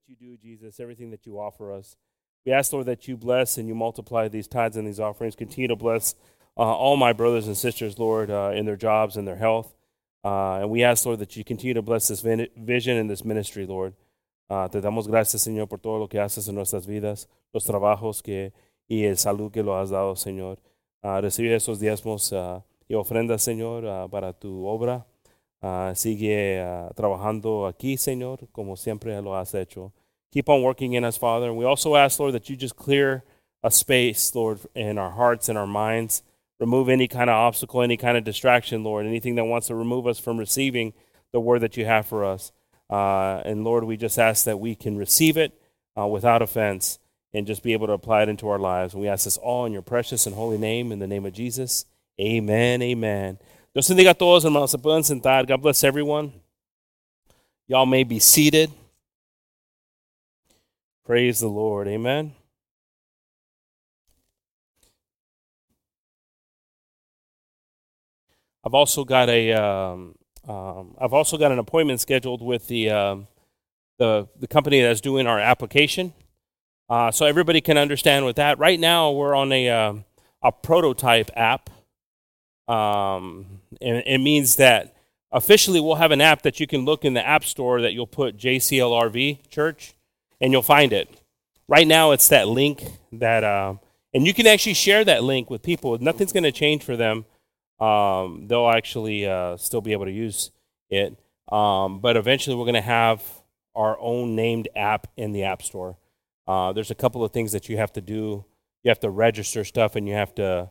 that 0.00 0.08
you 0.08 0.16
do, 0.16 0.36
Jesus, 0.36 0.80
everything 0.80 1.10
that 1.10 1.26
you 1.26 1.38
offer 1.38 1.72
us. 1.72 1.96
We 2.46 2.52
ask, 2.52 2.72
Lord, 2.72 2.86
that 2.86 3.06
you 3.08 3.16
bless 3.16 3.58
and 3.58 3.68
you 3.68 3.74
multiply 3.74 4.28
these 4.28 4.48
tithes 4.48 4.76
and 4.76 4.86
these 4.86 5.00
offerings. 5.00 5.36
Continue 5.36 5.68
to 5.68 5.76
bless 5.76 6.14
uh, 6.56 6.60
all 6.60 6.96
my 6.96 7.12
brothers 7.12 7.46
and 7.46 7.56
sisters, 7.56 7.98
Lord, 7.98 8.30
uh, 8.30 8.52
in 8.54 8.66
their 8.66 8.76
jobs 8.76 9.16
and 9.16 9.26
their 9.26 9.36
health. 9.36 9.74
Uh, 10.24 10.60
and 10.60 10.70
we 10.70 10.82
ask, 10.82 11.04
Lord, 11.04 11.18
that 11.18 11.36
you 11.36 11.44
continue 11.44 11.74
to 11.74 11.82
bless 11.82 12.08
this 12.08 12.22
vision 12.22 12.96
and 12.96 13.10
this 13.10 13.24
ministry, 13.24 13.66
Lord. 13.66 13.94
Uh, 14.48 14.68
te 14.68 14.80
damos 14.80 15.06
gracias, 15.06 15.42
Señor, 15.42 15.68
por 15.68 15.78
todo 15.78 15.98
lo 15.98 16.08
que 16.08 16.18
haces 16.18 16.48
en 16.48 16.54
nuestras 16.54 16.86
vidas, 16.86 17.28
los 17.52 17.64
trabajos 17.64 18.22
que, 18.22 18.52
y 18.88 19.04
el 19.04 19.16
salud 19.16 19.52
que 19.52 19.62
lo 19.62 19.78
has 19.78 19.90
dado, 19.90 20.16
Señor. 20.16 20.58
Uh, 21.02 21.20
recibe 21.20 21.54
esos 21.54 21.78
diezmos 21.78 22.32
uh, 22.32 22.62
y 22.88 22.94
ofrendas, 22.94 23.42
Señor, 23.42 24.10
para 24.10 24.32
tu 24.32 24.66
obra. 24.66 25.06
Sigue 25.94 26.62
trabajando 26.94 27.66
aquí, 27.66 27.96
Señor, 27.96 28.48
como 28.52 28.76
siempre 28.76 29.20
lo 29.20 29.34
has 29.34 29.54
hecho. 29.54 29.92
Keep 30.32 30.48
on 30.48 30.62
working 30.62 30.92
in 30.92 31.04
us, 31.04 31.16
Father. 31.16 31.48
And 31.48 31.56
we 31.56 31.64
also 31.64 31.96
ask, 31.96 32.18
Lord, 32.20 32.34
that 32.34 32.48
you 32.48 32.56
just 32.56 32.76
clear 32.76 33.24
a 33.62 33.70
space, 33.70 34.34
Lord, 34.34 34.60
in 34.74 34.96
our 34.96 35.10
hearts 35.10 35.48
and 35.48 35.58
our 35.58 35.66
minds. 35.66 36.22
Remove 36.60 36.88
any 36.88 37.08
kind 37.08 37.30
of 37.30 37.34
obstacle, 37.34 37.82
any 37.82 37.96
kind 37.96 38.16
of 38.16 38.24
distraction, 38.24 38.84
Lord, 38.84 39.06
anything 39.06 39.34
that 39.36 39.46
wants 39.46 39.66
to 39.68 39.74
remove 39.74 40.06
us 40.06 40.18
from 40.18 40.38
receiving 40.38 40.92
the 41.32 41.40
word 41.40 41.60
that 41.60 41.76
you 41.76 41.84
have 41.86 42.06
for 42.06 42.24
us. 42.24 42.52
Uh, 42.88 43.40
and 43.44 43.64
Lord, 43.64 43.84
we 43.84 43.96
just 43.96 44.18
ask 44.18 44.44
that 44.44 44.60
we 44.60 44.74
can 44.74 44.96
receive 44.96 45.36
it 45.36 45.52
uh, 45.98 46.06
without 46.06 46.42
offense 46.42 46.98
and 47.32 47.46
just 47.46 47.62
be 47.62 47.72
able 47.72 47.86
to 47.86 47.92
apply 47.92 48.22
it 48.22 48.28
into 48.28 48.48
our 48.48 48.58
lives. 48.58 48.92
And 48.92 49.02
we 49.02 49.08
ask 49.08 49.24
this 49.24 49.36
all 49.36 49.64
in 49.64 49.72
your 49.72 49.82
precious 49.82 50.26
and 50.26 50.34
holy 50.34 50.58
name, 50.58 50.92
in 50.92 50.98
the 50.98 51.06
name 51.06 51.24
of 51.24 51.32
Jesus. 51.32 51.86
Amen. 52.20 52.82
Amen. 52.82 53.38
Dios 53.72 53.88
bendiga 53.88 54.10
a 54.10 54.14
todos, 54.14 54.42
hermanos. 54.42 54.72
Se 54.72 54.78
pueden 54.78 55.04
sentar. 55.04 55.46
God 55.46 55.62
bless 55.62 55.84
everyone. 55.84 56.32
Y'all 57.68 57.86
may 57.86 58.02
be 58.02 58.18
seated. 58.18 58.68
Praise 61.06 61.38
the 61.38 61.46
Lord. 61.46 61.86
Amen. 61.86 62.32
I've 68.64 68.74
also 68.74 69.04
got 69.04 69.28
a 69.28 69.52
um, 69.52 70.16
um, 70.48 70.96
I've 71.00 71.12
also 71.12 71.38
got 71.38 71.52
an 71.52 71.60
appointment 71.60 72.00
scheduled 72.00 72.42
with 72.42 72.66
the 72.66 72.90
um, 72.90 73.28
the 73.98 74.28
the 74.40 74.48
company 74.48 74.82
that's 74.82 75.00
doing 75.00 75.28
our 75.28 75.38
application, 75.38 76.12
uh, 76.88 77.12
so 77.12 77.24
everybody 77.24 77.60
can 77.60 77.78
understand 77.78 78.26
with 78.26 78.34
that. 78.34 78.58
Right 78.58 78.80
now, 78.80 79.12
we're 79.12 79.36
on 79.36 79.52
a 79.52 79.70
um, 79.70 80.04
a 80.42 80.50
prototype 80.50 81.30
app. 81.36 81.70
Um, 82.70 83.60
and 83.80 84.02
it 84.06 84.18
means 84.18 84.56
that 84.56 84.94
officially 85.32 85.80
we'll 85.80 85.96
have 85.96 86.10
an 86.10 86.20
app 86.20 86.42
that 86.42 86.60
you 86.60 86.66
can 86.66 86.84
look 86.84 87.04
in 87.04 87.14
the 87.14 87.26
app 87.26 87.44
store 87.44 87.80
that 87.82 87.92
you'll 87.92 88.06
put 88.06 88.36
JCLRV 88.36 89.48
Church, 89.48 89.94
and 90.40 90.52
you'll 90.52 90.62
find 90.62 90.92
it. 90.92 91.08
Right 91.68 91.86
now, 91.86 92.10
it's 92.12 92.28
that 92.28 92.48
link 92.48 92.82
that, 93.12 93.44
uh, 93.44 93.74
and 94.12 94.26
you 94.26 94.34
can 94.34 94.46
actually 94.46 94.74
share 94.74 95.04
that 95.04 95.22
link 95.22 95.50
with 95.50 95.62
people. 95.62 95.96
Nothing's 95.98 96.32
going 96.32 96.44
to 96.44 96.52
change 96.52 96.82
for 96.82 96.96
them 96.96 97.24
um, 97.80 98.46
they'll 98.46 98.68
actually 98.68 99.26
uh, 99.26 99.56
still 99.56 99.80
be 99.80 99.92
able 99.92 100.04
to 100.04 100.12
use 100.12 100.50
it. 100.90 101.18
Um, 101.50 102.00
but 102.00 102.16
eventually, 102.16 102.54
we're 102.54 102.64
going 102.64 102.74
to 102.74 102.80
have 102.82 103.22
our 103.74 103.98
own 103.98 104.36
named 104.36 104.68
app 104.76 105.06
in 105.16 105.32
the 105.32 105.44
App 105.44 105.62
Store. 105.62 105.96
Uh, 106.46 106.72
there's 106.72 106.90
a 106.90 106.94
couple 106.94 107.24
of 107.24 107.32
things 107.32 107.52
that 107.52 107.68
you 107.68 107.76
have 107.78 107.92
to 107.94 108.00
do. 108.00 108.44
You 108.82 108.88
have 108.88 109.00
to 109.00 109.10
register 109.10 109.64
stuff, 109.64 109.96
and 109.96 110.06
you 110.06 110.14
have 110.14 110.34
to. 110.36 110.70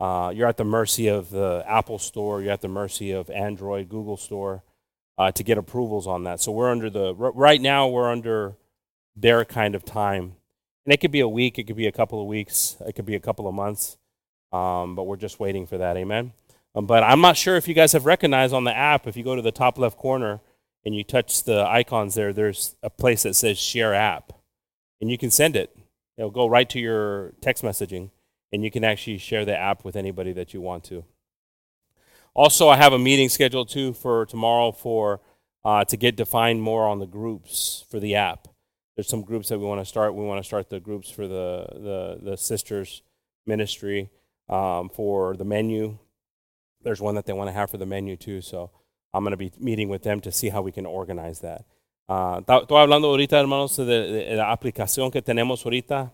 Uh, 0.00 0.32
you're 0.34 0.48
at 0.48 0.56
the 0.56 0.64
mercy 0.64 1.08
of 1.08 1.30
the 1.30 1.62
Apple 1.66 1.98
Store. 1.98 2.40
You're 2.40 2.52
at 2.52 2.62
the 2.62 2.68
mercy 2.68 3.12
of 3.12 3.28
Android, 3.30 3.88
Google 3.88 4.16
Store, 4.16 4.62
uh, 5.18 5.30
to 5.32 5.42
get 5.42 5.58
approvals 5.58 6.06
on 6.06 6.24
that. 6.24 6.40
So 6.40 6.52
we're 6.52 6.70
under 6.70 6.88
the 6.88 7.14
right 7.14 7.60
now. 7.60 7.86
We're 7.86 8.10
under 8.10 8.54
their 9.14 9.44
kind 9.44 9.74
of 9.74 9.84
time, 9.84 10.36
and 10.86 10.94
it 10.94 11.00
could 11.00 11.10
be 11.10 11.20
a 11.20 11.28
week. 11.28 11.58
It 11.58 11.64
could 11.64 11.76
be 11.76 11.86
a 11.86 11.92
couple 11.92 12.20
of 12.20 12.26
weeks. 12.26 12.76
It 12.86 12.94
could 12.94 13.04
be 13.04 13.14
a 13.14 13.20
couple 13.20 13.46
of 13.46 13.54
months. 13.54 13.98
Um, 14.52 14.96
but 14.96 15.04
we're 15.04 15.16
just 15.16 15.38
waiting 15.38 15.66
for 15.66 15.78
that. 15.78 15.96
Amen. 15.96 16.32
Um, 16.74 16.86
but 16.86 17.02
I'm 17.02 17.20
not 17.20 17.36
sure 17.36 17.56
if 17.56 17.68
you 17.68 17.74
guys 17.74 17.92
have 17.92 18.06
recognized 18.06 18.54
on 18.54 18.64
the 18.64 18.76
app, 18.76 19.06
if 19.06 19.16
you 19.16 19.22
go 19.22 19.36
to 19.36 19.42
the 19.42 19.52
top 19.52 19.78
left 19.78 19.98
corner 19.98 20.40
and 20.84 20.94
you 20.94 21.04
touch 21.04 21.44
the 21.44 21.66
icons 21.68 22.14
there, 22.14 22.32
there's 22.32 22.74
a 22.82 22.90
place 22.90 23.24
that 23.24 23.34
says 23.34 23.58
share 23.58 23.94
app. 23.94 24.32
And 25.00 25.10
you 25.10 25.18
can 25.18 25.30
send 25.30 25.56
it. 25.56 25.76
It'll 26.16 26.30
go 26.30 26.46
right 26.46 26.68
to 26.70 26.80
your 26.80 27.32
text 27.40 27.62
messaging, 27.62 28.10
and 28.52 28.64
you 28.64 28.70
can 28.70 28.84
actually 28.84 29.18
share 29.18 29.44
the 29.44 29.56
app 29.56 29.84
with 29.84 29.96
anybody 29.96 30.32
that 30.32 30.52
you 30.54 30.60
want 30.60 30.84
to. 30.84 31.04
Also, 32.34 32.68
I 32.68 32.76
have 32.76 32.92
a 32.92 32.98
meeting 32.98 33.28
scheduled 33.28 33.68
too 33.68 33.92
for 33.92 34.26
tomorrow 34.26 34.72
for 34.72 35.20
uh, 35.64 35.84
to 35.84 35.96
get 35.96 36.16
defined 36.16 36.62
more 36.62 36.86
on 36.86 36.98
the 36.98 37.06
groups 37.06 37.84
for 37.90 38.00
the 38.00 38.14
app. 38.14 38.48
There's 38.96 39.08
some 39.08 39.22
groups 39.22 39.48
that 39.48 39.58
we 39.58 39.64
want 39.64 39.80
to 39.80 39.84
start. 39.84 40.14
We 40.14 40.24
want 40.24 40.40
to 40.40 40.46
start 40.46 40.70
the 40.70 40.80
groups 40.80 41.10
for 41.10 41.26
the 41.26 41.66
the, 41.72 42.30
the 42.30 42.36
sisters 42.36 43.02
ministry 43.46 44.10
um, 44.48 44.88
for 44.90 45.36
the 45.36 45.44
menu 45.44 45.98
there's 46.82 47.00
one 47.00 47.14
that 47.14 47.26
they 47.26 47.32
want 47.32 47.48
to 47.48 47.52
have 47.52 47.70
for 47.70 47.78
the 47.78 47.86
menu 47.86 48.16
too. 48.16 48.40
So 48.40 48.70
I'm 49.12 49.24
going 49.24 49.32
to 49.32 49.36
be 49.36 49.52
meeting 49.58 49.88
with 49.88 50.02
them 50.02 50.20
to 50.20 50.32
see 50.32 50.48
how 50.48 50.62
we 50.62 50.72
can 50.72 50.86
organize 50.86 51.40
that. 51.40 51.64
Uh, 52.08 52.40
hablando 52.40 53.08
ahorita, 53.08 53.38
hermanos, 53.38 53.76
de, 53.76 54.34
la 54.34 54.50
aplicación 54.50 55.12
que 55.12 55.22
tenemos 55.22 55.64
ahorita 55.64 56.10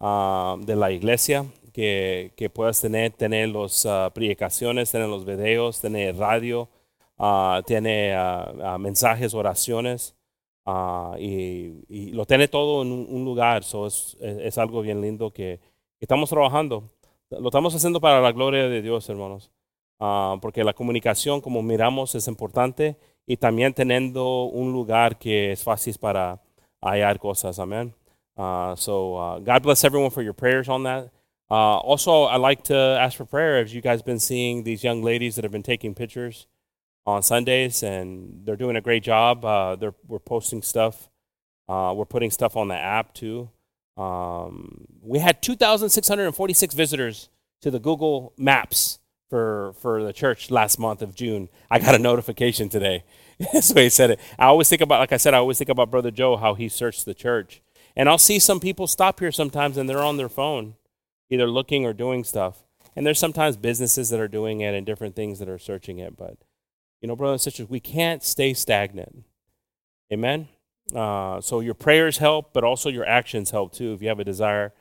uh, 0.00 0.56
de 0.64 0.74
la 0.74 0.90
iglesia, 0.90 1.46
que, 1.76 2.32
que 2.36 2.48
puedas 2.48 2.80
tener, 2.80 3.12
tener 3.12 3.50
las 3.50 3.84
uh, 3.84 4.10
predicaciones, 4.10 4.90
tener 4.90 5.08
los 5.08 5.26
videos, 5.26 5.78
tener 5.78 6.16
radio, 6.16 6.70
uh, 7.18 7.60
tiene 7.66 8.16
uh, 8.16 8.78
mensajes, 8.78 9.34
oraciones, 9.34 10.16
y, 11.18 11.84
y, 11.86 12.12
lo 12.12 12.24
tiene 12.24 12.48
todo 12.48 12.80
en 12.80 12.92
un, 12.92 13.06
un 13.10 13.24
lugar. 13.26 13.62
So 13.62 13.86
es, 13.86 14.16
es, 14.22 14.38
es, 14.38 14.58
algo 14.58 14.80
bien 14.80 15.02
lindo 15.02 15.30
que, 15.30 15.60
que 15.98 16.06
estamos 16.06 16.30
trabajando. 16.30 16.90
Lo 17.28 17.48
estamos 17.48 17.74
haciendo 17.74 18.00
para 18.00 18.22
la 18.22 18.32
gloria 18.32 18.68
de 18.68 18.80
Dios, 18.80 19.06
hermanos. 19.10 19.52
Ah, 20.00 20.38
porque 20.40 20.64
la 20.64 20.72
comunicación, 20.72 21.42
como 21.42 21.62
miramos, 21.62 22.14
es 22.14 22.26
importante 22.26 22.96
y 23.26 23.36
también 23.36 23.74
teniendo 23.74 24.44
un 24.44 24.72
lugar 24.72 25.18
que 25.18 25.52
es 25.52 25.62
fácil 25.62 25.94
para 26.00 26.40
hallar 26.80 27.18
cosas. 27.18 27.58
Amén. 27.58 27.94
So 28.76 29.40
God 29.44 29.62
bless 29.62 29.84
everyone 29.84 30.10
for 30.10 30.24
your 30.24 30.34
prayers 30.34 30.70
on 30.70 30.84
that. 30.84 31.10
Uh, 31.50 31.78
also, 31.78 32.24
I 32.24 32.36
like 32.36 32.64
to 32.64 32.76
ask 32.76 33.16
for 33.16 33.24
prayer 33.24 33.58
as 33.58 33.72
you 33.72 33.80
guys 33.80 34.02
been 34.02 34.18
seeing 34.18 34.64
these 34.64 34.82
young 34.82 35.02
ladies 35.02 35.36
that 35.36 35.44
have 35.44 35.52
been 35.52 35.62
taking 35.62 35.94
pictures 35.94 36.46
on 37.06 37.22
Sundays, 37.22 37.82
and 37.82 38.42
they're 38.44 38.56
doing 38.56 38.76
a 38.76 38.80
great 38.80 39.02
job. 39.02 39.44
Uh, 39.44 39.76
they're 39.76 39.94
we're 40.08 40.18
posting 40.18 40.62
stuff. 40.62 41.08
Uh, 41.68 41.92
we're 41.96 42.04
putting 42.04 42.30
stuff 42.30 42.56
on 42.56 42.68
the 42.68 42.74
app 42.74 43.14
too. 43.14 43.48
Um, 43.96 44.86
we 45.00 45.20
had 45.20 45.40
2,646 45.40 46.74
visitors 46.74 47.28
to 47.62 47.70
the 47.70 47.78
Google 47.78 48.32
Maps 48.36 48.98
for 49.30 49.72
for 49.80 50.02
the 50.02 50.12
church 50.12 50.50
last 50.50 50.78
month 50.78 51.02
of 51.02 51.14
June. 51.14 51.48
I 51.70 51.78
got 51.78 51.94
a 51.94 51.98
notification 51.98 52.68
today. 52.68 53.04
That's 53.52 53.68
the 53.68 53.74
way 53.74 53.84
he 53.84 53.90
said 53.90 54.10
it. 54.10 54.20
I 54.38 54.46
always 54.46 54.68
think 54.68 54.82
about, 54.82 55.00
like 55.00 55.12
I 55.12 55.16
said, 55.16 55.34
I 55.34 55.38
always 55.38 55.58
think 55.58 55.70
about 55.70 55.90
Brother 55.90 56.10
Joe, 56.10 56.36
how 56.36 56.54
he 56.54 56.68
searched 56.68 57.04
the 57.04 57.14
church. 57.14 57.62
And 57.94 58.08
I'll 58.08 58.18
see 58.18 58.38
some 58.38 58.60
people 58.60 58.86
stop 58.86 59.20
here 59.20 59.32
sometimes 59.32 59.76
and 59.76 59.88
they're 59.88 60.02
on 60.02 60.16
their 60.16 60.28
phone, 60.28 60.74
either 61.30 61.46
looking 61.46 61.84
or 61.84 61.92
doing 61.92 62.24
stuff. 62.24 62.64
And 62.94 63.06
there's 63.06 63.18
sometimes 63.18 63.56
businesses 63.56 64.08
that 64.10 64.20
are 64.20 64.28
doing 64.28 64.60
it 64.60 64.74
and 64.74 64.86
different 64.86 65.14
things 65.14 65.38
that 65.38 65.48
are 65.48 65.58
searching 65.58 65.98
it. 65.98 66.16
But, 66.16 66.36
you 67.00 67.08
know, 67.08 67.16
brothers 67.16 67.34
and 67.34 67.52
sisters, 67.52 67.68
we 67.68 67.80
can't 67.80 68.22
stay 68.22 68.54
stagnant. 68.54 69.24
Amen? 70.12 70.48
Uh, 70.94 71.40
so 71.40 71.60
your 71.60 71.74
prayers 71.74 72.18
help, 72.18 72.52
but 72.52 72.64
also 72.64 72.88
your 72.88 73.06
actions 73.06 73.50
help 73.50 73.72
too. 73.72 73.92
If 73.92 74.02
you 74.02 74.08
have 74.08 74.20
a 74.20 74.24
desire 74.24 74.72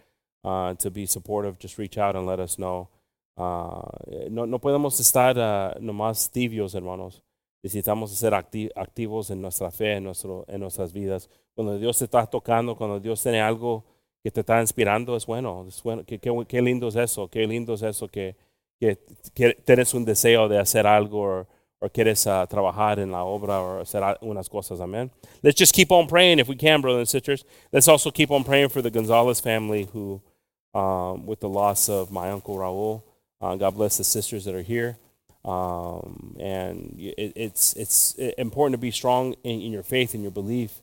uh, 0.43 0.75
to 0.75 0.91
be 0.91 1.05
supportive, 1.05 1.57
just 1.59 1.77
reach 1.77 1.97
out 1.97 2.15
and 2.15 2.25
let 2.25 2.39
us 2.39 2.57
know. 2.59 2.89
Uh, 3.37 3.81
no, 4.29 4.45
no, 4.45 4.59
podemos 4.59 4.99
estar 4.99 5.35
uh, 5.37 5.73
nomás 5.79 6.29
tibios, 6.31 6.73
hermanos. 6.73 7.21
Necesitamos 7.63 8.11
ser 8.11 8.33
acti 8.33 8.69
activos 8.75 9.31
en 9.31 9.41
nuestra 9.41 9.71
fe, 9.71 9.93
en, 9.93 10.03
nuestro, 10.03 10.45
en 10.47 10.61
nuestras 10.61 10.93
vidas. 10.93 11.27
Cuando 11.55 11.77
Dios 11.79 12.01
está 12.01 12.25
tocando, 12.27 12.75
cuando 12.75 12.99
Dios 12.99 13.21
tiene 13.23 13.41
algo 13.41 13.83
que 14.25 14.31
te 14.31 14.39
está 14.39 14.59
inspirando, 14.59 15.15
es 15.15 15.27
bueno. 15.27 15.65
Es 15.67 15.83
bueno. 15.83 16.03
Qué, 16.03 16.17
qué, 16.17 16.31
qué 16.47 16.59
lindo 16.59 16.87
es 16.87 16.95
eso. 16.95 17.27
Qué 17.27 17.45
lindo 17.45 17.75
es 17.75 17.83
eso 17.83 18.07
que, 18.07 18.35
que, 18.79 18.97
que 19.35 19.53
tienes 19.53 19.93
un 19.93 20.03
deseo 20.03 20.49
de 20.49 20.57
hacer 20.57 20.87
algo 20.87 21.45
o, 21.79 21.89
quieres 21.89 22.25
uh, 22.25 22.47
trabajar 22.47 22.97
en 22.97 23.11
la 23.11 23.23
obra 23.23 23.61
o 23.61 23.81
hacer 23.81 24.01
unas 24.21 24.49
cosas. 24.49 24.81
Amen. 24.81 25.11
Let's 25.43 25.59
just 25.59 25.75
keep 25.75 25.91
on 25.91 26.07
praying 26.07 26.39
if 26.39 26.47
we 26.47 26.55
can, 26.55 26.81
brothers 26.81 27.01
and 27.01 27.07
sisters. 27.07 27.45
Let's 27.71 27.87
also 27.87 28.09
keep 28.09 28.31
on 28.31 28.43
praying 28.43 28.69
for 28.69 28.81
the 28.81 28.89
Gonzalez 28.89 29.39
family 29.39 29.87
who, 29.93 30.19
um, 30.73 31.27
with 31.27 31.41
the 31.41 31.49
loss 31.49 31.87
of 31.87 32.09
my 32.09 32.31
uncle 32.31 32.57
Raul. 32.57 33.03
Uh, 33.39 33.55
God 33.57 33.75
bless 33.75 33.97
the 33.97 34.03
sisters 34.03 34.45
that 34.45 34.55
are 34.55 34.63
here. 34.63 34.97
Um, 35.43 36.35
and 36.39 36.95
it, 36.97 37.33
it's 37.35 37.75
it's 37.75 38.15
important 38.39 38.73
to 38.73 38.81
be 38.81 38.89
strong 38.89 39.35
in, 39.43 39.61
in 39.61 39.71
your 39.71 39.83
faith 39.83 40.15
and 40.15 40.23
your 40.23 40.31
belief 40.31 40.81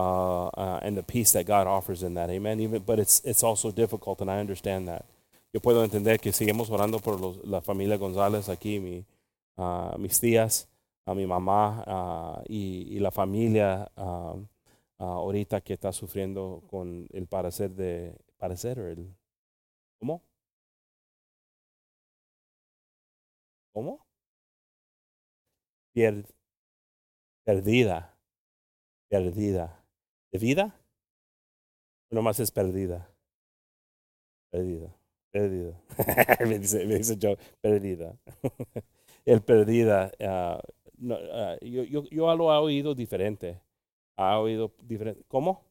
uh, 0.00 0.48
uh, 0.48 0.80
and 0.82 0.96
the 0.96 1.02
peace 1.02 1.32
that 1.32 1.46
God 1.46 1.66
offers 1.66 2.02
in 2.02 2.14
that. 2.14 2.30
Amen. 2.30 2.60
Even, 2.60 2.82
but 2.82 2.98
it's 2.98 3.20
it's 3.24 3.42
also 3.42 3.70
difficult, 3.70 4.20
and 4.20 4.30
I 4.30 4.38
understand 4.40 4.88
that. 4.88 5.04
Yo 5.52 5.60
puedo 5.60 5.82
entender 5.84 6.18
que 6.20 6.32
seguimos 6.32 6.70
orando 6.70 7.00
por 7.00 7.18
los, 7.20 7.38
la 7.44 7.60
familia 7.60 7.96
González 7.96 8.48
aquí, 8.48 8.80
mi, 8.80 9.04
uh, 9.56 9.98
mis 9.98 10.20
tías, 10.20 10.68
a 11.06 11.14
mi 11.14 11.26
mamá 11.26 11.84
uh, 11.86 12.42
y, 12.48 12.86
y, 12.96 13.00
la 13.00 13.10
familia 13.10 13.90
um, 13.96 14.46
ah, 14.98 15.04
ahorita 15.04 15.60
que 15.60 15.74
está 15.74 15.92
sufriendo 15.92 16.62
con 16.70 17.08
el 17.12 17.26
parecer 17.26 17.70
de 17.70 18.16
parecer 18.38 18.78
el 18.78 19.14
¿cómo? 19.98 20.22
¿Cómo? 23.72 24.00
Perdida, 27.44 28.16
perdida. 29.08 29.79
¿De 30.32 30.38
vida? 30.38 30.74
Nomás 32.10 32.40
es 32.40 32.50
perdida. 32.50 33.08
Perdida, 34.50 34.94
perdida. 35.30 35.80
me, 36.46 36.58
dice, 36.58 36.86
me 36.86 37.36
perdida. 37.60 38.16
el 39.24 39.42
perdida. 39.42 40.10
ah, 40.20 40.60
no, 40.98 41.16
ah, 41.32 41.56
yo, 41.62 41.84
yo, 41.84 42.04
yo 42.10 42.34
lo 42.36 42.52
he 42.52 42.58
oído 42.58 42.94
diferente. 42.94 43.60
Ha 44.16 44.38
oído 44.38 44.72
diferente. 44.82 45.24
¿Cómo? 45.28 45.64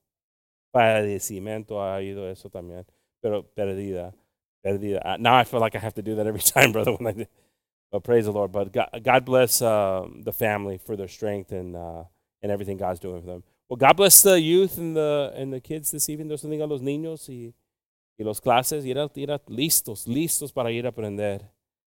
Padecimiento 0.72 1.82
ha 1.82 1.96
oído 1.98 2.30
eso 2.30 2.50
también. 2.50 2.86
Pero 3.22 3.44
perdida, 3.44 4.14
perdida. 4.62 5.02
Ah, 5.04 5.18
now 5.18 5.40
I 5.40 5.44
feel 5.44 5.60
like 5.60 5.76
I 5.76 5.80
have 5.80 5.94
to 5.96 6.02
do 6.02 6.16
that 6.16 6.28
every 6.28 6.42
time, 6.54 6.72
brother. 6.72 6.94
When 6.94 7.08
I 7.08 7.14
do. 7.14 7.26
But 7.92 8.04
praise 8.04 8.26
the 8.26 8.32
Lord. 8.32 8.52
But 8.52 8.72
God, 8.72 8.90
God 9.04 9.26
bless 9.26 9.62
um, 9.62 10.22
the 10.24 10.32
family 10.32 10.78
for 10.78 10.96
their 10.96 11.08
strength 11.08 11.52
and 11.52 11.76
uh, 11.76 12.04
and 12.42 12.52
everything 12.52 12.78
God's 12.78 13.00
doing 13.00 13.22
for 13.22 13.28
them. 13.28 13.44
Well, 13.70 13.78
God 13.78 13.98
bless 13.98 14.22
the 14.24 14.40
youth 14.42 14.78
and 14.80 14.96
the 14.96 15.32
and 15.36 15.54
the 15.54 15.62
kids 15.62 15.92
this 15.92 16.10
evening. 16.10 16.28
Dios 16.28 16.42
bendiga 16.44 16.64
a 16.64 16.68
los 16.68 16.82
niños 16.82 17.30
y, 17.30 17.54
y 18.18 18.24
los 18.24 18.40
clases. 18.42 18.84
Ir, 18.86 18.98
a- 18.98 19.12
ir 19.16 19.32
a- 19.32 19.42
listos, 19.48 20.08
listos 20.08 20.52
para 20.52 20.72
ir 20.72 20.86
a 20.86 20.90
aprender. 20.90 21.52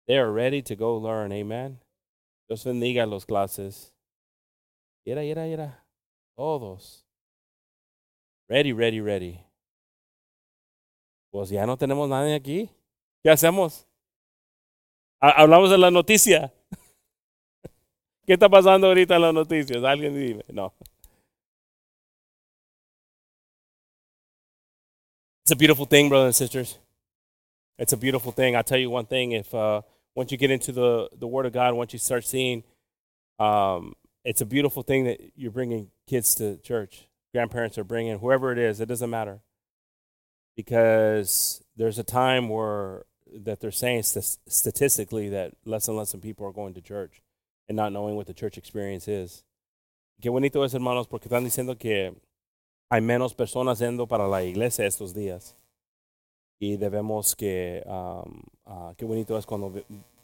They 0.09 0.17
are 0.19 0.33
ready 0.33 0.63
to 0.63 0.75
go 0.75 0.99
learn. 0.99 1.33
Amen. 1.33 1.79
Dios 2.49 2.65
bendiga 2.65 3.05
a 3.05 3.07
los 3.07 3.25
clases. 3.25 3.93
Ira, 5.07 5.23
ira, 5.25 5.47
ira. 5.47 5.85
Todos. 6.37 7.07
Ready, 8.49 8.73
ready, 8.73 9.01
ready. 9.01 9.41
Pues 11.31 11.51
ya 11.51 11.65
no 11.67 11.77
tenemos 11.77 12.09
nadie 12.09 12.35
aquí. 12.35 12.69
¿Qué 13.23 13.31
hacemos? 13.31 13.87
Ha- 15.21 15.43
Hablamos 15.43 15.71
de 15.71 15.79
la 15.79 15.93
noticia. 15.93 16.53
¿Qué 18.27 18.33
está 18.33 18.49
pasando 18.49 18.89
ahorita 18.89 19.15
en 19.15 19.23
las 19.23 19.35
noticias? 19.35 19.85
Alguien 19.85 20.19
dime. 20.19 20.45
No. 20.49 20.75
It's 25.51 25.57
a 25.57 25.59
beautiful 25.59 25.85
thing, 25.85 26.09
brothers 26.09 26.27
and 26.27 26.37
sisters. 26.37 26.79
It's 27.77 27.93
a 27.93 27.97
beautiful 27.97 28.31
thing. 28.31 28.55
I'll 28.55 28.63
tell 28.63 28.79
you 28.79 28.89
one 28.89 29.07
thing. 29.07 29.33
If 29.33 29.53
uh, 29.53 29.83
once 30.15 30.31
you 30.31 30.39
get 30.39 30.53
into 30.53 30.71
the, 30.71 31.09
the 31.19 31.27
Word 31.27 31.45
of 31.45 31.53
God, 31.53 31.75
once 31.75 31.93
you 31.93 31.99
start 31.99 32.25
seeing, 32.25 32.63
um, 33.41 33.95
it's 34.25 34.41
a 34.41 34.47
beautiful 34.47 34.85
thing 34.85 35.07
that 35.07 35.19
you're 35.35 35.51
bringing 35.51 35.91
kids 36.07 36.37
to 36.37 36.59
church. 36.59 37.09
Grandparents 37.35 37.79
are 37.79 37.83
bringing 37.83 38.21
whoever 38.21 38.53
it 38.53 38.59
is. 38.59 38.81
It 38.81 38.87
doesn't 38.87 39.11
matter 39.11 39.41
because 40.55 41.65
there's 41.77 41.99
a 41.99 42.05
time 42.05 42.49
where 42.49 43.07
that 43.35 43.59
they're 43.59 43.73
saying 43.73 44.05
st- 44.05 44.39
statistically 44.47 45.31
that 45.31 45.55
less 45.65 45.89
and 45.89 45.97
less 45.97 46.15
people 46.15 46.47
are 46.47 46.53
going 46.53 46.75
to 46.75 46.81
church 46.81 47.23
and 47.69 47.75
not 47.75 47.93
knowing 47.93 48.15
what 48.15 48.29
the 48.29 48.35
church 48.35 48.57
experience 48.57 49.09
is. 49.09 49.43
Qué 50.23 50.31
bonito 50.31 50.63
es, 50.63 50.75
hermanos, 50.75 51.09
porque 51.09 51.29
están 51.29 51.43
diciendo 51.43 51.77
que 51.77 52.15
hay 52.91 53.01
menos 53.01 53.33
personas 53.33 53.79
yendo 53.79 54.07
para 54.07 54.27
la 54.27 54.43
iglesia 54.43 54.85
estos 54.85 55.15
días. 55.15 55.57
Y 56.59 56.77
debemos 56.77 57.35
que, 57.37 57.83
ah, 57.87 58.25
qué 58.97 59.05
bonito 59.05 59.39
es 59.39 59.47
cuando 59.47 59.73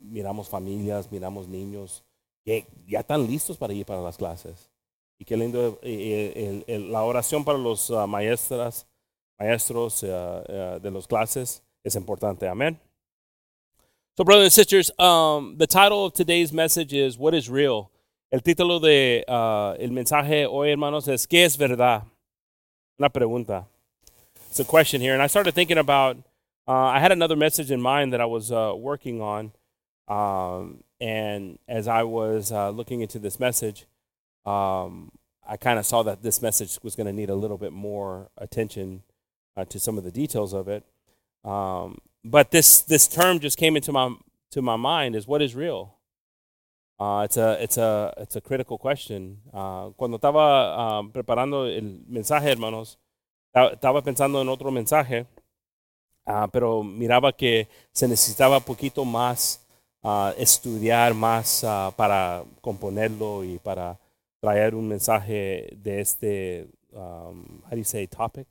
miramos 0.00 0.48
familias, 0.48 1.10
miramos 1.10 1.48
niños 1.48 2.04
que 2.44 2.66
ya 2.86 3.00
están 3.00 3.26
listos 3.26 3.56
para 3.56 3.72
ir 3.72 3.86
para 3.86 4.02
las 4.02 4.16
clases. 4.16 4.70
Y 5.18 5.24
qué 5.24 5.36
lindo 5.36 5.78
eh, 5.82 6.64
eh, 6.66 6.78
la 6.78 7.02
oración 7.04 7.44
para 7.44 7.56
los 7.56 7.90
ah, 7.90 8.06
maestras, 8.06 8.86
maestros 9.38 10.04
ah, 10.04 10.42
ah, 10.48 10.78
de 10.80 10.90
las 10.90 11.06
clases 11.06 11.62
es 11.82 11.94
importante. 11.94 12.46
Amén. 12.46 12.78
So, 14.16 14.24
brothers 14.24 14.46
and 14.46 14.52
sisters, 14.52 14.90
um, 14.98 15.56
the 15.56 15.66
title 15.66 16.06
of 16.06 16.14
today's 16.14 16.52
message 16.52 16.92
is 16.92 17.18
What 17.18 17.34
is 17.34 17.48
Real? 17.48 17.90
El 18.30 18.42
título 18.42 18.80
de 18.80 19.24
uh, 19.28 19.74
el 19.78 19.92
mensaje 19.92 20.46
hoy, 20.46 20.70
hermanos, 20.70 21.06
es 21.06 21.26
¿Qué 21.26 21.44
es 21.44 21.56
verdad? 21.56 22.02
Una 22.98 23.10
pregunta. 23.10 23.66
It's 24.48 24.60
a 24.60 24.64
question 24.64 25.00
here. 25.00 25.12
And 25.12 25.22
I 25.22 25.26
started 25.26 25.54
thinking 25.54 25.76
about, 25.76 26.16
uh, 26.66 26.72
I 26.72 26.98
had 26.98 27.12
another 27.12 27.36
message 27.36 27.70
in 27.70 27.80
mind 27.80 28.12
that 28.12 28.20
I 28.20 28.24
was 28.24 28.50
uh, 28.50 28.72
working 28.74 29.20
on. 29.20 29.52
Um, 30.08 30.82
and 30.98 31.58
as 31.68 31.88
I 31.88 32.04
was 32.04 32.52
uh, 32.52 32.70
looking 32.70 33.02
into 33.02 33.18
this 33.18 33.38
message, 33.38 33.86
um, 34.46 35.12
I 35.46 35.56
kind 35.58 35.78
of 35.78 35.84
saw 35.84 36.02
that 36.04 36.22
this 36.22 36.40
message 36.40 36.78
was 36.82 36.96
going 36.96 37.06
to 37.06 37.12
need 37.12 37.28
a 37.28 37.34
little 37.34 37.58
bit 37.58 37.72
more 37.72 38.30
attention 38.38 39.02
uh, 39.56 39.66
to 39.66 39.78
some 39.78 39.98
of 39.98 40.04
the 40.04 40.10
details 40.10 40.54
of 40.54 40.68
it. 40.68 40.84
Um, 41.44 41.98
but 42.24 42.50
this 42.50 42.80
this 42.80 43.06
term 43.06 43.38
just 43.40 43.56
came 43.56 43.76
into 43.76 43.92
my 43.92 44.14
to 44.50 44.62
my 44.62 44.76
mind 44.76 45.14
is 45.14 45.28
what 45.28 45.42
is 45.42 45.54
real. 45.54 45.95
Uh, 46.98 47.22
it's 47.24 47.36
a 47.36 47.62
it's 47.62 47.76
a 47.78 48.12
it's 48.16 48.36
a 48.36 48.40
critical 48.40 48.78
question. 48.78 49.38
Uh, 49.52 49.90
cuando 49.96 50.16
estaba 50.16 51.00
um, 51.00 51.10
preparando 51.10 51.66
el 51.66 52.00
mensaje, 52.08 52.50
hermanos, 52.50 52.98
ta- 53.52 53.72
estaba 53.72 54.02
pensando 54.02 54.40
en 54.40 54.48
otro 54.48 54.70
mensaje, 54.70 55.26
pero 56.52 56.82
miraba 56.82 57.32
que 57.32 57.68
se 57.92 58.08
necesitaba 58.08 58.60
poquito 58.60 59.04
más 59.04 59.62
estudiar 60.38 61.14
más 61.14 61.64
para 61.96 62.44
componerlo 62.60 63.44
y 63.44 63.58
para 63.58 63.98
traer 64.40 64.74
un 64.74 64.86
mensaje 64.88 65.68
de 65.76 66.00
este, 66.00 66.68
um, 66.92 67.60
how 67.64 67.70
do 67.70 67.76
you 67.76 67.84
say, 67.84 68.06
topic, 68.06 68.46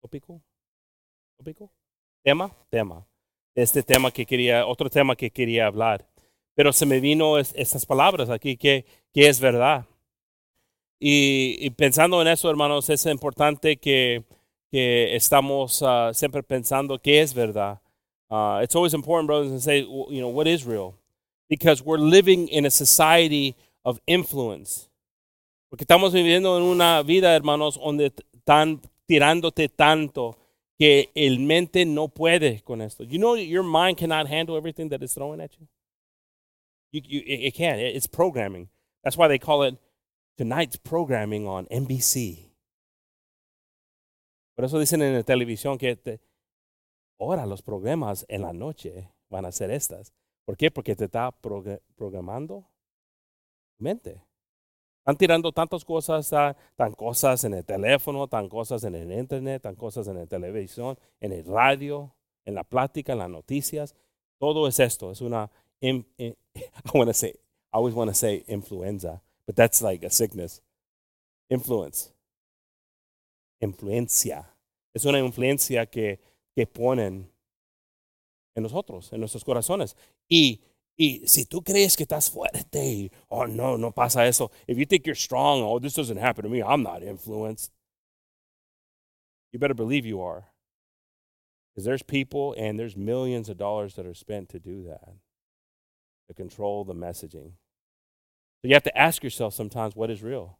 tópico, 0.00 0.40
tópico, 1.38 1.70
tema, 2.24 2.50
tema, 2.70 3.04
este 3.56 3.82
tema 3.82 4.10
que 4.12 4.24
quería, 4.24 4.64
otro 4.66 4.88
tema 4.88 5.16
que 5.16 5.30
quería 5.30 5.66
hablar. 5.66 6.06
Pero 6.54 6.72
se 6.72 6.86
me 6.86 7.00
vino 7.00 7.38
es- 7.38 7.54
estas 7.56 7.86
palabras 7.86 8.28
aquí, 8.30 8.56
que, 8.56 8.84
que 9.12 9.28
es 9.28 9.40
verdad. 9.40 9.86
Y, 11.00 11.56
y 11.58 11.70
pensando 11.70 12.20
en 12.22 12.28
eso, 12.28 12.48
hermanos, 12.48 12.88
es 12.90 13.06
importante 13.06 13.76
que, 13.76 14.22
que 14.70 15.16
estamos 15.16 15.82
ah, 15.82 16.12
siempre 16.14 16.42
pensando 16.42 16.98
qué 16.98 17.20
es 17.20 17.34
verdad. 17.34 17.80
Uh, 18.30 18.60
it's 18.62 18.74
always 18.74 18.94
important, 18.94 19.26
brothers, 19.26 19.52
to 19.52 19.60
say, 19.60 19.80
you 19.80 20.20
know, 20.20 20.28
what 20.28 20.46
is 20.46 20.64
real? 20.64 20.94
Because 21.48 21.82
we're 21.84 21.98
living 21.98 22.48
in 22.48 22.64
a 22.64 22.70
society 22.70 23.54
of 23.84 23.98
influence. 24.06 24.88
Porque 25.68 25.84
estamos 25.84 26.12
viviendo 26.12 26.56
en 26.56 26.62
una 26.62 27.02
vida, 27.02 27.34
hermanos, 27.34 27.78
donde 27.78 28.12
están 28.32 28.80
tirándote 29.06 29.68
tanto 29.68 30.36
que 30.78 31.10
el 31.14 31.40
mente 31.40 31.84
no 31.84 32.08
puede 32.08 32.62
con 32.62 32.80
esto. 32.80 33.04
You 33.04 33.18
know, 33.18 33.36
your 33.36 33.62
mind 33.62 33.98
cannot 33.98 34.26
handle 34.28 34.56
everything 34.56 34.88
that 34.90 35.02
is 35.02 35.14
thrown 35.14 35.40
at 35.40 35.50
you. 35.58 35.66
You, 36.92 37.00
you, 37.04 37.20
it, 37.26 37.46
it 37.48 37.54
can't. 37.54 37.78
It- 37.80 37.96
It's 37.96 38.06
programming. 38.06 38.68
That's 39.02 39.16
why 39.16 39.28
they 39.28 39.38
call 39.38 39.62
it 39.64 39.76
tonight's 40.36 40.76
programming 40.76 41.46
on 41.46 41.66
NBC. 41.70 42.50
Por 44.54 44.64
eso 44.66 44.78
dicen 44.78 45.02
en 45.02 45.14
la 45.14 45.22
televisión 45.22 45.78
que 45.78 45.96
te- 45.96 46.20
ahora 47.18 47.46
los 47.46 47.62
programas 47.62 48.24
en 48.28 48.42
la 48.42 48.52
noche 48.52 49.10
van 49.30 49.44
a 49.46 49.52
ser 49.52 49.70
estas. 49.70 50.12
¿Por 50.44 50.56
qué? 50.56 50.70
Porque 50.70 50.94
te 50.94 51.06
está 51.06 51.30
progra- 51.32 51.80
programando 51.96 52.66
tu 53.78 53.84
mente. 53.84 54.22
Están 55.00 55.16
tirando 55.16 55.50
tantas 55.52 55.84
cosas, 55.84 56.28
tan, 56.28 56.54
tan 56.76 56.92
cosas 56.92 57.42
en 57.44 57.54
el 57.54 57.64
teléfono, 57.64 58.28
tan 58.28 58.48
cosas 58.48 58.84
en 58.84 58.94
el 58.94 59.10
internet, 59.12 59.62
tan 59.62 59.74
cosas 59.74 60.06
en 60.06 60.16
la 60.16 60.26
televisión, 60.26 60.96
en 61.20 61.32
el 61.32 61.44
radio, 61.44 62.14
en 62.44 62.54
la 62.54 62.62
plática, 62.62 63.12
en 63.12 63.18
las 63.18 63.30
noticias. 63.30 63.96
Todo 64.38 64.68
es 64.68 64.78
esto. 64.78 65.10
Es 65.10 65.20
una, 65.20 65.50
in- 65.82 66.04
in- 66.18 66.36
I 66.56 66.90
want 66.94 67.08
to 67.08 67.14
say, 67.14 67.34
I 67.72 67.76
always 67.76 67.94
want 67.94 68.08
to 68.08 68.14
say 68.14 68.44
influenza, 68.48 69.20
but 69.46 69.56
that's 69.56 69.82
like 69.82 70.02
a 70.04 70.10
sickness. 70.10 70.60
Influence. 71.50 72.12
Influencia. 73.62 74.46
Es 74.94 75.04
una 75.04 75.18
influencia 75.18 75.90
que, 75.90 76.18
que 76.56 76.66
ponen 76.66 77.26
en 78.54 78.62
nosotros, 78.62 79.12
en 79.12 79.20
nuestros 79.20 79.44
corazones. 79.44 79.94
Y, 80.28 80.60
y 80.98 81.22
si 81.26 81.44
tú 81.44 81.62
crees 81.62 81.96
que 81.96 82.04
estás 82.04 82.30
fuerte, 82.30 83.10
oh 83.30 83.46
no, 83.46 83.76
no 83.76 83.92
pasa 83.92 84.26
eso. 84.26 84.50
If 84.66 84.78
you 84.78 84.84
think 84.84 85.06
you're 85.06 85.14
strong, 85.14 85.62
oh, 85.62 85.78
this 85.78 85.94
doesn't 85.94 86.18
happen 86.18 86.44
to 86.44 86.50
me, 86.50 86.62
I'm 86.62 86.82
not 86.82 87.02
influenced. 87.02 87.70
You 89.52 89.58
better 89.58 89.74
believe 89.74 90.06
you 90.06 90.20
are. 90.22 90.44
Because 91.74 91.84
there's 91.86 92.02
people 92.02 92.54
and 92.58 92.78
there's 92.78 92.96
millions 92.96 93.48
of 93.48 93.56
dollars 93.56 93.94
that 93.94 94.04
are 94.04 94.14
spent 94.14 94.50
to 94.50 94.58
do 94.58 94.84
that, 94.84 95.08
to 96.28 96.34
control 96.34 96.84
the 96.84 96.94
messaging. 96.94 97.52
So 98.60 98.68
you 98.68 98.74
have 98.74 98.84
to 98.84 98.96
ask 98.96 99.22
yourself 99.22 99.54
sometimes 99.54 99.96
what 99.96 100.10
is 100.10 100.22
real. 100.22 100.58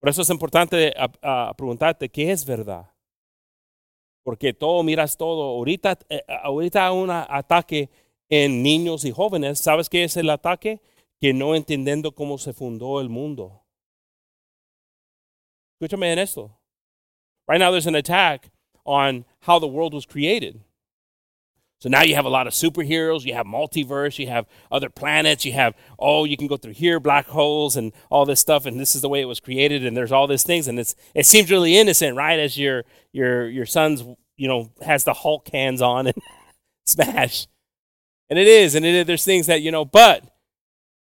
Por 0.00 0.08
eso 0.08 0.22
es 0.22 0.30
importante 0.30 0.92
ah, 0.96 1.12
ah, 1.22 1.54
preguntarte 1.56 2.08
qué 2.08 2.32
es 2.32 2.44
verdad. 2.44 2.86
Porque 4.24 4.52
todo, 4.52 4.82
miras 4.82 5.16
todo. 5.16 5.42
Ahorita, 5.42 5.98
eh, 6.08 6.22
ahorita 6.42 6.88
hay 6.88 6.92
un 6.92 7.10
ataque 7.10 7.88
en 8.28 8.62
niños 8.62 9.04
y 9.04 9.12
jóvenes. 9.12 9.60
¿Sabes 9.60 9.88
qué 9.88 10.04
es 10.04 10.16
el 10.16 10.30
ataque? 10.30 10.80
Que 11.20 11.32
no 11.32 11.54
entendiendo 11.54 12.12
cómo 12.12 12.38
se 12.38 12.52
fundó 12.52 13.00
el 13.00 13.08
mundo. 13.08 13.62
Escúchame 15.74 16.12
en 16.12 16.18
esto. 16.18 16.50
Right 17.46 17.60
now, 17.60 17.70
there's 17.70 17.86
an 17.86 17.96
attack 17.96 18.50
on 18.84 19.24
how 19.40 19.58
the 19.58 19.66
world 19.66 19.94
was 19.94 20.06
created. 20.06 20.60
So 21.82 21.88
now 21.88 22.02
you 22.02 22.14
have 22.14 22.26
a 22.26 22.28
lot 22.28 22.46
of 22.46 22.52
superheroes, 22.52 23.24
you 23.24 23.34
have 23.34 23.44
multiverse, 23.44 24.16
you 24.16 24.28
have 24.28 24.46
other 24.70 24.88
planets, 24.88 25.44
you 25.44 25.52
have, 25.54 25.74
oh, 25.98 26.22
you 26.22 26.36
can 26.36 26.46
go 26.46 26.56
through 26.56 26.74
here, 26.74 27.00
black 27.00 27.26
holes, 27.26 27.74
and 27.74 27.92
all 28.08 28.24
this 28.24 28.38
stuff, 28.38 28.66
and 28.66 28.78
this 28.78 28.94
is 28.94 29.02
the 29.02 29.08
way 29.08 29.20
it 29.20 29.24
was 29.24 29.40
created, 29.40 29.84
and 29.84 29.96
there's 29.96 30.12
all 30.12 30.28
these 30.28 30.44
things, 30.44 30.68
and 30.68 30.78
it's 30.78 30.94
it 31.12 31.26
seems 31.26 31.50
really 31.50 31.76
innocent, 31.76 32.16
right? 32.16 32.38
As 32.38 32.56
your 32.56 32.84
your 33.10 33.48
your 33.48 33.66
son's, 33.66 34.04
you 34.36 34.46
know, 34.46 34.70
has 34.82 35.02
the 35.02 35.12
Hulk 35.12 35.48
hands 35.48 35.82
on 35.82 36.06
and 36.06 36.16
smash. 36.86 37.48
And 38.30 38.38
it 38.38 38.46
is, 38.46 38.76
and 38.76 38.84
there's 38.84 39.24
things 39.24 39.48
that, 39.48 39.60
you 39.60 39.72
know, 39.72 39.84
but 39.84 40.24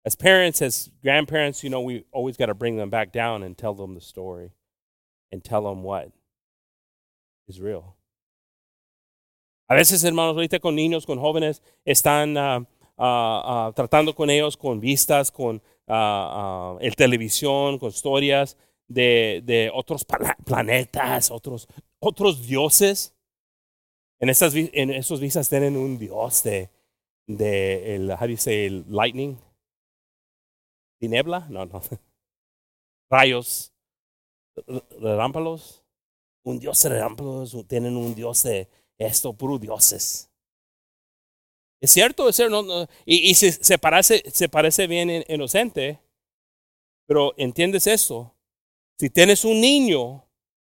as 0.05 0.15
parents, 0.15 0.61
as 0.61 0.91
grandparents, 1.01 1.63
you 1.63 1.71
know, 1.71 1.81
we 1.81 2.05
always 2.11 2.37
got 2.37 2.45
to 2.45 2.53
bring 2.53 2.77
them 2.77 2.91
back 2.91 3.11
down 3.11 3.41
and 3.41 3.57
tell 3.57 3.73
them 3.73 3.95
the 3.95 4.01
story 4.01 4.51
and 5.31 5.43
tell 5.43 5.63
them 5.63 5.81
what 5.81 6.11
is 7.47 7.59
real. 7.59 7.96
A 9.67 9.75
veces, 9.75 10.03
hermanos, 10.03 10.35
ahorita 10.35 10.59
con 10.59 10.75
niños, 10.75 11.05
con 11.05 11.19
jóvenes, 11.19 11.61
están 11.83 12.37
uh, 12.37 12.65
uh, 12.97 13.67
uh, 13.67 13.73
tratando 13.73 14.15
con 14.15 14.29
ellos 14.29 14.55
con 14.55 14.79
vistas, 14.79 15.31
con 15.31 15.61
el 15.87 16.95
televisión, 16.97 17.79
con 17.79 17.89
historias 17.89 18.57
de, 18.87 19.41
de 19.45 19.71
otros 19.73 20.05
planetas, 20.45 21.31
otros, 21.31 21.67
otros 21.99 22.45
dioses. 22.45 23.13
En, 24.19 24.29
esas, 24.29 24.53
en 24.55 24.89
esos 24.89 25.21
vistas 25.21 25.47
tienen 25.47 25.77
un 25.77 25.97
dios 25.97 26.43
de, 26.43 26.69
de 27.25 27.95
el, 27.95 28.11
how 28.11 28.19
do 28.19 28.27
you 28.27 28.37
say, 28.37 28.65
el 28.65 28.85
lightning, 28.89 29.37
¿Tinebla? 30.99 31.47
No, 31.49 31.65
no. 31.65 31.81
Rayos, 33.09 33.71
relámpagos. 34.99 35.83
Un 36.43 36.59
dios 36.59 36.81
de 36.81 36.89
relámpagos, 36.89 37.55
tienen 37.67 37.97
un 37.97 38.15
dios 38.15 38.43
de 38.43 38.69
esto, 38.97 39.33
puro 39.33 39.57
dioses. 39.57 40.29
Es 41.79 41.91
cierto, 41.91 42.27
es 42.27 42.35
cierto. 42.35 42.87
Y, 43.05 43.33
se, 43.35 43.77
parece, 43.77 44.23
se 44.31 44.49
parece 44.49 44.87
bien 44.87 45.23
inocente, 45.27 45.99
pero 47.05 47.33
entiendes 47.37 47.85
eso. 47.87 48.33
Si 48.99 49.09
tienes 49.09 49.45
un 49.45 49.61
niño, 49.61 50.25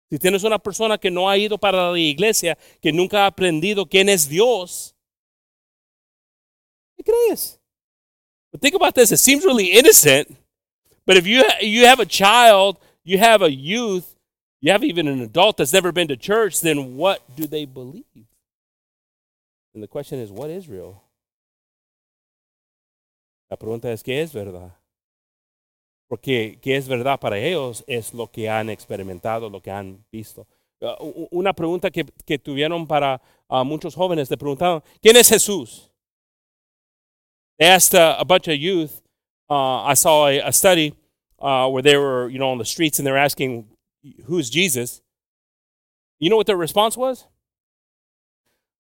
si 0.10 0.20
tienes 0.20 0.44
una 0.44 0.60
persona 0.60 0.98
que 0.98 1.10
no 1.10 1.30
ha 1.30 1.38
ido 1.38 1.58
para 1.58 1.92
la 1.92 2.00
iglesia, 2.00 2.58
que 2.82 2.92
nunca 2.92 3.24
ha 3.24 3.28
aprendido 3.28 3.86
quién 3.86 4.10
es 4.10 4.28
Dios, 4.28 4.96
¿qué 6.98 7.04
crees? 7.04 7.60
But 8.52 8.62
think 8.62 8.76
about 8.76 8.96
this. 8.96 9.12
It 9.12 9.20
seems 9.20 9.46
really 9.46 9.72
innocent, 9.72 10.28
but 11.06 11.16
if 11.16 11.26
you 11.26 11.44
you 11.62 11.86
have 11.86 12.02
a 12.02 12.06
child, 12.06 12.78
you 13.04 13.20
have 13.20 13.46
a 13.46 13.50
youth, 13.50 14.19
you 14.62 14.72
have 14.72 14.84
even 14.84 15.08
an 15.08 15.22
adult 15.22 15.58
that's 15.58 15.74
never 15.74 15.92
been 15.92 16.08
to 16.08 16.18
church, 16.18 16.62
then 16.62 16.98
what 16.98 17.22
do 17.36 17.48
they 17.48 17.66
believe? 17.66 18.06
And 19.74 19.84
the 19.84 19.88
question 19.88 20.20
is, 20.20 20.32
what 20.32 20.50
is 20.50 20.68
real? 20.68 21.04
La 23.50 23.58
pregunta 23.58 23.92
es, 23.92 24.04
¿qué 24.04 24.22
es 24.22 24.32
verdad? 24.32 24.72
Porque 26.10 26.58
qué 26.62 26.76
es 26.76 26.88
verdad 26.88 27.20
para 27.20 27.38
ellos 27.38 27.84
es 27.88 28.14
lo 28.14 28.28
que 28.28 28.50
han 28.50 28.70
experimentado, 28.70 29.50
lo 29.50 29.62
que 29.62 29.72
han 29.72 30.04
visto. 30.12 30.48
Uh, 30.82 31.28
una 31.32 31.54
pregunta 31.54 31.92
que, 31.92 32.06
que 32.26 32.38
tuvieron 32.38 32.88
para 32.88 33.22
uh, 33.50 33.64
muchos 33.64 33.96
jóvenes, 33.96 34.30
le 34.30 34.38
preguntaron, 34.38 34.82
¿quién 35.02 35.16
es 35.18 35.30
Jesús? 35.30 35.90
They 37.58 37.68
asked 37.68 37.94
uh, 37.94 38.16
a 38.18 38.26
bunch 38.26 38.48
of 38.48 38.56
youth. 38.56 39.02
Uh, 39.50 39.84
I 39.84 39.94
saw 39.94 40.28
a, 40.28 40.40
a 40.40 40.52
study 40.52 40.94
uh, 41.40 41.68
where 41.70 41.82
they 41.82 41.98
were, 41.98 42.30
you 42.30 42.40
know, 42.40 42.52
on 42.52 42.58
the 42.58 42.66
streets 42.66 43.00
and 43.00 43.06
they 43.06 43.12
were 43.12 43.18
asking, 43.18 43.68
"Who's 44.26 44.50
Jesus?" 44.50 45.02
You 46.20 46.30
know 46.30 46.38
what 46.38 46.48
their 46.48 46.58
response 46.58 46.98
was? 46.98 47.26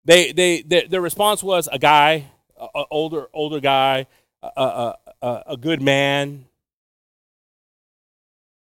They, 0.04 0.32
they, 0.32 0.62
they 0.62 0.86
their 0.86 1.00
response 1.00 1.42
was 1.42 1.68
a 1.70 1.78
guy, 1.78 2.30
an 2.58 2.84
older, 2.90 3.28
older 3.32 3.60
guy, 3.60 4.06
a, 4.42 4.94
a, 5.22 5.42
a 5.46 5.56
good 5.56 5.82
man, 5.82 6.46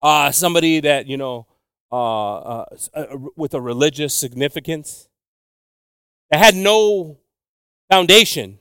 uh, 0.03 0.31
somebody 0.31 0.81
that 0.81 1.07
you 1.07 1.17
know, 1.17 1.47
uh, 1.91 2.65
uh, 2.95 3.07
with 3.37 3.55
a 3.55 3.61
religious 3.61 4.15
significance. 4.15 5.09
They 6.31 6.39
had 6.39 6.55
no 6.55 7.19
foundation. 7.91 8.59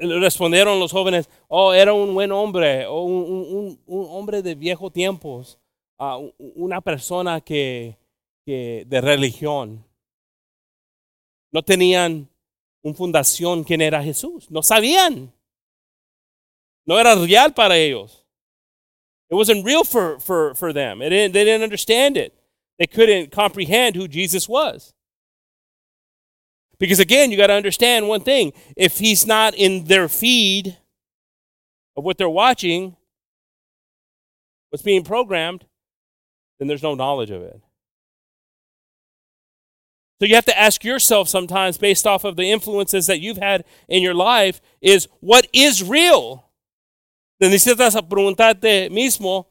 Respondieron 0.00 0.80
los 0.80 0.92
jóvenes, 0.92 1.28
oh, 1.48 1.70
era 1.70 1.94
un 1.94 2.12
buen 2.14 2.32
hombre, 2.32 2.86
o 2.86 3.04
un, 3.04 3.78
hombre 3.86 4.42
de 4.42 4.54
viejos 4.56 4.92
tiempos, 4.92 5.58
uh, 5.98 6.30
una 6.38 6.80
persona 6.80 7.40
que, 7.40 7.96
que 8.44 8.84
de 8.86 9.00
religión. 9.00 9.84
No 11.52 11.62
tenían 11.62 12.28
una 12.82 12.94
fundación 12.94 13.64
quién 13.64 13.80
era 13.80 14.02
Jesús, 14.02 14.50
no 14.50 14.62
sabían. 14.62 15.32
No 16.86 16.98
era 16.98 17.14
real 17.16 17.52
para 17.52 17.76
ellos. 17.76 18.24
It 19.28 19.34
wasn't 19.34 19.64
real 19.64 19.82
for, 19.82 20.20
for, 20.20 20.54
for 20.54 20.72
them. 20.72 21.02
It 21.02 21.10
didn't, 21.10 21.32
they 21.32 21.44
didn't 21.44 21.64
understand 21.64 22.16
it. 22.16 22.32
They 22.78 22.86
couldn't 22.86 23.32
comprehend 23.32 23.96
who 23.96 24.06
Jesus 24.06 24.48
was. 24.48 24.94
Because 26.78 27.00
again, 27.00 27.30
you 27.30 27.36
got 27.36 27.48
to 27.48 27.54
understand 27.54 28.06
one 28.06 28.20
thing. 28.20 28.52
If 28.76 28.98
he's 28.98 29.26
not 29.26 29.54
in 29.54 29.84
their 29.84 30.08
feed 30.08 30.76
of 31.96 32.04
what 32.04 32.18
they're 32.18 32.28
watching, 32.28 32.96
what's 34.70 34.82
being 34.82 35.02
programmed, 35.02 35.64
then 36.58 36.68
there's 36.68 36.82
no 36.82 36.94
knowledge 36.94 37.30
of 37.30 37.42
it. 37.42 37.60
So 40.18 40.24
you 40.24 40.34
have 40.34 40.46
to 40.46 40.58
ask 40.58 40.82
yourself 40.82 41.28
sometimes, 41.28 41.76
based 41.76 42.06
off 42.06 42.24
of 42.24 42.36
the 42.36 42.50
influences 42.50 43.06
that 43.06 43.20
you've 43.20 43.36
had 43.36 43.64
in 43.86 44.02
your 44.02 44.14
life, 44.14 44.62
is 44.80 45.08
what 45.20 45.46
is 45.52 45.82
real? 45.82 46.48
Then 47.38 47.52
necesitas 47.52 47.94
preguntarte 48.08 48.88
mismo, 48.90 49.46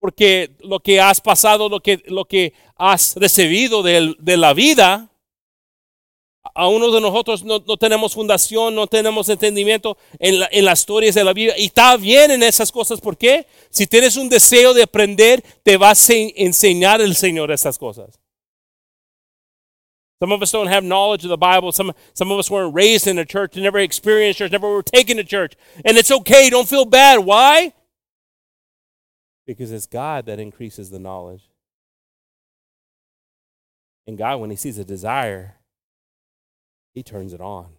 porque 0.00 0.56
lo 0.62 0.78
que 0.78 1.00
has 1.00 1.20
pasado, 1.20 1.68
lo 1.68 1.80
que, 1.80 2.00
lo 2.06 2.24
que 2.24 2.52
has 2.78 3.16
recibido 3.16 3.82
de, 3.82 4.14
de 4.20 4.36
la 4.36 4.52
vida, 4.52 5.10
a 6.54 6.68
uno 6.68 6.90
de 6.90 7.00
nosotros 7.00 7.44
no, 7.44 7.62
no, 7.66 7.76
tenemos 7.76 8.14
fundación, 8.14 8.74
no 8.74 8.86
tenemos 8.86 9.28
entendimiento 9.28 9.96
en, 10.18 10.40
la, 10.40 10.48
en 10.52 10.64
las 10.64 10.80
historias 10.80 11.14
de 11.14 11.24
la 11.24 11.32
vida. 11.32 11.54
Y 11.56 11.66
está 11.66 11.96
bien 11.96 12.30
en 12.30 12.42
esas 12.42 12.70
cosas. 12.70 13.00
¿Por 13.00 13.16
qué? 13.16 13.46
Si 13.70 13.86
tienes 13.86 14.16
un 14.16 14.28
deseo 14.28 14.74
de 14.74 14.82
aprender, 14.82 15.42
te 15.62 15.76
va 15.76 15.90
a 15.90 15.96
enseñar 16.36 17.00
el 17.00 17.14
Señor 17.14 17.50
estas 17.50 17.78
cosas. 17.78 18.18
Some 20.18 20.32
of 20.32 20.40
us 20.40 20.50
don't 20.50 20.68
have 20.68 20.82
knowledge 20.82 21.24
of 21.24 21.28
the 21.28 21.36
Bible. 21.36 21.72
Some, 21.72 21.92
some 22.14 22.30
of 22.30 22.38
us 22.38 22.50
weren't 22.50 22.74
raised 22.74 23.06
in 23.06 23.18
a 23.18 23.24
church, 23.24 23.54
never 23.56 23.78
experienced 23.78 24.38
church, 24.38 24.52
never 24.52 24.68
were 24.68 24.82
taken 24.82 25.18
to 25.18 25.24
church. 25.24 25.54
And 25.84 25.98
it's 25.98 26.10
okay. 26.10 26.48
Don't 26.48 26.66
feel 26.66 26.86
bad. 26.86 27.18
Why? 27.18 27.74
Because 29.46 29.72
it's 29.72 29.86
God 29.86 30.26
that 30.26 30.40
increases 30.40 30.90
the 30.90 30.98
knowledge. 30.98 31.42
And 34.06 34.16
God, 34.16 34.40
when 34.40 34.50
He 34.50 34.56
sees 34.56 34.78
a 34.78 34.84
desire, 34.84 35.55
He 36.96 37.02
turns 37.02 37.34
it 37.34 37.42
on. 37.42 37.76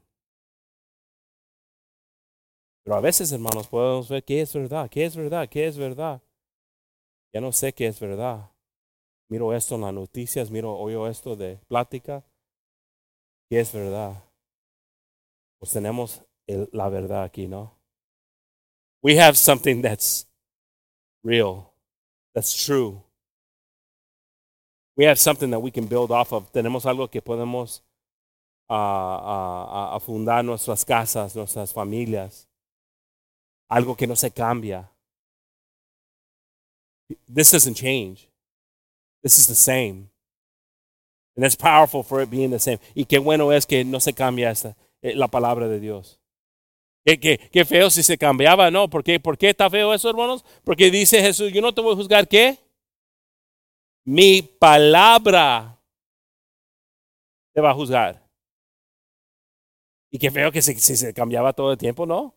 Pero 2.84 2.98
a 2.98 3.02
veces, 3.02 3.32
hermanos, 3.32 3.68
podemos 3.68 4.08
ver 4.08 4.24
qué 4.24 4.42
es 4.42 4.54
verdad, 4.54 4.88
qué 4.92 5.06
es 5.06 5.16
verdad, 5.16 5.50
qué 5.50 5.66
es 5.66 5.76
verdad. 5.76 6.22
Ya 7.34 7.42
no 7.42 7.52
sé 7.52 7.74
qué 7.74 7.88
es 7.88 8.00
verdad. 8.00 8.52
Miro 9.28 9.56
esto 9.56 9.74
en 9.74 9.82
las 9.82 9.94
noticias, 9.94 10.52
miro, 10.52 10.78
oigo 10.78 11.08
esto 11.08 11.36
de 11.36 11.58
plática. 11.68 12.24
¿Qué 13.50 13.60
es 13.60 13.74
verdad? 13.74 14.24
Pues 15.58 15.72
tenemos 15.72 16.24
el, 16.46 16.70
la 16.72 16.88
verdad 16.88 17.24
aquí, 17.24 17.48
¿no? 17.48 17.76
We 19.02 19.20
have 19.20 19.36
something 19.36 19.82
that's 19.82 20.28
real, 21.24 21.74
that's 22.36 22.54
true. 22.54 23.02
We 24.96 25.06
have 25.08 25.18
something 25.18 25.50
that 25.50 25.60
we 25.60 25.72
can 25.72 25.88
build 25.88 26.12
off 26.12 26.32
of. 26.34 26.52
Tenemos 26.52 26.86
algo 26.86 27.10
que 27.10 27.22
podemos 27.22 27.84
a, 28.68 29.92
a, 29.92 29.96
a 29.96 30.00
fundar 30.00 30.44
nuestras 30.44 30.84
casas, 30.84 31.36
nuestras 31.36 31.74
familias. 31.74 32.48
Algo 33.70 33.96
que 33.96 34.08
no 34.08 34.16
se 34.16 34.32
cambia. 34.32 34.90
This 37.28 37.52
doesn't 37.52 37.76
change. 37.76 38.30
This 39.24 39.38
is 39.38 39.48
the 39.48 39.56
same. 39.56 40.10
And 41.36 41.46
it's 41.46 41.56
powerful 41.56 42.04
for 42.04 42.22
it 42.22 42.30
being 42.30 42.50
the 42.50 42.60
same. 42.60 42.80
Y 42.96 43.06
qué 43.06 43.20
bueno 43.20 43.52
es 43.52 43.66
que 43.66 43.86
no 43.86 44.00
se 44.00 44.14
cambia 44.14 44.52
esta, 44.52 44.76
eh, 45.02 45.16
la 45.16 45.28
palabra 45.28 45.68
de 45.68 45.80
Dios. 45.80 46.20
Qué, 47.06 47.20
qué, 47.20 47.38
qué 47.52 47.64
feo 47.64 47.90
si 47.90 48.04
se 48.04 48.18
cambiaba, 48.18 48.70
¿no? 48.72 48.90
¿Por 48.90 49.04
qué, 49.04 49.20
¿Por 49.20 49.38
qué 49.38 49.50
está 49.50 49.70
feo 49.70 49.94
eso, 49.94 50.10
hermanos? 50.10 50.44
Porque 50.64 50.92
dice 50.92 51.22
Jesús, 51.22 51.54
yo 51.54 51.62
no 51.62 51.74
te 51.74 51.82
voy 51.82 51.94
a 51.94 51.96
juzgar, 51.96 52.28
¿qué? 52.28 52.58
Mi 54.04 54.42
palabra 54.42 55.80
te 57.54 57.62
va 57.62 57.72
a 57.72 57.74
juzgar. 57.74 58.27
Y 60.18 60.20
qué 60.20 60.32
feo 60.32 60.52
que 60.52 60.64
se, 60.64 60.74
se 60.80 61.14
cambiaba 61.14 61.54
todo 61.54 61.74
el 61.74 61.78
tiempo, 61.78 62.08
¿no? 62.08 62.34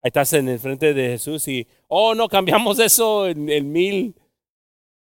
Ahí 0.00 0.10
estás 0.10 0.32
en 0.34 0.48
el 0.48 0.60
frente 0.60 0.94
de 0.94 1.08
Jesús 1.08 1.48
y, 1.48 1.66
oh, 1.88 2.14
no, 2.14 2.28
cambiamos 2.28 2.78
eso 2.78 3.26
en 3.26 3.48
el 3.48 3.64
mil, 3.64 4.14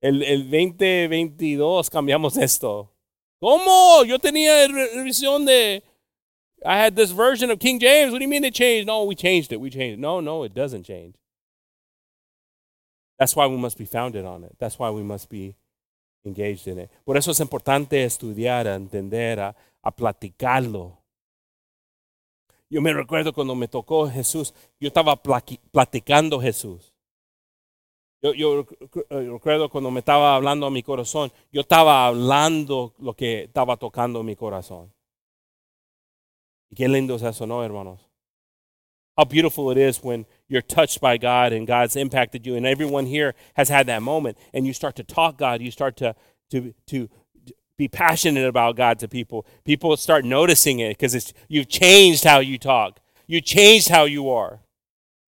El, 0.01 0.25
el 0.25 0.51
2022 0.51 1.89
cambiamos 1.89 2.37
esto. 2.37 2.93
¿Cómo? 3.39 4.05
Yo 4.05 4.19
tenía 4.19 4.67
revisión 4.67 5.47
de. 5.47 5.85
I 6.65 6.77
had 6.77 6.97
this 6.97 7.13
version 7.13 7.53
of 7.53 7.61
King 7.61 7.79
James. 7.79 8.11
What 8.11 8.19
do 8.19 8.25
you 8.25 8.29
mean 8.29 8.45
it 8.45 8.55
changed? 8.55 8.89
No, 8.89 9.05
we 9.05 9.15
changed 9.15 9.53
it. 9.53 9.61
We 9.61 9.71
changed 9.71 9.99
it. 9.99 10.01
No, 10.01 10.21
no, 10.21 10.43
it 10.43 10.53
doesn't 10.53 10.83
change. 10.85 11.15
That's 13.17 13.37
why 13.37 13.47
we 13.47 13.57
must 13.57 13.79
be 13.79 13.85
founded 13.85 14.25
on 14.25 14.43
it. 14.43 14.57
That's 14.59 14.77
why 14.77 14.91
we 14.91 15.05
must 15.05 15.29
be 15.29 15.55
engaged 16.25 16.67
in 16.67 16.81
it. 16.81 16.91
Por 17.05 17.17
eso 17.17 17.31
es 17.31 17.39
importante 17.39 18.03
estudiar, 18.03 18.67
a 18.67 18.75
entender, 18.75 19.39
a, 19.39 19.55
a 19.85 19.95
platicarlo. 19.95 20.98
Yo 22.71 22.83
me 22.83 22.93
recuerdo 22.93 23.33
cuando 23.33 23.55
me 23.55 23.69
tocó 23.69 24.09
Jesús, 24.09 24.55
yo 24.79 24.89
estaba 24.89 25.17
platicando 25.17 26.41
Jesús. 26.41 26.95
Yo, 28.21 28.35
yo, 28.35 28.67
recuerdo 29.11 29.71
cuando 29.71 29.91
me 29.91 30.01
estaba 30.01 30.35
hablando 30.35 30.67
a 30.67 30.71
mi 30.71 30.83
corazón, 30.83 31.31
yo 31.53 31.61
estaba 31.61 32.07
hablando 32.07 32.95
lo 32.99 33.15
que 33.15 33.45
estaba 33.45 33.77
tocando 33.77 34.23
mi 34.23 34.35
corazón. 34.35 34.93
Y 36.71 36.77
qué 36.77 36.89
lindo 36.89 37.15
es 37.15 37.23
eso, 37.23 37.47
¿no, 37.47 37.63
hermanos? 37.65 38.01
How 39.17 39.25
beautiful 39.25 39.71
it 39.71 39.79
is 39.79 40.03
when 40.03 40.27
you're 40.49 40.63
touched 40.63 41.01
by 41.01 41.17
God 41.17 41.53
and 41.53 41.67
God's 41.67 41.97
impacted 41.97 42.47
you. 42.47 42.57
And 42.57 42.67
everyone 42.67 43.07
here 43.07 43.35
has 43.55 43.69
had 43.69 43.87
that 43.87 44.03
moment. 44.03 44.37
And 44.53 44.65
you 44.65 44.73
start 44.73 44.95
to 44.97 45.03
talk 45.03 45.39
God, 45.39 45.61
you 45.61 45.73
start 45.73 45.97
to, 45.97 46.15
to, 46.51 46.73
to 46.87 47.09
be 47.79 47.89
passionate 47.89 48.47
about 48.47 48.77
God 48.77 48.99
to 48.99 49.09
people. 49.09 49.47
People 49.65 49.97
start 49.97 50.25
noticing 50.25 50.81
it 50.81 50.99
because 50.99 51.33
you've 51.49 51.69
changed 51.69 52.25
how 52.25 52.41
you 52.41 52.59
talk, 52.59 53.01
you 53.27 53.41
changed 53.41 53.89
how 53.89 54.05
you 54.05 54.29
are. 54.29 54.61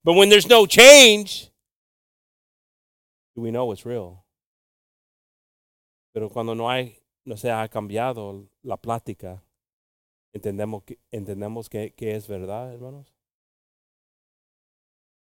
But 0.04 0.14
when 0.14 0.28
there's 0.28 0.48
no 0.48 0.66
change, 0.66 1.50
do 3.36 3.40
we 3.40 3.50
know 3.50 3.70
it's 3.72 3.86
real? 3.86 4.24
Pero 6.12 6.28
cuando 6.28 6.54
no 6.54 6.68
hay, 6.68 6.96
no 7.24 7.36
se 7.36 7.48
ha 7.48 7.68
cambiado 7.68 8.48
la 8.64 8.76
plática, 8.76 9.40
entendemos 10.34 10.84
que, 10.84 10.98
entendemos 11.14 11.70
que, 11.70 11.90
que 11.96 12.16
es 12.16 12.26
verdad, 12.26 12.72
hermanos. 12.72 13.06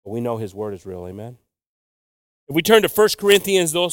But 0.06 0.12
we 0.12 0.22
know 0.22 0.38
His 0.38 0.56
word 0.56 0.74
is 0.74 0.86
real. 0.86 1.06
Amen. 1.06 1.38
If 2.48 2.56
we 2.56 2.62
turn 2.62 2.84
to 2.84 2.88
1 2.88 3.10
Corinthians 3.18 3.74
2, 3.74 3.90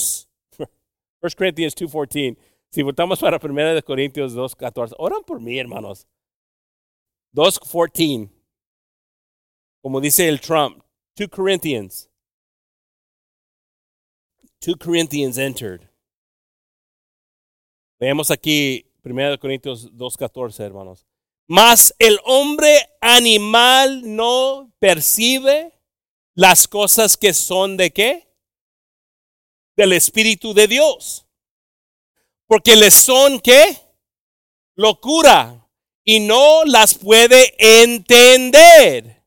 1 0.59 1.31
Corinthians 1.37 1.75
2.14, 1.75 2.37
si 2.75 2.83
votamos 2.83 3.21
para 3.21 3.39
1 3.41 3.75
de 3.75 3.83
Corintios 3.85 4.35
2.14, 4.35 4.97
oran 4.99 5.23
por 5.23 5.41
mí, 5.41 5.57
hermanos. 5.57 6.09
2.14, 7.33 8.29
como 9.81 10.01
dice 10.01 10.29
el 10.29 10.41
Trump, 10.41 10.83
2 11.17 11.29
Corinthians 11.29 12.11
2 14.61 14.77
Corinthians 14.77 15.39
entered. 15.39 15.89
Veamos 18.01 18.33
aquí 18.33 18.91
1 19.05 19.39
Corintios 19.39 19.93
2.14, 19.93 20.65
hermanos. 20.65 21.07
Mas 21.47 21.95
el 22.01 22.19
hombre 22.25 22.91
animal 23.01 24.03
no 24.17 24.73
percibe 24.81 25.79
las 26.35 26.67
cosas 26.67 27.17
que 27.17 27.35
son 27.35 27.77
de 27.77 27.93
qué? 27.93 28.35
Del 29.77 29.93
Espíritu 29.93 30.55
de 30.55 30.67
Dios. 30.67 31.24
Porque 32.47 32.77
les 32.77 32.95
son 32.95 33.41
qué? 33.41 33.77
Locura. 34.77 35.61
Y 36.05 36.21
no 36.21 36.65
las 36.65 36.95
puede 36.95 37.55
entender. 37.59 39.23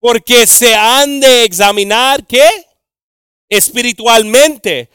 Porque 0.00 0.46
se 0.46 0.74
han 0.74 1.20
de 1.20 1.44
examinar 1.44 2.26
qué? 2.26 2.46
espiritualmente. 3.50 4.88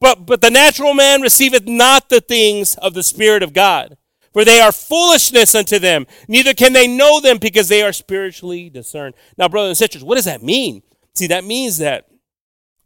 But, 0.00 0.26
but 0.26 0.40
the 0.40 0.50
natural 0.50 0.94
man 0.94 1.22
receiveth 1.22 1.66
not 1.66 2.08
the 2.08 2.20
things 2.20 2.74
of 2.76 2.94
the 2.94 3.02
Spirit 3.02 3.42
of 3.42 3.52
God, 3.52 3.96
for 4.32 4.44
they 4.44 4.60
are 4.60 4.72
foolishness 4.72 5.54
unto 5.54 5.78
them. 5.78 6.06
Neither 6.26 6.54
can 6.54 6.72
they 6.72 6.88
know 6.88 7.20
them 7.20 7.38
because 7.38 7.68
they 7.68 7.82
are 7.82 7.92
spiritually 7.92 8.68
discerned. 8.68 9.14
Now, 9.36 9.48
brothers 9.48 9.68
and 9.70 9.78
sisters, 9.78 10.02
what 10.02 10.16
does 10.16 10.24
that 10.24 10.42
mean? 10.42 10.82
See, 11.14 11.28
that 11.28 11.44
means 11.44 11.78
that 11.78 12.08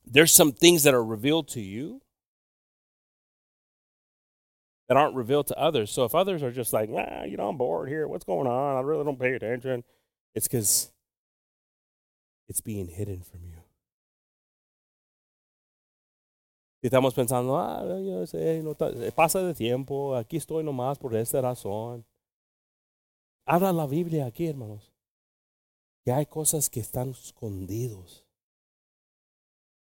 there's 0.04 0.34
some 0.34 0.52
things 0.52 0.82
that 0.82 0.94
are 0.94 1.04
revealed 1.04 1.48
to 1.48 1.60
you 1.60 2.02
that 4.88 4.96
aren't 4.96 5.14
revealed 5.14 5.46
to 5.48 5.58
others. 5.58 5.90
So 5.90 6.04
if 6.04 6.14
others 6.14 6.42
are 6.42 6.52
just 6.52 6.72
like, 6.72 6.88
nah, 6.88 7.24
you 7.24 7.36
know, 7.36 7.48
I'm 7.48 7.56
bored 7.56 7.88
here. 7.88 8.06
What's 8.06 8.24
going 8.24 8.46
on? 8.46 8.76
I 8.76 8.80
really 8.80 9.04
don't 9.04 9.18
pay 9.18 9.34
attention. 9.34 9.82
It's 10.34 10.46
because 10.46 10.92
it's 12.48 12.60
being 12.60 12.88
hidden 12.88 13.22
from 13.22 13.40
you. 13.44 13.56
Si 16.82 16.88
estamos 16.88 17.14
pensando, 17.14 17.56
ah, 17.56 17.82
yo 17.98 18.24
sé, 18.26 18.62
no, 18.62 18.74
pasa 19.10 19.42
de 19.42 19.54
tiempo, 19.54 20.14
aquí 20.14 20.36
estoy 20.36 20.62
nomás 20.62 20.98
por 20.98 21.16
esta 21.16 21.40
razón. 21.40 22.04
Habla 23.44 23.72
la 23.72 23.86
Biblia 23.86 24.26
aquí, 24.26 24.46
hermanos. 24.46 24.92
Que 26.04 26.12
hay 26.12 26.26
cosas 26.26 26.70
que 26.70 26.78
están 26.78 27.10
escondidos. 27.10 28.24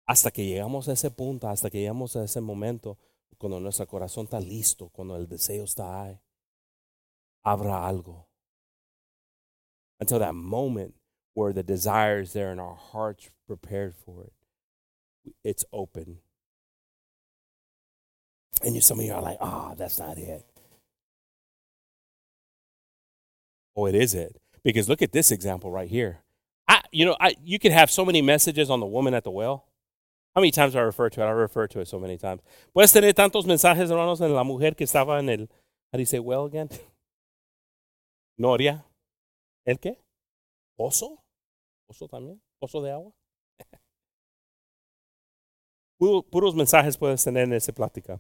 Hasta 0.06 0.30
que 0.30 0.46
llegamos 0.46 0.88
a 0.90 0.94
ese 0.94 1.10
punto, 1.10 1.48
hasta 1.48 1.70
que 1.70 1.80
llegamos 1.80 2.16
a 2.16 2.26
ese 2.26 2.42
momento, 2.42 2.98
cuando 3.38 3.60
nuestro 3.60 3.86
corazón 3.86 4.26
está 4.26 4.40
listo, 4.40 4.90
cuando 4.90 5.16
el 5.16 5.28
deseo 5.28 5.64
está 5.64 6.04
ahí, 6.04 6.20
habrá 7.46 7.88
algo. 7.88 8.28
Until 10.00 10.20
that 10.20 10.36
moment 10.36 10.96
where 11.34 11.54
the 11.54 11.64
desire 11.64 12.20
is 12.20 12.34
there 12.34 12.52
and 12.52 12.60
our 12.60 12.76
hearts 12.76 13.30
prepared 13.48 13.96
for 13.96 14.24
it, 14.24 14.34
it's 15.44 15.66
open. 15.72 16.20
And 18.62 18.76
you, 18.76 18.82
some 18.82 19.00
of 19.00 19.06
you 19.06 19.14
are 19.14 19.22
like, 19.22 19.38
ah, 19.42 19.70
oh, 19.72 19.76
that's 19.76 20.00
not 20.00 20.18
it. 20.18 20.46
Oh, 23.76 23.86
it 23.86 23.96
is 23.96 24.14
it. 24.14 24.40
Because 24.64 24.88
look 24.88 25.02
at 25.02 25.12
this 25.12 25.32
example 25.32 25.72
right 25.72 25.90
here. 25.90 26.20
I, 26.68 26.82
you 26.92 27.06
know, 27.06 27.18
I, 27.20 27.36
you 27.44 27.60
can 27.60 27.72
have 27.72 27.92
so 27.92 28.06
many 28.06 28.22
messages 28.22 28.70
on 28.70 28.80
the 28.80 28.86
woman 28.86 29.14
at 29.14 29.24
the 29.24 29.32
well. 29.32 29.66
How 30.36 30.42
many 30.42 30.52
times 30.52 30.74
do 30.74 30.80
I 30.80 30.82
refer 30.82 31.10
to 31.10 31.22
it? 31.22 31.26
I 31.26 31.32
refer 31.32 31.68
to 31.68 31.80
it 31.80 31.88
so 31.88 32.00
many 32.00 32.18
times. 32.18 32.42
Puedes 32.74 32.92
tener 32.92 33.14
tantos 33.14 33.46
mensajes, 33.46 33.90
hermanos, 33.90 34.20
en 34.20 34.34
la 34.34 34.44
mujer 34.44 34.76
que 34.76 34.84
estaba 34.84 35.20
en 35.20 35.30
el, 35.30 35.50
how 35.92 35.98
do 35.98 36.04
you 36.04 36.24
well 36.24 36.46
again? 36.46 36.70
Noria. 38.38 38.84
¿El 39.66 39.80
qué? 39.80 40.00
¿Pozo? 40.76 41.24
¿Pozo 41.88 42.08
también? 42.08 42.42
¿Pozo 42.60 42.82
de 42.82 42.92
agua? 42.92 43.14
Puros 46.00 46.56
mensajes 46.56 46.98
puedes 46.98 47.24
tener 47.24 47.44
en 47.44 47.54
esa 47.54 47.72
plática. 47.72 48.20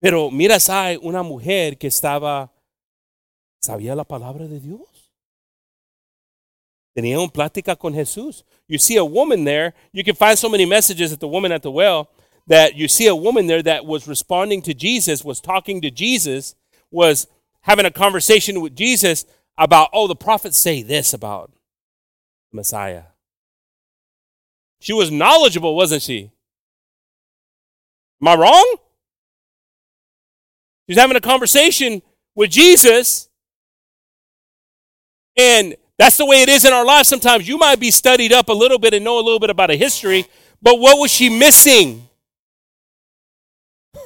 Pero 0.00 0.30
miras, 0.30 0.68
hay 0.68 0.98
una 1.00 1.22
mujer 1.22 1.78
que 1.78 1.86
estaba, 1.86 2.52
sabía 3.62 3.94
la 3.94 4.04
palabra 4.04 4.46
de 4.46 4.60
Dios. 4.60 4.93
Tenía 6.96 7.18
una 7.18 7.28
plática 7.28 7.76
con 7.76 7.92
Jesús. 7.92 8.44
You 8.68 8.78
see 8.78 8.96
a 8.96 9.04
woman 9.04 9.44
there, 9.44 9.74
you 9.92 10.04
can 10.04 10.14
find 10.14 10.38
so 10.38 10.48
many 10.48 10.64
messages 10.64 11.12
at 11.12 11.20
the 11.20 11.28
woman 11.28 11.52
at 11.52 11.62
the 11.62 11.70
well 11.70 12.08
that 12.46 12.76
you 12.76 12.88
see 12.88 13.06
a 13.06 13.16
woman 13.16 13.46
there 13.46 13.62
that 13.62 13.84
was 13.84 14.06
responding 14.06 14.62
to 14.62 14.74
Jesus, 14.74 15.24
was 15.24 15.40
talking 15.40 15.80
to 15.80 15.90
Jesus, 15.90 16.54
was 16.90 17.26
having 17.62 17.86
a 17.86 17.90
conversation 17.90 18.60
with 18.60 18.76
Jesus 18.76 19.24
about, 19.56 19.88
oh, 19.92 20.06
the 20.06 20.14
prophets 20.14 20.58
say 20.58 20.82
this 20.82 21.12
about 21.14 21.50
Messiah. 22.52 23.04
She 24.80 24.92
was 24.92 25.10
knowledgeable, 25.10 25.74
wasn't 25.74 26.02
she? 26.02 26.30
Am 28.20 28.28
I 28.28 28.34
wrong? 28.36 28.76
She's 30.88 30.98
having 30.98 31.16
a 31.16 31.20
conversation 31.20 32.02
with 32.34 32.50
Jesus. 32.50 33.28
And 35.36 35.76
that's 35.98 36.16
the 36.16 36.26
way 36.26 36.42
it 36.42 36.48
is 36.48 36.64
in 36.64 36.72
our 36.72 36.84
lives. 36.84 37.08
Sometimes 37.08 37.46
you 37.46 37.56
might 37.56 37.78
be 37.78 37.90
studied 37.90 38.32
up 38.32 38.48
a 38.48 38.52
little 38.52 38.78
bit 38.78 38.94
and 38.94 39.04
know 39.04 39.18
a 39.18 39.22
little 39.22 39.38
bit 39.38 39.50
about 39.50 39.70
a 39.70 39.76
history, 39.76 40.26
but 40.60 40.78
what 40.78 40.98
was 40.98 41.10
she 41.10 41.28
missing? 41.28 42.08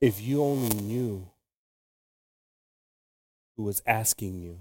If 0.00 0.20
you 0.20 0.42
only 0.42 0.74
knew 0.76 1.28
who 3.56 3.64
was 3.64 3.82
asking 3.86 4.40
you, 4.40 4.60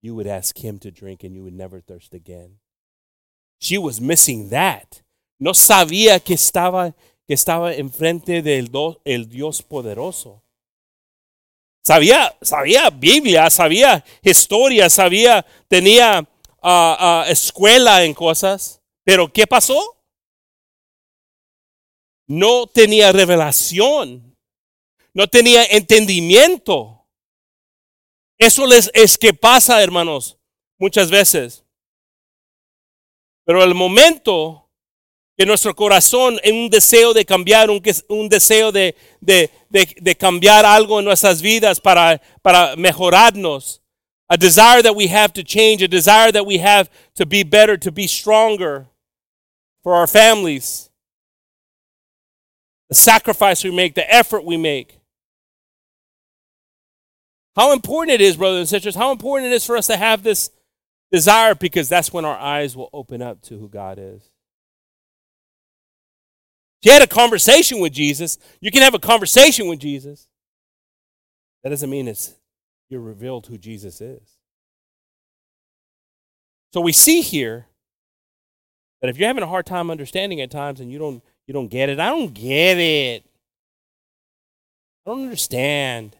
you 0.00 0.14
would 0.14 0.26
ask 0.26 0.56
him 0.64 0.78
to 0.78 0.90
drink 0.90 1.22
and 1.22 1.34
you 1.34 1.42
would 1.42 1.52
never 1.52 1.80
thirst 1.80 2.14
again. 2.14 2.56
She 3.60 3.76
was 3.76 4.00
missing 4.00 4.48
that. 4.48 5.02
No 5.38 5.52
sabía 5.52 6.24
que 6.24 6.34
estaba, 6.34 6.94
que 7.26 7.34
estaba 7.34 7.74
enfrente 7.74 8.42
del 8.42 8.70
do, 8.70 9.00
el 9.04 9.28
Dios 9.28 9.60
poderoso. 9.60 10.42
Sabía, 11.84 12.36
sabía 12.40 12.90
Biblia, 12.90 13.50
sabía 13.50 14.04
historia, 14.22 14.88
sabía, 14.88 15.44
tenía 15.66 16.26
uh, 16.62 16.68
uh, 16.68 17.22
escuela 17.26 18.04
en 18.04 18.14
cosas. 18.14 18.80
Pero 19.04 19.32
¿qué 19.32 19.46
pasó? 19.46 19.98
No 22.28 22.68
tenía 22.68 23.10
revelación. 23.10 24.36
No 25.12 25.26
tenía 25.28 25.64
entendimiento. 25.64 27.04
Eso 28.38 28.66
les, 28.66 28.90
es 28.94 29.18
que 29.18 29.34
pasa, 29.34 29.82
hermanos, 29.82 30.38
muchas 30.78 31.10
veces. 31.10 31.64
Pero 33.44 33.62
el 33.64 33.74
momento 33.74 34.61
que 35.36 35.46
nuestro 35.46 35.74
corazón 35.74 36.38
en 36.42 36.54
un 36.54 36.70
deseo 36.70 37.14
de 37.14 37.24
cambiar, 37.24 37.70
un, 37.70 37.80
un 38.08 38.28
deseo 38.28 38.70
de, 38.70 38.94
de, 39.20 39.50
de, 39.70 39.86
de, 40.00 40.14
cambiar 40.14 40.64
algo 40.64 40.98
en 40.98 41.04
nuestras 41.04 41.40
vidas 41.40 41.80
para, 41.80 42.20
para 42.42 42.76
mejorarnos. 42.76 43.80
A 44.28 44.36
desire 44.36 44.82
that 44.82 44.94
we 44.94 45.08
have 45.08 45.32
to 45.32 45.42
change, 45.42 45.82
a 45.82 45.88
desire 45.88 46.32
that 46.32 46.46
we 46.46 46.58
have 46.58 46.88
to 47.14 47.26
be 47.26 47.42
better, 47.42 47.76
to 47.76 47.90
be 47.90 48.06
stronger 48.06 48.86
for 49.82 49.94
our 49.94 50.06
families. 50.06 50.90
The 52.88 52.94
sacrifice 52.94 53.64
we 53.64 53.70
make, 53.70 53.94
the 53.94 54.10
effort 54.10 54.44
we 54.44 54.56
make. 54.56 54.98
How 57.54 57.72
important 57.72 58.14
it 58.14 58.20
is, 58.22 58.36
brothers 58.36 58.60
and 58.60 58.68
sisters, 58.68 58.94
how 58.94 59.12
important 59.12 59.52
it 59.52 59.54
is 59.54 59.66
for 59.66 59.76
us 59.76 59.86
to 59.88 59.96
have 59.96 60.22
this 60.22 60.50
desire 61.10 61.54
because 61.54 61.88
that's 61.88 62.12
when 62.12 62.24
our 62.24 62.38
eyes 62.38 62.74
will 62.74 62.88
open 62.92 63.20
up 63.20 63.42
to 63.42 63.58
who 63.58 63.68
God 63.68 63.98
is. 63.98 64.31
You 66.82 66.90
had 66.92 67.02
a 67.02 67.06
conversation 67.06 67.80
with 67.80 67.92
Jesus, 67.92 68.38
you 68.60 68.70
can 68.70 68.82
have 68.82 68.94
a 68.94 68.98
conversation 68.98 69.68
with 69.68 69.78
Jesus. 69.78 70.28
That 71.62 71.70
doesn't 71.70 71.90
mean 71.90 72.08
it's 72.08 72.34
you're 72.88 73.00
revealed 73.00 73.46
who 73.46 73.56
Jesus 73.56 74.00
is. 74.00 74.36
So 76.72 76.80
we 76.80 76.92
see 76.92 77.20
here 77.20 77.66
that 79.00 79.08
if 79.08 79.18
you're 79.18 79.28
having 79.28 79.42
a 79.42 79.48
hard 79.48 79.66
time 79.66 79.90
understanding 79.90 80.40
at 80.40 80.50
times 80.50 80.80
and 80.80 80.90
you 80.90 80.98
don't 80.98 81.22
you 81.46 81.54
don't 81.54 81.68
get 81.68 81.88
it, 81.88 82.00
I 82.00 82.08
don't 82.08 82.32
get 82.32 82.78
it. 82.78 83.24
I 85.06 85.10
don't 85.10 85.22
understand. 85.22 86.16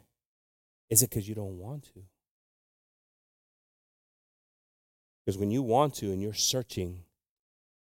Is 0.91 1.03
it 1.03 1.11
because 1.11 1.29
you 1.29 1.35
don't 1.35 1.59
want 1.59 1.85
to? 1.95 2.03
Because 5.25 5.39
when 5.39 5.51
you 5.51 5.63
want 5.63 5.95
to 5.97 6.07
and 6.07 6.21
you're 6.21 6.35
searching 6.35 7.05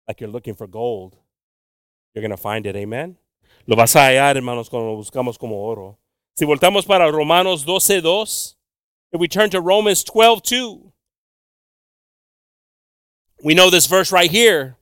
like 0.08 0.20
you're 0.20 0.30
looking 0.30 0.56
for 0.56 0.68
gold, 0.68 1.18
you're 2.14 2.22
going 2.22 2.32
to 2.32 2.38
find 2.38 2.66
it. 2.66 2.76
Amen. 2.76 3.18
Lo 3.68 3.76
vas 3.76 3.96
a 3.96 4.00
hallar, 4.00 4.36
hermanos, 4.36 4.70
cuando 4.70 4.90
lo 4.90 4.96
buscamos 4.96 5.38
como 5.38 5.64
oro. 5.64 5.98
Si 6.36 6.46
voltamos 6.46 6.86
para 6.86 7.12
Romanos 7.12 7.66
12:2, 7.66 8.56
if 9.12 9.20
we 9.20 9.28
turn 9.28 9.50
to 9.50 9.62
Romans 9.62 10.04
12:2, 10.04 10.92
we 13.44 13.54
know 13.54 13.70
this 13.70 13.88
verse 13.88 14.12
right 14.12 14.32
here. 14.32 14.78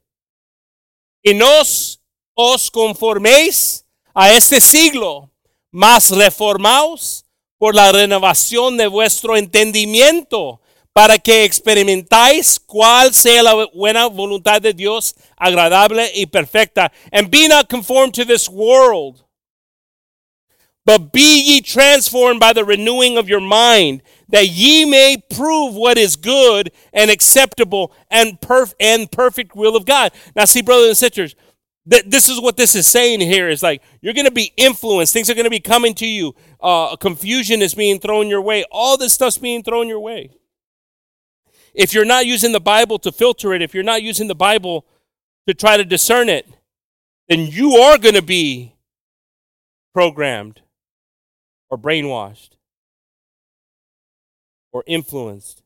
Y 1.24 1.34
nos 1.34 2.00
os 2.36 2.70
conforméis 2.70 3.86
a 4.16 4.32
este 4.32 4.62
siglo, 4.62 5.30
mas 5.72 6.10
reformaos 6.12 7.26
por 7.58 7.76
la 7.76 7.92
renovación 7.92 8.78
de 8.78 8.88
vuestro 8.88 9.36
entendimiento 9.36 10.62
para 11.00 11.18
que 11.18 11.46
experimentáis 11.46 12.60
cuál 12.60 13.14
sea 13.14 13.42
la 13.42 13.68
buena 13.68 14.08
voluntad 14.08 14.62
de 14.62 14.74
Dios, 14.74 15.16
agradable 15.38 16.12
y 16.14 16.26
perfecta. 16.26 16.92
And 17.14 17.32
be 17.32 17.48
not 17.48 17.70
conformed 17.70 18.14
to 18.16 18.26
this 18.26 18.50
world, 18.50 19.24
but 20.86 21.14
be 21.14 21.42
ye 21.42 21.62
transformed 21.62 22.42
by 22.42 22.52
the 22.52 22.66
renewing 22.66 23.18
of 23.18 23.30
your 23.30 23.40
mind, 23.40 24.02
that 24.28 24.50
ye 24.50 24.84
may 24.84 25.16
prove 25.30 25.74
what 25.74 25.98
is 25.98 26.18
good 26.18 26.70
and 26.92 27.10
acceptable 27.10 27.94
and, 28.12 28.38
perf- 28.42 28.74
and 28.78 29.10
perfect 29.10 29.56
will 29.56 29.78
of 29.78 29.86
God. 29.86 30.12
Now, 30.36 30.44
see, 30.44 30.62
brothers 30.62 30.90
and 30.90 30.98
sisters, 30.98 31.34
th- 31.90 32.08
this 32.08 32.28
is 32.28 32.42
what 32.42 32.58
this 32.58 32.76
is 32.76 32.88
saying 32.88 33.22
here 33.22 33.48
is 33.48 33.64
like 33.64 33.82
you're 34.02 34.14
going 34.14 34.26
to 34.26 34.32
be 34.32 34.52
influenced. 34.58 35.14
Things 35.14 35.30
are 35.30 35.34
going 35.34 35.46
to 35.46 35.50
be 35.50 35.62
coming 35.62 35.94
to 35.94 36.06
you. 36.06 36.36
Uh, 36.60 36.98
confusion 36.98 37.62
is 37.62 37.74
being 37.74 38.02
thrown 38.02 38.28
your 38.28 38.42
way. 38.42 38.66
All 38.70 38.98
this 38.98 39.14
stuff's 39.14 39.38
being 39.38 39.64
thrown 39.64 39.88
your 39.88 40.02
way 40.02 40.32
if 41.74 41.94
you're 41.94 42.06
not 42.06 42.26
using 42.26 42.52
the 42.52 42.60
Bible 42.60 43.00
to 43.00 43.12
filter 43.12 43.54
it, 43.54 43.62
if 43.62 43.74
you're 43.74 43.84
not 43.84 44.02
using 44.02 44.28
the 44.28 44.36
Bible 44.36 44.86
to 45.48 45.54
try 45.54 45.78
to 45.78 45.86
discern 45.86 46.30
it, 46.30 46.48
then 47.28 47.48
you 47.48 47.74
are 47.74 47.98
going 47.98 48.16
to 48.16 48.22
be 48.22 48.74
programmed 49.94 50.62
or 51.70 51.78
brainwashed 51.78 52.58
or 54.72 54.84
influenced. 54.88 55.64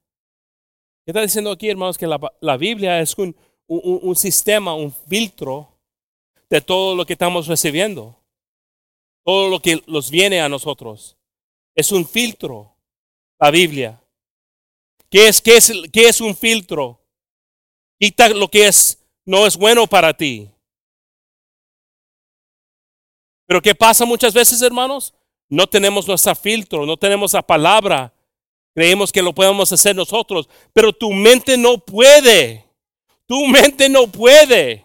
¿Qué 1.05 1.11
está 1.11 1.21
diciendo 1.21 1.51
aquí, 1.51 1.69
hermanos? 1.69 1.97
Que 1.97 2.07
la, 2.07 2.17
la 2.41 2.57
Biblia 2.57 2.99
es 2.99 3.17
un, 3.17 3.35
un, 3.67 3.99
un 4.01 4.15
sistema, 4.15 4.73
un 4.73 4.91
filtro 4.91 5.67
de 6.49 6.61
todo 6.61 6.95
lo 6.95 7.05
que 7.05 7.13
estamos 7.13 7.47
recibiendo. 7.47 8.15
Todo 9.25 9.49
lo 9.49 9.59
que 9.59 9.81
nos 9.87 10.09
viene 10.09 10.41
a 10.41 10.49
nosotros. 10.49 11.17
Es 11.75 11.91
un 11.91 12.05
filtro, 12.05 12.75
la 13.39 13.51
Biblia. 13.51 14.02
¿Qué 15.13 15.27
es, 15.27 15.39
qué 15.39 15.57
es, 15.57 15.71
qué 15.91 16.07
es 16.07 16.21
un 16.21 16.35
filtro? 16.35 16.99
Quita 17.99 18.29
lo 18.29 18.47
que 18.47 18.65
es, 18.65 18.97
no 19.27 19.45
es 19.45 19.55
bueno 19.55 19.85
para 19.85 20.11
ti. 20.11 20.49
Pero 23.45 23.61
¿qué 23.61 23.75
pasa 23.75 24.05
muchas 24.05 24.33
veces, 24.33 24.59
hermanos? 24.63 25.13
No 25.47 25.67
tenemos 25.67 26.07
nuestro 26.07 26.33
filtro, 26.33 26.87
no 26.87 26.97
tenemos 26.97 27.31
la 27.33 27.43
palabra. 27.43 28.11
Creemos 28.73 29.11
que 29.11 29.21
lo 29.21 29.35
podemos 29.35 29.71
hacer 29.71 29.95
nosotros, 29.95 30.49
pero 30.73 30.91
tu 30.91 31.11
mente 31.11 31.57
no 31.59 31.77
puede. 31.77 32.65
Tu 33.27 33.45
mente 33.45 33.87
no 33.89 34.07
puede. 34.07 34.83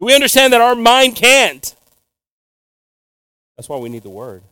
We 0.00 0.12
understand 0.12 0.52
that 0.54 0.60
our 0.60 0.74
mind 0.74 1.14
can't. 1.16 1.72
That's 3.56 3.68
why 3.68 3.76
we 3.76 3.88
need 3.88 4.02
the 4.02 4.08
word. 4.08 4.42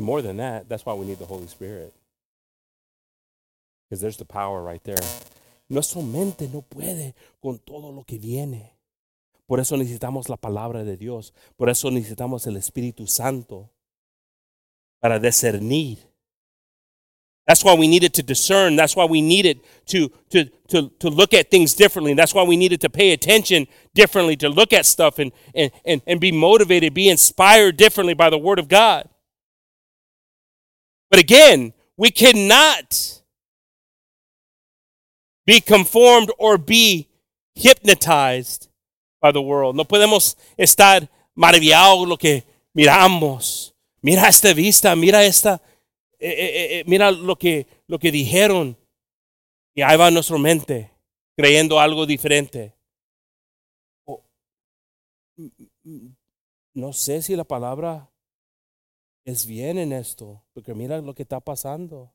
And 0.00 0.06
more 0.06 0.22
than 0.22 0.38
that, 0.38 0.66
that's 0.66 0.86
why 0.86 0.94
we 0.94 1.04
need 1.04 1.18
the 1.18 1.26
Holy 1.26 1.46
Spirit. 1.46 1.92
Because 3.84 4.00
there's 4.00 4.16
the 4.16 4.24
power 4.24 4.62
right 4.62 4.82
there. 4.82 4.96
Nuestra 5.68 6.00
mente 6.00 6.48
no 6.50 6.62
puede 6.62 7.12
con 7.42 7.58
todo 7.58 7.92
lo 7.92 8.04
que 8.04 8.18
viene. 8.18 8.72
Por 9.46 9.60
eso 9.60 9.76
necesitamos 9.76 10.30
la 10.30 10.38
palabra 10.38 10.84
de 10.84 10.96
Dios. 10.96 11.34
Por 11.58 11.68
eso 11.68 11.90
necesitamos 11.90 12.46
el 12.46 12.56
Espíritu 12.56 13.06
Santo 13.06 13.68
para 15.02 15.20
discernir. 15.20 15.98
That's 17.46 17.62
why 17.62 17.74
we 17.74 17.86
needed 17.86 18.14
to 18.14 18.22
discern. 18.22 18.76
That's 18.76 18.96
why 18.96 19.04
we 19.04 19.20
needed 19.20 19.60
to, 19.88 20.08
to, 20.30 20.46
to, 20.68 20.88
to 20.98 21.10
look 21.10 21.34
at 21.34 21.50
things 21.50 21.74
differently. 21.74 22.14
That's 22.14 22.32
why 22.32 22.44
we 22.44 22.56
needed 22.56 22.80
to 22.80 22.88
pay 22.88 23.12
attention 23.12 23.66
differently, 23.92 24.36
to 24.36 24.48
look 24.48 24.72
at 24.72 24.86
stuff 24.86 25.18
and, 25.18 25.30
and, 25.54 25.70
and, 25.84 26.00
and 26.06 26.20
be 26.20 26.32
motivated, 26.32 26.94
be 26.94 27.10
inspired 27.10 27.76
differently 27.76 28.14
by 28.14 28.30
the 28.30 28.38
Word 28.38 28.58
of 28.58 28.66
God. 28.66 29.06
But 31.10 31.18
again, 31.18 31.74
we 31.96 32.10
cannot 32.10 33.20
be 35.44 35.60
conformed 35.60 36.30
or 36.38 36.56
be 36.56 37.08
hypnotized 37.54 38.68
by 39.20 39.32
the 39.32 39.42
world. 39.42 39.74
No 39.76 39.84
podemos 39.84 40.36
estar 40.56 41.08
maravillados 41.34 42.06
lo 42.06 42.16
que 42.16 42.44
miramos. 42.72 43.74
Mira 44.02 44.28
esta 44.28 44.54
vista, 44.54 44.94
mira 44.96 45.24
esta, 45.24 45.60
eh, 46.18 46.30
eh, 46.30 46.78
eh, 46.78 46.84
mira 46.86 47.10
lo 47.10 47.36
que, 47.36 47.66
lo 47.86 47.98
que 47.98 48.10
dijeron. 48.10 48.76
Y 49.74 49.82
ahí 49.82 49.96
va 49.96 50.10
nuestra 50.10 50.38
mente, 50.38 50.90
creyendo 51.36 51.78
algo 51.78 52.06
diferente. 52.06 52.74
No 56.74 56.92
sé 56.92 57.22
si 57.22 57.36
la 57.36 57.44
palabra 57.44 58.09
es 59.30 59.46
bien 59.46 59.78
en 59.78 59.92
esto, 59.92 60.42
porque 60.52 60.74
mira 60.74 61.00
lo 61.00 61.14
que 61.14 61.22
está 61.22 61.40
pasando. 61.40 62.12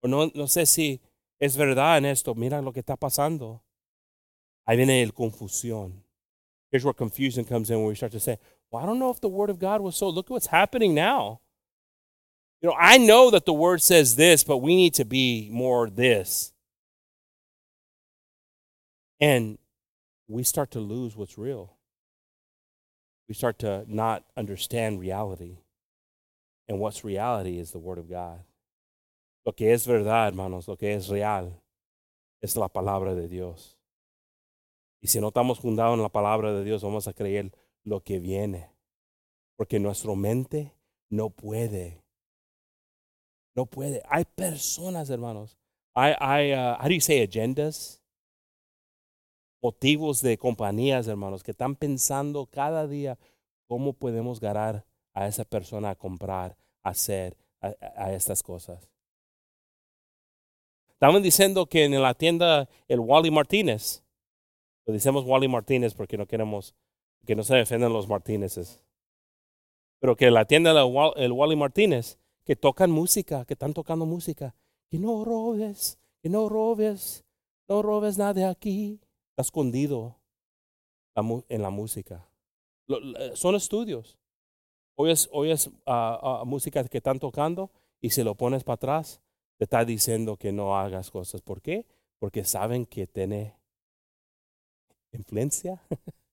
O 0.00 0.08
no, 0.08 0.30
no 0.34 0.46
sé 0.46 0.66
si 0.66 1.00
es 1.38 1.56
verdad 1.56 1.98
en 1.98 2.04
esto, 2.04 2.34
mira 2.34 2.62
lo 2.62 2.72
que 2.72 2.80
está 2.80 2.96
pasando. 2.96 3.62
Ahí 4.66 4.76
viene 4.76 5.02
el 5.02 5.12
confusión. 5.12 6.04
Here's 6.70 6.84
where 6.84 6.94
confusion 6.94 7.44
comes 7.44 7.70
in 7.70 7.78
when 7.78 7.88
we 7.88 7.94
start 7.94 8.12
to 8.12 8.20
say, 8.20 8.38
well, 8.70 8.82
I 8.82 8.86
don't 8.86 8.98
know 8.98 9.10
if 9.10 9.20
the 9.20 9.28
word 9.28 9.50
of 9.50 9.58
God 9.58 9.80
was 9.80 9.96
so. 9.96 10.08
Look 10.08 10.26
at 10.26 10.30
what's 10.30 10.46
happening 10.48 10.94
now. 10.94 11.40
You 12.60 12.70
know, 12.70 12.76
I 12.78 12.98
know 12.98 13.30
that 13.30 13.44
the 13.44 13.52
word 13.52 13.82
says 13.82 14.16
this, 14.16 14.42
but 14.42 14.58
we 14.58 14.74
need 14.74 14.94
to 14.94 15.04
be 15.04 15.48
more 15.52 15.88
this. 15.90 16.52
And 19.20 19.58
we 20.26 20.42
start 20.42 20.70
to 20.72 20.80
lose 20.80 21.14
what's 21.14 21.38
real. 21.38 21.74
We 23.28 23.34
start 23.34 23.58
to 23.60 23.84
not 23.86 24.24
understand 24.36 25.00
reality. 25.00 25.58
And 26.68 26.80
what's 26.80 27.04
reality 27.04 27.58
is 27.58 27.72
the 27.72 27.78
Word 27.78 27.98
of 27.98 28.08
God. 28.08 28.44
Lo 29.44 29.52
que 29.52 29.72
es 29.72 29.86
verdad, 29.86 30.28
hermanos, 30.28 30.66
lo 30.66 30.76
que 30.76 30.94
es 30.94 31.08
real, 31.08 31.60
es 32.40 32.56
la 32.56 32.68
palabra 32.68 33.14
de 33.14 33.28
Dios. 33.28 33.78
Y 35.02 35.08
si 35.08 35.20
no 35.20 35.28
estamos 35.28 35.60
fundados 35.60 35.96
en 35.96 36.02
la 36.02 36.08
palabra 36.08 36.52
de 36.54 36.64
Dios, 36.64 36.82
vamos 36.82 37.06
a 37.06 37.12
creer 37.12 37.52
lo 37.82 38.00
que 38.00 38.18
viene. 38.18 38.70
Porque 39.56 39.78
nuestra 39.78 40.14
mente 40.14 40.72
no 41.10 41.28
puede. 41.28 42.02
No 43.54 43.66
puede. 43.66 44.02
Hay 44.08 44.24
personas, 44.24 45.10
hermanos. 45.10 45.58
Hay, 45.94 46.14
hay 46.18 46.52
uh, 46.54 46.76
how 46.80 46.88
do 46.88 46.94
you 46.94 47.00
say 47.00 47.22
agendas? 47.22 48.02
Motivos 49.62 50.22
de 50.22 50.38
compañías, 50.38 51.06
hermanos, 51.06 51.42
que 51.42 51.52
están 51.52 51.76
pensando 51.76 52.46
cada 52.46 52.86
día 52.86 53.18
cómo 53.66 53.92
podemos 53.92 54.40
ganar 54.40 54.84
a 55.14 55.26
esa 55.28 55.44
persona 55.44 55.90
a 55.90 55.94
comprar, 55.94 56.56
a 56.82 56.90
hacer, 56.90 57.36
a, 57.60 58.12
estas 58.12 58.42
cosas. 58.42 58.90
Estaban 60.90 61.22
diciendo 61.22 61.66
que 61.66 61.84
en 61.84 62.02
la 62.02 62.14
tienda 62.14 62.68
el 62.88 63.00
Wally 63.00 63.30
Martínez, 63.30 64.02
lo 64.86 64.92
decimos 64.92 65.24
Wally 65.24 65.48
Martínez 65.48 65.94
porque 65.94 66.18
no 66.18 66.26
queremos 66.26 66.74
que 67.24 67.34
no 67.34 67.42
se 67.42 67.54
defiendan 67.54 67.92
los 67.92 68.08
Martínezes, 68.08 68.82
pero 69.98 70.16
que 70.16 70.30
la 70.30 70.44
tienda 70.44 70.72
el 71.16 71.32
Wally 71.32 71.56
Martínez, 71.56 72.18
que 72.44 72.56
tocan 72.56 72.90
música, 72.90 73.44
que 73.46 73.54
están 73.54 73.72
tocando 73.72 74.04
música, 74.04 74.54
que 74.90 74.98
no 74.98 75.24
robes, 75.24 75.98
que 76.20 76.28
no 76.28 76.48
robes, 76.48 77.24
no 77.68 77.80
robes 77.82 78.18
nada 78.18 78.34
de 78.34 78.44
aquí. 78.44 79.00
Está 79.30 79.42
escondido 79.42 80.16
en 81.48 81.62
la 81.62 81.70
música. 81.70 82.28
Son 83.34 83.54
estudios. 83.54 84.18
Oyes, 84.96 85.28
oyes 85.32 85.66
uh, 85.86 86.44
música 86.46 86.84
que 86.84 86.98
están 86.98 87.18
tocando 87.18 87.70
y 88.00 88.10
si 88.10 88.22
lo 88.22 88.36
pones 88.36 88.62
para 88.62 88.74
atrás, 88.74 89.20
te 89.56 89.64
está 89.64 89.84
diciendo 89.84 90.36
que 90.36 90.52
no 90.52 90.76
hagas 90.78 91.10
cosas. 91.10 91.42
¿Por 91.42 91.60
qué? 91.62 91.86
Porque 92.18 92.44
saben 92.44 92.86
que 92.86 93.06
tiene 93.06 93.56
influencia. 95.12 95.82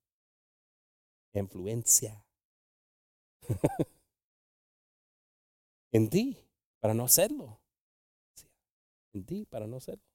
influencia. 1.33 2.23
en 5.91 6.09
ti, 6.09 6.37
para 6.79 6.93
no 6.93 7.05
hacerlo. 7.05 7.59
En 9.13 9.25
ti, 9.25 9.45
para 9.45 9.65
no 9.65 9.77
hacerlo. 9.77 10.10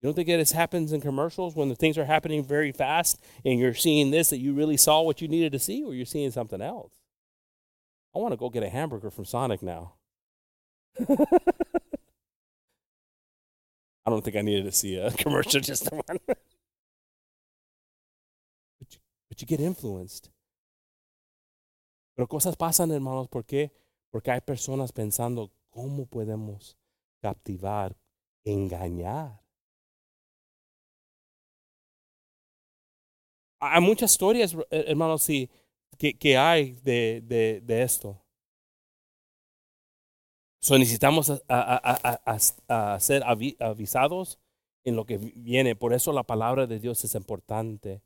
You 0.00 0.06
don't 0.06 0.14
think 0.14 0.28
this 0.28 0.52
happens 0.52 0.92
in 0.92 1.00
commercials 1.00 1.56
when 1.56 1.68
the 1.68 1.74
things 1.74 1.98
are 1.98 2.04
happening 2.04 2.44
very 2.44 2.70
fast 2.70 3.20
and 3.44 3.58
you're 3.58 3.74
seeing 3.74 4.12
this 4.12 4.30
that 4.30 4.38
you 4.38 4.54
really 4.54 4.76
saw 4.76 5.02
what 5.02 5.20
you 5.20 5.26
needed 5.26 5.50
to 5.52 5.58
see, 5.58 5.82
or 5.82 5.92
you're 5.92 6.06
seeing 6.06 6.30
something 6.30 6.62
else? 6.62 6.92
I 8.14 8.20
want 8.20 8.32
to 8.32 8.36
go 8.36 8.48
get 8.48 8.62
a 8.62 8.68
hamburger 8.68 9.10
from 9.10 9.24
Sonic 9.24 9.60
now. 9.60 9.94
I 14.08 14.10
don't 14.10 14.24
think 14.24 14.36
I 14.36 14.42
needed 14.42 14.64
to 14.66 14.72
see 14.72 14.96
a 14.96 15.10
commercial 15.18 15.60
just 15.60 15.90
one. 15.90 16.02
but, 16.26 16.38
you, 18.88 18.98
but 19.28 19.40
you 19.40 19.46
get 19.46 19.60
influenced. 19.60 20.30
Pero 22.16 22.26
cosas 22.26 22.56
pasan, 22.56 22.90
hermanos, 22.90 23.28
¿por 23.28 23.44
qué? 23.44 23.70
Porque 24.12 24.30
hay 24.30 24.40
personas 24.40 24.92
pensando 24.92 25.50
cómo 25.70 26.06
podemos 26.06 26.76
captivar, 27.20 27.96
engañar. 28.44 29.40
Hay 33.60 33.80
muchas 33.80 34.12
historias, 34.12 34.56
hermanos, 34.70 35.22
sí, 35.22 35.50
que, 35.98 36.16
que 36.16 36.36
hay 36.36 36.72
de, 36.82 37.22
de, 37.24 37.60
de 37.62 37.82
esto. 37.82 38.22
So 40.60 40.76
necesitamos 40.78 41.30
a, 41.30 41.40
a, 41.48 42.20
a, 42.26 42.94
a, 42.94 43.00
ser 43.00 43.22
avisados 43.24 44.38
en 44.84 44.96
lo 44.96 45.06
que 45.06 45.18
viene. 45.18 45.76
Por 45.76 45.92
eso 45.92 46.12
la 46.12 46.24
palabra 46.24 46.66
de 46.66 46.80
Dios 46.80 47.04
es 47.04 47.14
importante 47.14 48.02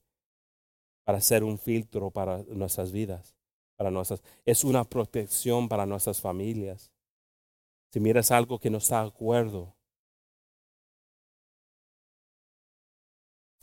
para 1.05 1.21
ser 1.21 1.45
un 1.45 1.59
filtro 1.59 2.11
para 2.11 2.43
nuestras 2.49 2.93
vidas, 2.93 3.35
para 3.77 3.91
nuestras, 3.91 4.23
es 4.45 4.65
una 4.65 4.85
protección 4.85 5.69
para 5.69 5.87
nuestras 5.87 6.21
familias. 6.21 6.93
Si 7.91 8.01
miras 8.01 8.31
algo 8.31 8.59
que 8.59 8.71
no 8.71 8.79
está 8.79 9.03
de 9.03 9.09
acuerdo. 9.09 9.75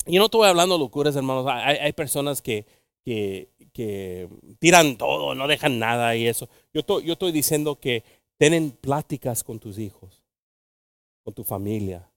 Y 0.09 0.17
no 0.17 0.25
estoy 0.25 0.47
hablando 0.47 0.77
locuras, 0.77 1.15
hermanos. 1.15 1.45
Hay, 1.47 1.77
hay 1.77 1.93
personas 1.93 2.41
que, 2.41 2.65
que, 3.05 3.49
que, 3.73 4.27
tiran 4.59 4.97
todo, 4.97 5.35
no 5.35 5.47
dejan 5.47 5.79
nada 5.79 6.15
y 6.15 6.27
eso. 6.27 6.49
Yo, 6.73 6.81
yo 7.01 7.13
estoy 7.13 7.31
diciendo 7.31 7.79
que 7.79 8.03
Tienen 8.39 8.71
pláticas 8.71 9.43
con 9.43 9.59
tus 9.59 9.77
hijos, 9.77 10.23
con 11.25 11.33
tu 11.33 11.43
familia. 11.43 12.09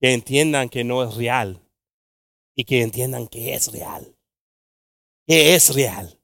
Que 0.00 0.14
entiendan 0.14 0.68
que 0.68 0.84
no 0.84 1.02
es 1.02 1.16
real 1.16 1.60
y 2.54 2.64
que 2.64 2.82
entiendan 2.82 3.26
que 3.26 3.54
es 3.54 3.72
real. 3.72 4.16
Que 5.26 5.56
es 5.56 5.74
real. 5.74 6.20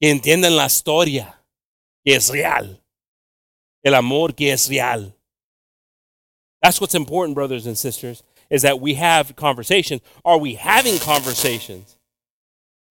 Que 0.00 0.10
entiendan 0.10 0.56
la 0.56 0.66
historia 0.66 1.44
que 2.02 2.14
es 2.14 2.30
real. 2.30 2.82
El 3.82 3.94
amor 3.94 4.34
que 4.34 4.52
es 4.52 4.68
real. 4.70 5.14
That's 6.62 6.80
what's 6.80 6.94
important, 6.94 7.34
brothers 7.34 7.66
and 7.66 7.76
sisters, 7.76 8.22
is 8.48 8.62
that 8.62 8.80
we 8.80 8.94
have 8.94 9.34
conversations. 9.36 10.00
Are 10.24 10.38
we 10.38 10.54
having 10.54 10.98
conversations? 10.98 11.96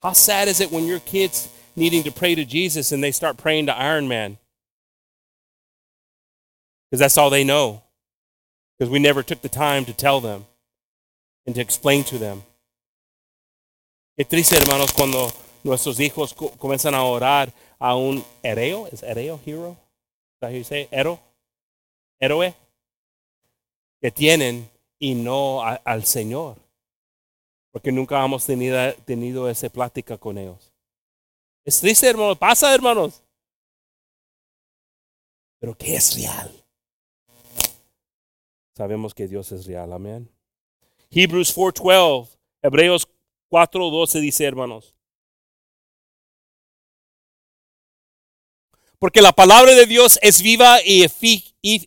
How 0.02 0.14
sad 0.14 0.48
is 0.48 0.60
it 0.60 0.72
when 0.72 0.86
your 0.88 1.00
kids 1.00 1.50
needing 1.76 2.04
to 2.04 2.12
pray 2.12 2.36
to 2.36 2.46
Jesus 2.46 2.92
and 2.92 3.04
they 3.04 3.12
start 3.12 3.38
praying 3.38 3.68
to 3.68 3.78
Iron 3.78 4.08
Man. 4.08 4.38
Because 6.90 7.00
that's 7.00 7.18
all 7.18 7.30
they 7.30 7.44
know. 7.44 7.84
Because 8.78 8.92
we 8.92 9.00
never 9.00 9.24
took 9.24 9.42
the 9.42 9.50
time 9.50 9.86
to 9.86 9.94
tell 9.94 10.20
them 10.20 10.46
and 11.46 11.56
to 11.56 11.62
explain 11.62 12.04
to 12.06 12.18
them. 12.18 12.44
Es 14.18 14.28
triste, 14.28 14.58
hermanos, 14.58 14.92
cuando 14.92 15.32
nuestros 15.64 16.00
hijos 16.00 16.34
comienzan 16.34 16.94
a 16.94 17.04
orar 17.04 17.52
a 17.80 17.96
un 17.96 18.24
hereo, 18.44 18.88
¿es 18.92 19.02
hereo, 19.02 19.40
hero? 19.46 19.78
¿Is 20.42 20.48
how 20.48 20.50
you 20.50 20.64
say 20.64 20.88
Hero? 20.92 21.20
Héroe. 22.22 22.54
Que 24.02 24.12
tienen 24.12 24.70
y 25.00 25.14
no 25.14 25.64
al 25.64 26.06
Señor. 26.06 26.58
Porque 27.72 27.92
nunca 27.92 28.24
hemos 28.24 28.46
tenido, 28.46 29.48
esa 29.50 29.70
plática 29.70 30.18
con 30.18 30.38
ellos. 30.38 30.74
Es 31.64 31.80
triste, 31.80 32.08
hermano. 32.08 32.36
Pasa, 32.36 32.74
hermanos. 32.74 33.24
Pero 35.60 35.78
que 35.78 35.96
es 35.96 36.16
real. 36.16 36.52
Sabemos 38.76 39.14
que 39.14 39.28
Dios 39.28 39.52
es 39.52 39.66
real. 39.66 39.94
Amén. 39.94 40.30
Hebrews 41.12 41.56
4:12. 41.56 42.38
Hebreos 42.62 43.08
4:12 43.50 44.20
dice, 44.20 44.46
hermanos. 44.46 44.96
Porque 48.98 49.22
la 49.22 49.32
palabra 49.32 49.72
de 49.74 49.86
Dios 49.86 50.20
es 50.22 50.42
viva 50.42 50.78
y 50.84 51.04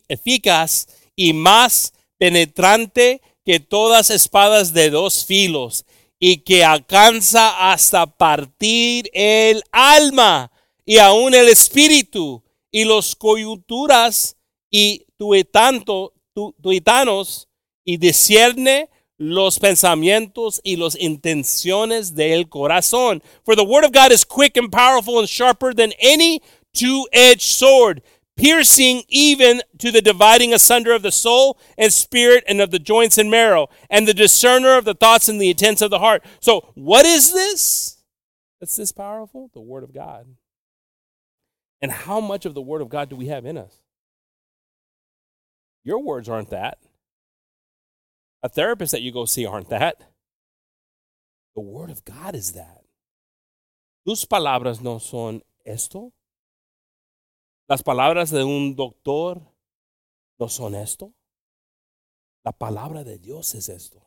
eficaz 0.07 0.87
y 1.15 1.33
más 1.33 1.93
penetrante 2.17 3.21
que 3.45 3.59
todas 3.59 4.09
espadas 4.09 4.73
de 4.73 4.89
dos 4.89 5.25
filos 5.25 5.85
y 6.19 6.37
que 6.37 6.63
alcanza 6.63 7.71
hasta 7.71 8.05
partir 8.05 9.09
el 9.13 9.63
alma 9.71 10.51
y 10.85 10.97
aún 10.97 11.33
el 11.33 11.49
espíritu 11.49 12.43
y 12.71 12.85
los 12.85 13.15
coyunturas 13.15 14.37
y 14.69 15.05
tuitanto, 15.17 16.13
tuitanos 16.61 17.47
y 17.83 17.97
discierne 17.97 18.89
los 19.17 19.59
pensamientos 19.59 20.59
y 20.63 20.75
las 20.75 20.97
intenciones 20.99 22.15
del 22.15 22.49
corazón. 22.49 23.23
For 23.43 23.55
the 23.55 23.63
word 23.63 23.85
of 23.85 23.91
God 23.91 24.11
is 24.11 24.25
quick 24.25 24.57
and 24.57 24.71
powerful 24.71 25.19
and 25.19 25.29
sharper 25.29 25.73
than 25.73 25.93
any 25.99 26.41
two-edged 26.73 27.41
sword 27.41 28.01
piercing 28.37 29.03
even 29.07 29.61
to 29.77 29.91
the 29.91 30.01
dividing 30.01 30.53
asunder 30.53 30.91
of 30.91 31.01
the 31.01 31.11
soul 31.11 31.57
and 31.77 31.91
spirit 31.91 32.43
and 32.47 32.61
of 32.61 32.71
the 32.71 32.79
joints 32.79 33.17
and 33.17 33.31
marrow, 33.31 33.69
and 33.89 34.07
the 34.07 34.13
discerner 34.13 34.77
of 34.77 34.85
the 34.85 34.93
thoughts 34.93 35.29
and 35.29 35.39
the 35.39 35.49
intents 35.49 35.81
of 35.81 35.89
the 35.89 35.99
heart. 35.99 36.23
So, 36.39 36.71
what 36.75 37.05
is 37.05 37.33
this 37.33 37.95
that's 38.59 38.75
this 38.75 38.91
powerful? 38.91 39.51
The 39.53 39.61
Word 39.61 39.83
of 39.83 39.93
God. 39.93 40.27
And 41.81 41.91
how 41.91 42.19
much 42.19 42.45
of 42.45 42.53
the 42.53 42.61
Word 42.61 42.81
of 42.81 42.89
God 42.89 43.09
do 43.09 43.15
we 43.15 43.27
have 43.27 43.45
in 43.45 43.57
us? 43.57 43.79
Your 45.83 46.01
words 46.01 46.27
aren't 46.27 46.49
that. 46.49 46.79
A 48.41 48.49
therapist 48.49 48.91
that 48.91 49.01
you 49.01 49.11
go 49.11 49.25
see 49.25 49.45
aren't 49.45 49.69
that. 49.69 50.01
The 51.55 51.61
Word 51.61 51.89
of 51.89 52.03
God 52.05 52.35
is 52.35 52.53
that. 52.53 52.81
Tus 54.07 54.25
palabras 54.25 54.81
no 54.81 54.97
son 54.97 55.41
esto. 55.65 56.11
Las 57.67 57.81
palabras 57.81 58.29
de 58.29 58.43
un 58.43 58.75
doctor 58.75 59.41
no 60.39 60.49
son 60.49 60.75
esto. 60.75 61.13
La 62.43 62.51
palabra 62.51 63.03
de 63.03 63.17
Dios 63.17 63.55
es 63.55 63.69
esto. 63.69 64.01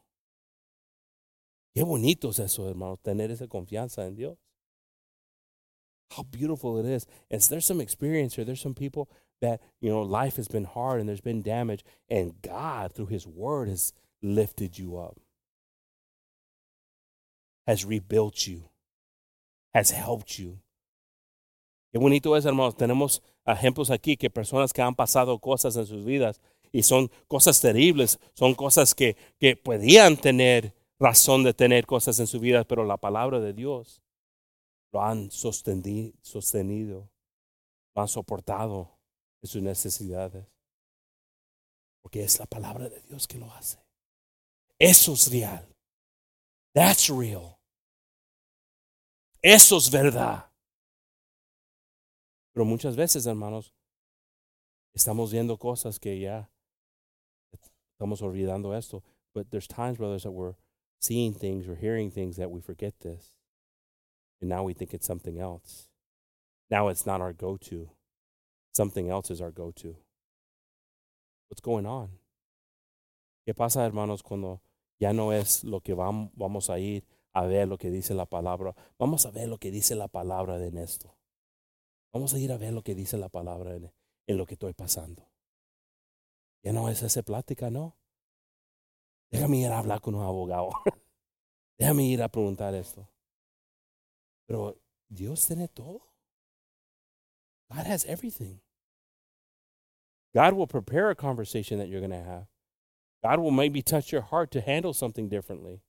Qué 1.75 1.83
bonito 1.83 2.31
es 2.31 2.39
eso, 2.39 2.69
hermano, 2.69 2.97
tener 2.97 3.31
esa 3.31 3.49
confianza 3.49 4.07
en 4.07 4.15
Dios. 4.15 4.39
How 6.17 6.23
beautiful 6.23 6.79
it 6.79 6.87
is. 6.87 7.07
And 7.31 7.41
there's 7.43 7.67
some 7.67 7.81
experience 7.81 8.37
here. 8.37 8.45
There's 8.45 8.61
some 8.61 8.75
people 8.75 9.09
that, 9.41 9.61
you 9.81 9.91
know, 9.91 10.03
life 10.03 10.37
has 10.37 10.49
been 10.49 10.65
hard 10.65 11.01
and 11.01 11.09
there's 11.09 11.21
been 11.21 11.43
damage, 11.43 11.85
and 12.09 12.41
God, 12.43 12.93
through 12.93 13.07
His 13.07 13.27
Word, 13.27 13.69
has 13.69 13.93
lifted 14.23 14.79
you 14.79 14.97
up, 14.97 15.21
has 17.67 17.85
rebuilt 17.85 18.47
you, 18.47 18.71
has 19.75 19.91
helped 19.91 20.39
you. 20.39 20.59
Qué 21.95 22.01
bonito 22.01 22.35
es, 22.35 22.45
hermanos. 22.45 22.75
Tenemos 22.75 23.21
ejemplos 23.53 23.91
aquí 23.91 24.17
que 24.17 24.31
personas 24.31 24.73
que 24.73 24.83
han 24.83 24.95
pasado 24.95 25.39
cosas 25.39 25.77
en 25.77 25.87
sus 25.87 26.05
vidas 26.05 26.41
y 26.73 26.83
son 26.83 27.11
cosas 27.27 27.61
terribles, 27.61 28.19
son 28.35 28.55
cosas 28.55 28.95
que, 28.95 29.17
que 29.39 29.57
podían 29.57 30.17
tener 30.17 30.75
razón 30.99 31.45
de 31.45 31.55
tener 31.55 31.87
cosas 31.87 32.19
en 32.19 32.27
su 32.27 32.41
vida, 32.41 32.65
pero 32.65 32.85
la 32.85 32.97
palabra 32.97 33.41
de 33.41 33.53
Dios 33.53 34.03
lo 34.93 35.03
han 35.03 35.31
sostenido, 35.31 36.13
sostenido 36.23 37.09
lo 37.95 38.03
han 38.03 38.09
soportado. 38.09 38.97
en 39.41 39.49
sus 39.49 39.63
necesidades. 39.63 40.45
Porque 42.03 42.25
es 42.25 42.39
la 42.39 42.47
palabra 42.47 42.89
de 42.89 43.01
Dios 43.03 43.29
que 43.29 43.39
lo 43.39 43.53
hace. 43.53 43.79
Eso 44.79 45.13
es 45.13 45.31
real. 45.31 45.69
That's 46.73 47.09
real. 47.09 47.57
Eso 49.41 49.79
es 49.79 49.91
verdad. 49.91 50.48
Pero 52.59 52.67
muchas 52.67 52.97
veces, 52.97 53.25
hermanos, 53.27 53.73
estamos 54.93 55.31
viendo 55.31 55.57
cosas 55.59 56.01
que 56.01 56.19
ya 56.19 56.51
estamos 57.93 58.21
olvidando 58.21 58.77
esto. 58.77 59.05
But 59.33 59.51
there's 59.51 59.69
times, 59.69 59.97
brothers, 59.97 60.25
that 60.25 60.33
we're 60.33 60.57
seeing 60.99 61.33
things 61.33 61.69
or 61.69 61.77
hearing 61.77 62.11
things 62.11 62.35
that 62.35 62.51
we 62.51 62.61
forget 62.61 62.99
this. 62.99 63.33
And 64.41 64.51
now 64.51 64.65
we 64.65 64.75
think 64.75 64.93
it's 64.93 65.07
something 65.07 65.39
else. 65.39 65.89
Now 66.69 66.89
it's 66.89 67.07
not 67.07 67.21
our 67.21 67.33
go 67.33 67.57
to. 67.71 67.91
Something 68.75 69.09
else 69.09 69.31
is 69.31 69.41
our 69.41 69.53
go 69.53 69.71
to. 69.77 69.95
What's 71.49 71.61
going 71.61 71.87
on? 71.87 72.19
¿Qué 73.47 73.55
pasa, 73.55 73.85
hermanos, 73.85 74.21
cuando 74.21 74.63
ya 74.99 75.13
no 75.13 75.31
es 75.31 75.63
lo 75.63 75.79
que 75.79 75.95
vamos 75.95 76.71
a 76.71 76.81
ir 76.81 77.05
a 77.35 77.47
ver 77.47 77.69
lo 77.69 77.79
que 77.79 77.93
dice 77.93 78.15
la 78.15 78.27
palabra? 78.27 78.75
Vamos 78.99 79.27
a 79.27 79.31
ver 79.31 79.47
lo 79.47 79.59
que 79.59 79.71
dice 79.71 79.95
la 79.95 80.09
palabra 80.09 80.59
de 80.59 80.71
esto. 80.83 81.15
Vamos 82.13 82.35
a 82.35 82.39
ir 82.39 82.53
a 82.53 82.57
ver 82.57 82.73
lo 82.73 82.83
que 82.83 82.95
dice 82.95 83.17
la 83.19 83.29
palabra 83.29 83.75
en, 83.75 83.93
en 84.27 84.37
lo 84.37 84.47
que 84.47 84.55
estoy 84.55 84.73
pasando. 84.73 85.29
Ya 86.63 86.73
no 86.73 86.89
es 86.89 87.03
esa 87.03 87.23
plática, 87.23 87.71
¿no? 87.71 87.97
Déjame 89.31 89.59
ir 89.59 89.71
a 89.71 89.79
hablar 89.79 90.01
con 90.01 90.15
un 90.15 90.23
abogado. 90.23 90.71
Déjame 91.79 92.05
ir 92.05 92.23
a 92.23 92.29
preguntar 92.29 92.75
esto. 92.75 93.09
Pero 94.47 94.81
Dios 95.09 95.47
tiene 95.47 95.69
todo. 95.69 96.03
God 97.71 97.87
has 97.87 98.05
everything. 98.07 98.61
God 100.35 100.55
will 100.55 100.67
prepare 100.67 101.11
a 101.11 101.15
conversation 101.15 101.79
that 101.79 101.89
you're 101.89 102.01
going 102.01 102.11
to 102.11 102.29
have. 102.29 102.47
God 103.23 103.41
will 103.41 103.51
maybe 103.51 103.83
touch 103.83 104.13
your 104.13 104.23
heart 104.23 104.51
to 104.53 104.61
handle 104.61 104.95
something 104.95 105.29
differently 105.29 105.83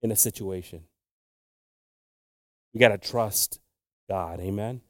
in 0.00 0.10
a 0.10 0.16
situation. 0.16 0.84
We 2.72 2.80
got 2.80 2.88
to 2.88 2.98
trust 2.98 3.60
God. 4.08 4.40
Amen. 4.40 4.82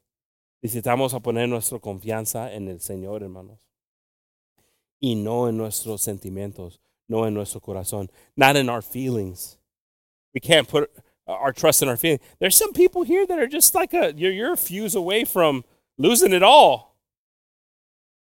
Necesitamos 0.62 1.12
a 1.12 1.20
poner 1.20 1.48
nuestra 1.48 1.81
confianza 1.81 2.53
en 2.53 2.68
el 2.68 2.81
Señor, 2.81 3.22
hermanos. 3.22 3.59
Y 5.01 5.16
no 5.16 5.48
en 5.48 5.57
nuestros 5.57 6.03
sentimientos, 6.03 6.81
no 7.09 7.27
en 7.27 7.35
nuestro 7.35 7.61
corazón, 7.61 8.11
not 8.37 8.57
in 8.57 8.70
our 8.70 8.83
feelings. 8.83 9.59
We 10.33 10.40
can't 10.40 10.68
put 10.68 10.88
our 11.27 11.53
trust 11.53 11.83
in 11.83 11.88
our 11.88 11.96
feelings. 11.96 12.22
There's 12.38 12.57
some 12.57 12.72
people 12.72 13.03
here 13.03 13.27
that 13.27 13.38
are 13.38 13.48
just 13.48 13.75
like 13.75 13.92
a, 13.92 14.12
you're, 14.14 14.31
you're 14.31 14.53
a 14.53 14.57
fuse 14.57 14.94
away 14.94 15.25
from 15.25 15.64
losing 15.98 16.33
it 16.33 16.44
all. 16.44 16.96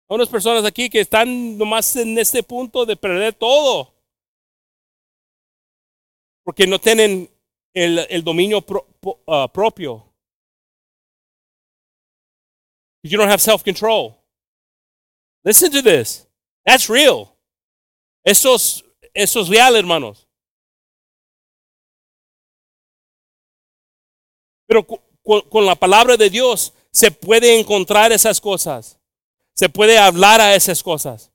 Unas 0.08 0.28
personas 0.28 0.64
aquí 0.64 0.90
que 0.90 1.00
están 1.00 1.56
nomás 1.58 1.96
en 1.96 2.16
este 2.18 2.42
punto 2.42 2.84
de 2.84 2.96
perder 2.96 3.32
todo. 3.32 3.92
Porque 6.44 6.66
no 6.66 6.78
tienen 6.78 7.28
el, 7.74 7.98
el 8.08 8.22
dominio 8.22 8.60
pro, 8.60 8.86
uh, 9.26 9.48
propio. 9.48 10.05
You 13.08 13.18
don't 13.18 13.30
have 13.30 13.40
self 13.40 13.62
control. 13.62 14.16
Listen 15.44 15.70
to 15.72 15.82
this. 15.82 16.26
That's 16.64 16.88
real. 16.88 17.36
Eso 18.24 18.56
es, 18.56 18.82
eso 19.14 19.40
es 19.40 19.48
real, 19.48 19.76
hermanos. 19.76 20.26
Pero 24.66 24.84
con, 24.84 25.42
con 25.48 25.64
la 25.64 25.76
palabra 25.76 26.16
de 26.16 26.28
Dios 26.28 26.72
se 26.90 27.10
puede 27.10 27.58
encontrar 27.58 28.10
esas 28.10 28.40
cosas. 28.40 28.98
Se 29.54 29.68
puede 29.68 29.98
hablar 29.98 30.40
a 30.40 30.54
esas 30.54 30.82
cosas. 30.82 31.30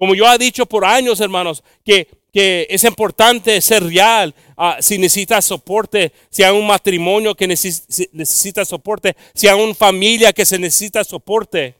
Como 0.00 0.14
yo 0.14 0.24
he 0.32 0.38
dicho 0.38 0.64
por 0.64 0.82
años, 0.82 1.20
hermanos, 1.20 1.62
que, 1.84 2.08
que 2.32 2.66
es 2.70 2.84
importante 2.84 3.60
ser 3.60 3.84
real. 3.84 4.34
Uh, 4.56 4.80
si 4.80 4.96
necesitas 4.96 5.44
soporte, 5.44 6.10
si 6.30 6.42
hay 6.42 6.58
un 6.58 6.66
matrimonio 6.66 7.34
que 7.34 7.46
necesita 7.46 8.64
soporte, 8.64 9.14
si 9.34 9.46
hay 9.46 9.62
una 9.62 9.74
familia 9.74 10.32
que 10.32 10.46
se 10.46 10.58
necesita 10.58 11.04
soporte, 11.04 11.76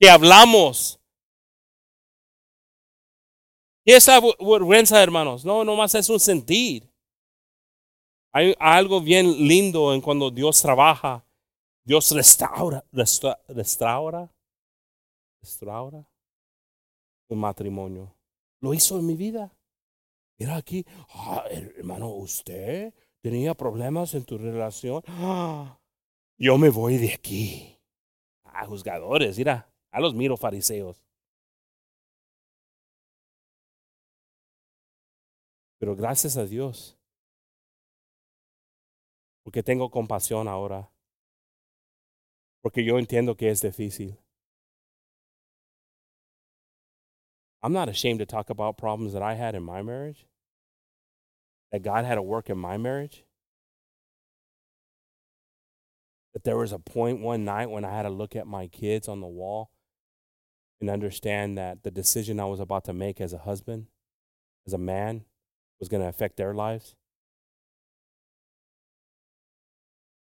que 0.00 0.10
hablamos. 0.10 0.98
Y 3.84 3.92
esa 3.92 4.20
vergüenza, 4.20 5.00
hermanos, 5.00 5.44
no, 5.44 5.62
nomás 5.62 5.94
es 5.94 6.08
un 6.08 6.18
sentir. 6.18 6.90
Hay 8.32 8.56
algo 8.58 9.00
bien 9.00 9.46
lindo 9.46 9.94
en 9.94 10.00
cuando 10.00 10.32
Dios 10.32 10.60
trabaja 10.60 11.24
Dios 11.86 12.10
restaura, 12.12 12.82
restaura, 12.92 14.32
restaura 15.40 16.08
un 17.28 17.38
matrimonio. 17.38 18.14
Lo 18.60 18.74
hizo 18.74 18.98
en 18.98 19.06
mi 19.06 19.16
vida. 19.16 19.56
Mira 20.38 20.56
aquí, 20.56 20.84
ah, 21.10 21.44
hermano, 21.50 22.10
usted 22.10 22.92
tenía 23.20 23.54
problemas 23.54 24.14
en 24.14 24.24
tu 24.24 24.38
relación. 24.38 25.02
Ah, 25.06 25.78
yo 26.38 26.58
me 26.58 26.70
voy 26.70 26.98
de 26.98 27.12
aquí. 27.12 27.78
Ah, 28.44 28.66
juzgadores, 28.66 29.38
mira, 29.38 29.72
a 29.90 30.00
los 30.00 30.14
miro 30.14 30.36
fariseos. 30.36 31.04
Pero 35.78 35.94
gracias 35.96 36.36
a 36.36 36.46
Dios, 36.46 36.98
porque 39.42 39.62
tengo 39.62 39.90
compasión 39.90 40.48
ahora 40.48 40.94
porque 42.64 42.82
yo 42.82 42.98
entiendo 42.98 43.36
que 43.36 43.50
es 43.50 43.60
difícil. 43.60 44.16
I'm 47.64 47.72
not 47.72 47.88
ashamed 47.88 48.18
to 48.18 48.26
talk 48.26 48.50
about 48.50 48.76
problems 48.76 49.14
that 49.14 49.22
I 49.22 49.36
had 49.36 49.54
in 49.54 49.62
my 49.62 49.80
marriage, 49.80 50.26
that 51.72 51.82
God 51.82 52.04
had 52.04 52.16
to 52.16 52.22
work 52.22 52.50
in 52.50 52.58
my 52.58 52.76
marriage. 52.76 53.24
That 56.34 56.44
there 56.44 56.58
was 56.58 56.72
a 56.72 56.78
point 56.78 57.20
one 57.20 57.46
night 57.46 57.70
when 57.70 57.86
I 57.86 57.96
had 57.96 58.02
to 58.02 58.10
look 58.10 58.36
at 58.36 58.46
my 58.46 58.66
kids 58.66 59.08
on 59.08 59.22
the 59.22 59.26
wall 59.26 59.70
and 60.78 60.90
understand 60.90 61.56
that 61.56 61.84
the 61.84 61.90
decision 61.90 62.38
I 62.38 62.44
was 62.44 62.60
about 62.60 62.84
to 62.84 62.92
make 62.92 63.18
as 63.18 63.32
a 63.32 63.38
husband, 63.38 63.86
as 64.66 64.74
a 64.74 64.78
man, 64.78 65.24
was 65.80 65.88
going 65.88 66.02
to 66.02 66.08
affect 66.08 66.36
their 66.36 66.52
lives. 66.52 66.96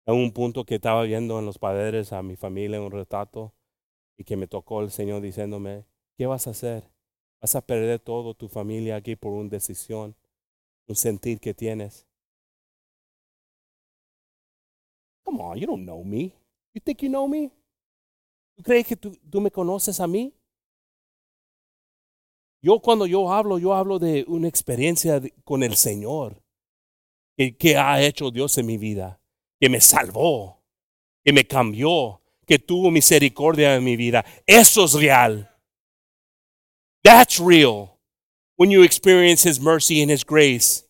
Un 0.07 0.33
punto 0.33 0.65
que 0.65 0.79
estaba 0.79 1.07
viendo 1.07 1.39
en 1.39 1.47
los 1.47 1.57
padres 1.57 2.13
a 2.13 2.23
mi 2.23 2.37
familia 2.37 2.83
un 2.83 2.91
retrato 2.91 3.55
y 4.19 4.25
que 4.25 4.37
me 4.37 4.47
tocó 4.47 4.83
el 4.83 4.91
Señor 4.91 5.23
diciéndome, 5.23 5.87
¿qué 6.19 6.27
vas 6.27 6.47
a 6.47 6.51
hacer? 6.51 6.92
Vas 7.43 7.55
a 7.57 7.61
perder 7.61 7.99
todo 7.99 8.33
tu 8.35 8.49
familia 8.49 8.97
aquí 8.97 9.17
por 9.17 9.33
una 9.33 9.51
decisión, 9.51 10.15
un 10.87 10.97
sentir 10.97 11.41
que 11.41 11.53
tienes. 11.53 12.07
Come 15.25 15.43
on, 15.43 15.59
you 15.59 15.67
don't 15.67 15.83
know 15.85 16.03
me. 16.05 16.33
You 16.73 16.81
think 16.83 17.03
you 17.03 17.09
know 17.09 17.29
me? 17.29 17.51
¿Tú 18.57 18.63
crees 18.63 18.87
que 18.87 18.97
tú, 18.97 19.15
tú 19.29 19.41
me 19.41 19.51
conoces 19.51 20.01
a 20.01 20.07
mí? 20.07 20.33
Yo 22.63 22.81
cuando 22.81 23.07
yo 23.07 23.31
hablo, 23.31 23.59
yo 23.59 23.75
hablo 23.75 23.99
de 23.99 24.25
una 24.29 24.47
experiencia 24.49 25.21
con 25.45 25.65
el 25.65 25.75
Señor 25.77 26.41
que, 27.37 27.57
que 27.57 27.77
ha 27.77 28.01
hecho 28.01 28.31
Dios 28.31 28.57
en 28.57 28.67
mi 28.67 28.79
vida 28.79 29.19
que 29.63 29.69
me 29.69 29.81
salvó, 29.81 30.61
que 31.25 31.33
me 31.33 31.47
cambió, 31.47 32.21
que 32.45 32.59
tuvo 32.59 32.91
misericordia 32.91 33.77
en 33.77 33.85
mi 33.85 33.95
vida. 33.95 34.25
Eso 34.45 34.87
es 34.87 34.95
real. 34.95 35.52
That's 37.05 37.41
real. 37.41 37.99
When 38.57 38.71
you 38.71 38.83
experience 38.83 39.43
His 39.43 39.61
mercy 39.61 40.03
and 40.03 40.11
His 40.11 40.25
grace. 40.25 40.85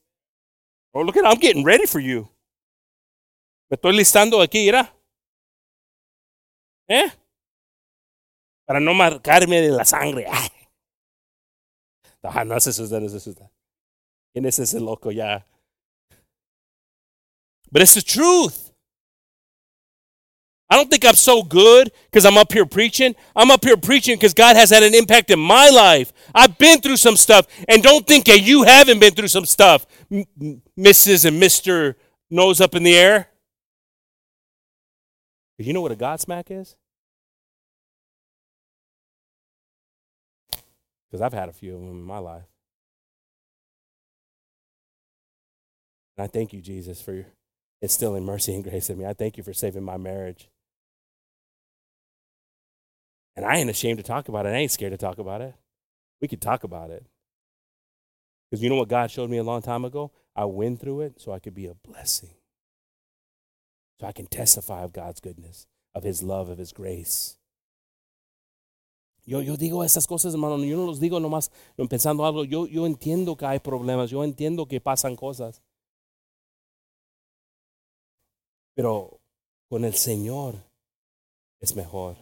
Oh, 0.94 1.02
look 1.02 1.16
at 1.16 1.24
I'm 1.24 1.38
getting 1.38 1.64
ready 1.64 1.86
for 1.86 2.00
you. 2.00 2.28
Me 3.70 3.76
estoy 3.76 3.96
listando 3.96 4.42
aquí, 4.42 4.66
mira. 4.66 4.92
¿Eh? 6.88 7.10
Para 8.66 8.80
no 8.80 8.92
marcarme 8.92 9.62
de 9.62 9.70
la 9.70 9.84
sangre. 9.84 10.26
Ay. 10.28 10.48
No, 12.22 12.60
se 12.60 12.70
asusta, 12.70 13.00
no 13.00 13.08
se 13.08 13.16
asusta. 13.16 13.50
¿Quién 14.32 14.44
es 14.46 14.58
ese 14.58 14.78
loco 14.78 15.10
ya? 15.10 15.46
But 17.70 17.82
it's 17.82 17.94
the 17.94 18.02
truth. 18.02 18.71
I 20.72 20.76
don't 20.76 20.88
think 20.88 21.04
I'm 21.04 21.16
so 21.16 21.42
good 21.42 21.92
because 22.06 22.24
I'm 22.24 22.38
up 22.38 22.50
here 22.50 22.64
preaching. 22.64 23.14
I'm 23.36 23.50
up 23.50 23.62
here 23.62 23.76
preaching 23.76 24.16
because 24.16 24.32
God 24.32 24.56
has 24.56 24.70
had 24.70 24.82
an 24.82 24.94
impact 24.94 25.30
in 25.30 25.38
my 25.38 25.68
life. 25.68 26.14
I've 26.34 26.56
been 26.56 26.80
through 26.80 26.96
some 26.96 27.14
stuff, 27.14 27.46
and 27.68 27.82
don't 27.82 28.06
think 28.06 28.24
that 28.24 28.40
you 28.40 28.62
haven't 28.62 28.98
been 28.98 29.12
through 29.12 29.28
some 29.28 29.44
stuff, 29.44 29.86
Mrs. 30.10 31.26
and 31.26 31.42
Mr. 31.42 31.96
Nose 32.30 32.62
up 32.62 32.74
in 32.74 32.84
the 32.84 32.96
air. 32.96 33.28
Do 35.58 35.64
You 35.64 35.74
know 35.74 35.82
what 35.82 35.92
a 35.92 35.94
Godsmack 35.94 36.50
is? 36.50 36.74
Because 41.10 41.20
I've 41.20 41.34
had 41.34 41.50
a 41.50 41.52
few 41.52 41.74
of 41.74 41.80
them 41.82 41.90
in 41.90 42.02
my 42.02 42.16
life. 42.16 42.48
And 46.16 46.24
I 46.24 46.28
thank 46.28 46.54
you, 46.54 46.62
Jesus, 46.62 47.02
for 47.02 47.26
instilling 47.82 48.24
mercy 48.24 48.54
and 48.54 48.64
grace 48.64 48.88
in 48.88 48.96
me. 48.96 49.04
I 49.04 49.12
thank 49.12 49.36
you 49.36 49.42
for 49.42 49.52
saving 49.52 49.84
my 49.84 49.98
marriage. 49.98 50.48
And 53.34 53.46
I 53.46 53.56
ain't 53.56 53.70
ashamed 53.70 53.98
to 53.98 54.02
talk 54.02 54.28
about 54.28 54.46
it. 54.46 54.50
I 54.50 54.56
ain't 54.56 54.70
scared 54.70 54.92
to 54.92 54.98
talk 54.98 55.18
about 55.18 55.40
it. 55.40 55.54
We 56.20 56.28
could 56.28 56.40
talk 56.40 56.64
about 56.64 56.90
it. 56.90 57.04
Because 58.50 58.62
you 58.62 58.68
know 58.68 58.76
what 58.76 58.88
God 58.88 59.10
showed 59.10 59.30
me 59.30 59.38
a 59.38 59.42
long 59.42 59.62
time 59.62 59.84
ago? 59.84 60.10
I 60.36 60.44
went 60.44 60.80
through 60.80 61.02
it 61.02 61.20
so 61.20 61.32
I 61.32 61.38
could 61.38 61.54
be 61.54 61.66
a 61.66 61.74
blessing. 61.74 62.30
So 64.00 64.06
I 64.06 64.12
can 64.12 64.26
testify 64.26 64.82
of 64.82 64.92
God's 64.92 65.20
goodness, 65.20 65.66
of 65.94 66.04
His 66.04 66.22
love, 66.22 66.48
of 66.48 66.58
His 66.58 66.72
grace. 66.72 67.38
Yo, 69.24 69.40
yo 69.40 69.56
digo 69.56 69.84
esas 69.84 70.06
cosas, 70.06 70.34
hermano, 70.34 70.58
yo 70.64 70.76
no 70.76 70.84
los 70.84 70.98
digo 70.98 71.20
nomás 71.20 71.50
pensando 71.88 72.26
algo. 72.26 72.44
Yo, 72.44 72.66
yo 72.66 72.86
entiendo 72.86 73.36
que 73.36 73.46
hay 73.46 73.60
problemas, 73.60 74.10
yo 74.10 74.24
entiendo 74.24 74.66
que 74.66 74.80
pasan 74.80 75.16
cosas. 75.16 75.62
Pero 78.74 79.20
con 79.68 79.84
el 79.84 79.94
Señor 79.94 80.56
es 81.60 81.76
mejor. 81.76 82.16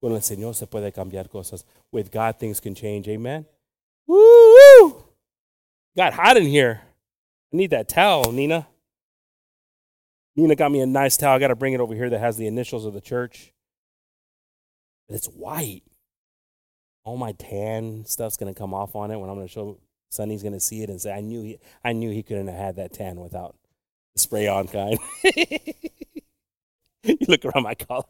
Con 0.00 0.12
el 0.12 0.22
Señor 0.22 0.54
se 0.54 0.66
puede 0.66 0.92
cambiar 0.92 1.28
cosas. 1.28 1.64
With 1.92 2.10
God, 2.10 2.36
things 2.38 2.60
can 2.60 2.74
change. 2.74 3.06
Amen. 3.08 3.44
Woo! 4.06 5.04
Got 5.96 6.14
hot 6.14 6.36
in 6.36 6.46
here. 6.46 6.80
I 7.52 7.56
need 7.56 7.70
that 7.70 7.88
towel, 7.88 8.32
Nina. 8.32 8.66
Nina 10.36 10.54
got 10.54 10.72
me 10.72 10.80
a 10.80 10.86
nice 10.86 11.16
towel. 11.16 11.36
I 11.36 11.38
got 11.38 11.48
to 11.48 11.56
bring 11.56 11.74
it 11.74 11.80
over 11.80 11.94
here 11.94 12.08
that 12.08 12.20
has 12.20 12.36
the 12.36 12.46
initials 12.46 12.86
of 12.86 12.94
the 12.94 13.00
church. 13.00 13.52
But 15.08 15.16
it's 15.16 15.26
white. 15.26 15.82
All 17.04 17.16
my 17.16 17.32
tan 17.32 18.04
stuff's 18.06 18.36
going 18.36 18.52
to 18.52 18.58
come 18.58 18.72
off 18.72 18.94
on 18.94 19.10
it 19.10 19.18
when 19.18 19.28
I'm 19.28 19.36
going 19.36 19.48
to 19.48 19.52
show 19.52 19.78
Sonny's 20.10 20.42
going 20.42 20.54
to 20.54 20.60
see 20.60 20.82
it 20.82 20.90
and 20.90 21.00
say, 21.00 21.12
I 21.12 21.20
knew 21.20 21.42
he, 21.42 21.58
I 21.84 21.92
knew 21.92 22.10
he 22.10 22.22
couldn't 22.22 22.48
have 22.48 22.56
had 22.56 22.76
that 22.76 22.92
tan 22.92 23.20
without 23.20 23.56
the 24.14 24.20
spray 24.20 24.48
on 24.48 24.68
kind. 24.68 24.98
you 27.02 27.16
look 27.28 27.44
around 27.44 27.64
my 27.64 27.74
collar. 27.74 28.04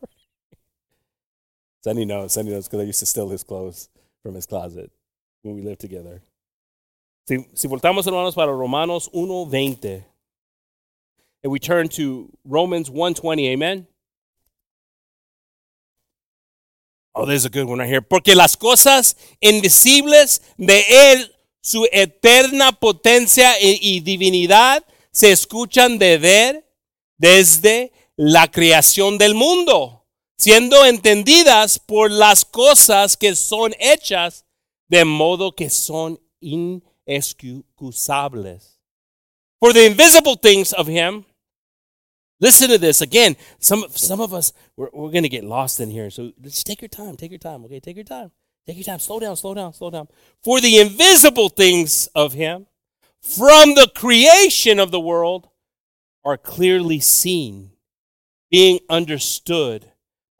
Sonny 1.82 2.04
knows. 2.04 2.32
Sonny 2.32 2.50
knows 2.50 2.66
because 2.66 2.80
I 2.80 2.84
used 2.84 3.00
to 3.00 3.06
steal 3.06 3.28
his 3.28 3.42
clothes 3.42 3.88
from 4.22 4.34
his 4.34 4.46
closet 4.46 4.90
when 5.42 5.54
we 5.54 5.62
lived 5.62 5.80
together. 5.80 6.22
Si, 7.26 7.46
si 7.54 7.68
hermanos, 7.68 8.34
para 8.34 8.52
Romanos 8.52 9.08
1.20. 9.14 10.04
And 11.42 11.50
we 11.50 11.58
turn 11.58 11.88
to 11.90 12.30
Romans 12.44 12.90
1.20. 12.90 13.46
Amen. 13.52 13.86
Oh, 17.14 17.24
there's 17.24 17.44
a 17.44 17.48
good 17.48 17.66
one 17.66 17.78
right 17.78 17.88
here. 17.88 18.02
Porque 18.02 18.34
las 18.34 18.56
cosas 18.56 19.16
invisibles 19.40 20.40
de 20.58 20.82
Él, 20.88 21.30
su 21.62 21.86
eterna 21.92 22.72
potencia 22.72 23.54
y 23.60 24.00
divinidad, 24.00 24.84
se 25.12 25.32
escuchan 25.32 25.98
de 25.98 26.18
ver 26.18 26.64
desde 27.18 27.92
la 28.16 28.48
creación 28.48 29.18
del 29.18 29.34
mundo 29.34 29.99
siendo 30.40 30.84
entendidas 30.86 31.78
por 31.78 32.10
las 32.10 32.46
cosas 32.46 33.14
que 33.14 33.36
son 33.36 33.74
hechas, 33.78 34.46
de 34.88 35.04
modo 35.04 35.52
que 35.52 35.68
son 35.68 36.18
inexcusables. 36.40 38.78
For 39.60 39.74
the 39.74 39.84
invisible 39.84 40.36
things 40.36 40.72
of 40.72 40.88
Him, 40.88 41.26
listen 42.40 42.70
to 42.70 42.78
this 42.78 43.02
again. 43.02 43.36
Some, 43.58 43.84
some 43.90 44.22
of 44.22 44.32
us, 44.32 44.54
we're, 44.76 44.88
we're 44.94 45.10
going 45.10 45.24
to 45.24 45.28
get 45.28 45.44
lost 45.44 45.78
in 45.78 45.90
here. 45.90 46.08
So 46.08 46.32
just 46.40 46.66
take 46.66 46.80
your 46.80 46.88
time, 46.88 47.16
take 47.16 47.30
your 47.30 47.38
time, 47.38 47.62
okay? 47.66 47.78
Take 47.78 47.96
your 47.96 48.06
time. 48.06 48.30
Take 48.66 48.76
your 48.76 48.84
time. 48.84 48.98
Slow 48.98 49.20
down, 49.20 49.36
slow 49.36 49.52
down, 49.52 49.74
slow 49.74 49.90
down. 49.90 50.08
For 50.42 50.62
the 50.62 50.80
invisible 50.80 51.50
things 51.50 52.06
of 52.14 52.32
Him, 52.32 52.66
from 53.20 53.74
the 53.74 53.90
creation 53.94 54.78
of 54.78 54.90
the 54.90 55.00
world, 55.00 55.50
are 56.24 56.38
clearly 56.38 57.00
seen, 57.00 57.72
being 58.50 58.78
understood 58.88 59.89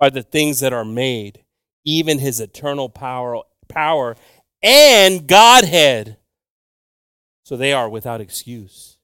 are 0.00 0.10
the 0.10 0.22
things 0.22 0.60
that 0.60 0.72
are 0.72 0.84
made, 0.84 1.44
even 1.84 2.18
his 2.18 2.40
eternal 2.40 2.88
power, 2.88 3.42
power 3.68 4.16
and 4.62 5.26
Godhead. 5.26 6.16
So 7.44 7.56
they 7.56 7.72
are 7.72 7.88
without 7.88 8.20
excuse. 8.20 8.98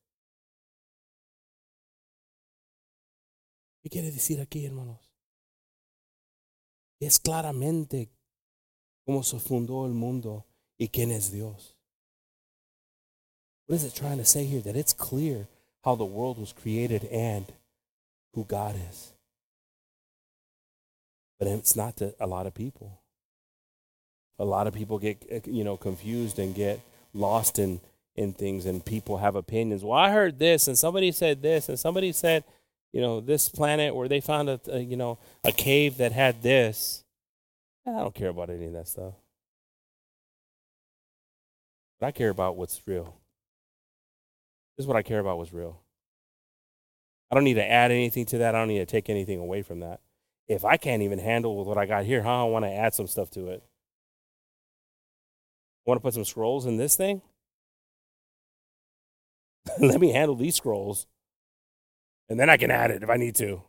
¿Qué 3.82 3.90
quiere 3.90 4.10
decir 4.10 4.40
aquí, 4.40 4.64
hermanos? 4.64 4.98
Es 7.00 7.18
claramente 7.18 8.08
cómo 9.06 9.22
se 9.22 9.38
fundó 9.38 9.86
el 9.86 9.92
mundo 9.92 10.44
y 10.78 10.88
quién 10.88 11.10
es 11.10 11.30
Dios. 11.30 11.76
What 13.66 13.76
is 13.76 13.84
it 13.84 13.94
trying 13.94 14.18
to 14.18 14.24
say 14.24 14.44
here? 14.44 14.60
That 14.60 14.76
it's 14.76 14.92
clear 14.92 15.48
how 15.84 15.94
the 15.94 16.04
world 16.04 16.38
was 16.38 16.52
created 16.52 17.04
and 17.04 17.52
who 18.34 18.44
God 18.44 18.76
is. 18.90 19.15
But 21.38 21.48
it's 21.48 21.76
not 21.76 21.96
to 21.98 22.14
a 22.18 22.26
lot 22.26 22.46
of 22.46 22.54
people. 22.54 23.00
A 24.38 24.44
lot 24.44 24.66
of 24.66 24.74
people 24.74 24.98
get 24.98 25.24
eh, 25.30 25.40
you 25.46 25.64
know 25.64 25.76
confused 25.76 26.38
and 26.38 26.54
get 26.54 26.80
lost 27.12 27.58
in 27.58 27.80
in 28.14 28.32
things 28.32 28.64
and 28.64 28.84
people 28.84 29.18
have 29.18 29.36
opinions. 29.36 29.84
Well, 29.84 29.98
I 29.98 30.10
heard 30.10 30.38
this 30.38 30.68
and 30.68 30.76
somebody 30.76 31.12
said 31.12 31.42
this 31.42 31.68
and 31.68 31.78
somebody 31.78 32.12
said, 32.12 32.44
you 32.92 33.00
know, 33.00 33.20
this 33.20 33.48
planet 33.48 33.94
where 33.94 34.08
they 34.08 34.20
found 34.20 34.48
a, 34.48 34.60
a 34.68 34.80
you 34.80 34.96
know, 34.96 35.18
a 35.44 35.52
cave 35.52 35.98
that 35.98 36.12
had 36.12 36.42
this. 36.42 37.04
I 37.86 37.92
don't 37.92 38.14
care 38.14 38.30
about 38.30 38.50
any 38.50 38.66
of 38.66 38.72
that 38.72 38.88
stuff. 38.88 39.14
But 42.00 42.06
I 42.06 42.10
care 42.10 42.30
about 42.30 42.56
what's 42.56 42.80
real. 42.86 43.16
This 44.76 44.84
is 44.84 44.86
what 44.86 44.96
I 44.96 45.02
care 45.02 45.20
about 45.20 45.38
what's 45.38 45.52
real. 45.52 45.80
I 47.30 47.34
don't 47.34 47.44
need 47.44 47.54
to 47.54 47.70
add 47.70 47.90
anything 47.90 48.26
to 48.26 48.38
that. 48.38 48.54
I 48.54 48.58
don't 48.58 48.68
need 48.68 48.78
to 48.78 48.86
take 48.86 49.08
anything 49.08 49.40
away 49.40 49.62
from 49.62 49.80
that 49.80 50.00
if 50.48 50.64
I 50.64 50.76
can't 50.76 51.02
even 51.02 51.18
handle 51.18 51.56
with 51.56 51.66
what 51.66 51.78
I 51.78 51.86
got 51.86 52.04
here, 52.04 52.22
how 52.22 52.46
I 52.46 52.50
want 52.50 52.64
to 52.64 52.72
add 52.72 52.94
some 52.94 53.06
stuff 53.06 53.30
to 53.30 53.48
it. 53.48 53.62
Want 55.84 55.98
to 55.98 56.02
put 56.02 56.14
some 56.14 56.24
scrolls 56.24 56.66
in 56.66 56.76
this 56.76 56.96
thing? 56.96 57.22
Let 59.80 60.00
me 60.00 60.12
handle 60.12 60.36
these 60.36 60.56
scrolls. 60.56 61.06
And 62.28 62.38
then 62.40 62.50
I 62.50 62.56
can 62.56 62.70
add 62.70 62.90
it 62.90 63.02
if 63.02 63.10
I 63.10 63.16
need 63.16 63.36
to. 63.36 63.62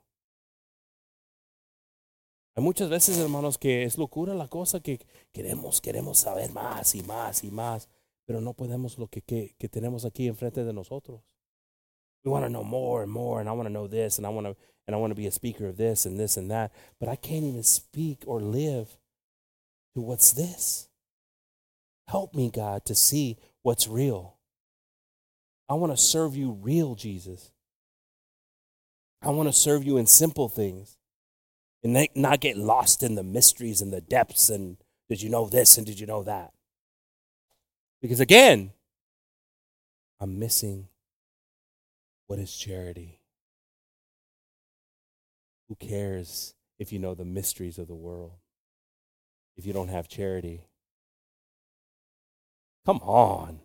Hay 2.56 2.64
muchas 2.64 2.90
veces, 2.90 3.20
hermanos, 3.20 3.60
que 3.60 3.84
es 3.84 3.98
locura 4.00 4.34
la 4.34 4.48
cosa 4.48 4.80
que 4.80 5.00
queremos, 5.32 5.80
queremos 5.80 6.18
saber 6.18 6.52
más 6.52 6.96
y 6.96 7.04
más 7.04 7.44
y 7.44 7.52
más, 7.52 7.88
pero 8.26 8.42
no 8.42 8.54
podemos 8.54 8.98
lo 8.98 9.08
que, 9.08 9.22
que, 9.22 9.54
que 9.60 9.70
tenemos 9.70 10.06
aquí 10.06 10.28
enfrente 10.28 10.64
de 10.64 10.74
nosotros. 10.74 11.22
We 12.24 12.32
want 12.32 12.46
to 12.46 12.50
know 12.50 12.64
more 12.64 13.04
and 13.04 13.12
more, 13.12 13.40
and 13.40 13.48
I 13.48 13.52
want 13.52 13.68
to 13.68 13.74
know 13.74 13.88
this, 13.88 14.18
and 14.18 14.26
I 14.26 14.30
want 14.30 14.48
to 14.48 14.58
and 14.88 14.96
I 14.96 15.00
want 15.00 15.12
to 15.12 15.16
be 15.16 15.28
a 15.28 15.32
speaker 15.32 15.68
of 15.68 15.78
this 15.78 16.06
and 16.06 16.18
this 16.18 16.38
and 16.38 16.50
that, 16.50 16.72
but 17.00 17.10
I 17.10 17.16
can't 17.16 17.44
even 17.44 17.64
speak 17.64 18.24
or 18.26 18.40
live 18.40 18.98
to 19.94 20.02
what's 20.02 20.32
this. 20.32 20.88
Help 22.08 22.34
me, 22.34 22.50
God, 22.50 22.86
to 22.86 22.96
see 22.96 23.38
what's 23.64 23.88
real. 23.88 24.38
I 25.70 25.74
want 25.74 25.92
to 25.92 26.02
serve 26.02 26.36
you 26.36 26.52
real, 26.52 26.96
Jesus. 26.96 27.52
I 29.22 29.30
want 29.32 29.50
to 29.50 29.54
serve 29.54 29.84
you 29.84 29.98
in 29.98 30.08
simple 30.08 30.48
things 30.48 30.98
and 31.84 32.08
not 32.16 32.40
get 32.40 32.58
lost 32.58 33.04
in 33.04 33.16
the 33.16 33.24
mysteries 33.24 33.82
and 33.82 33.92
the 33.92 34.02
depths 34.02 34.50
and 34.50 34.78
did 35.10 35.22
you 35.22 35.30
know 35.30 35.48
this 35.48 35.78
and 35.78 35.86
did 35.86 36.00
you 36.00 36.08
know 36.08 36.24
that? 36.24 36.54
Because 38.02 38.20
again, 38.20 38.72
I'm 40.20 40.40
missing 40.40 40.88
what 42.28 42.40
is 42.40 42.56
charity. 42.56 43.17
Who 45.68 45.76
cares 45.76 46.54
if 46.80 46.92
you 46.94 47.00
know 47.00 47.14
the 47.14 47.26
mysteries 47.26 47.78
of 47.78 47.88
the 47.88 47.96
world? 47.96 48.32
If 49.56 49.66
you 49.66 49.74
don't 49.74 49.90
have 49.90 50.08
charity? 50.08 50.62
Come 52.86 53.00
on. 53.00 53.60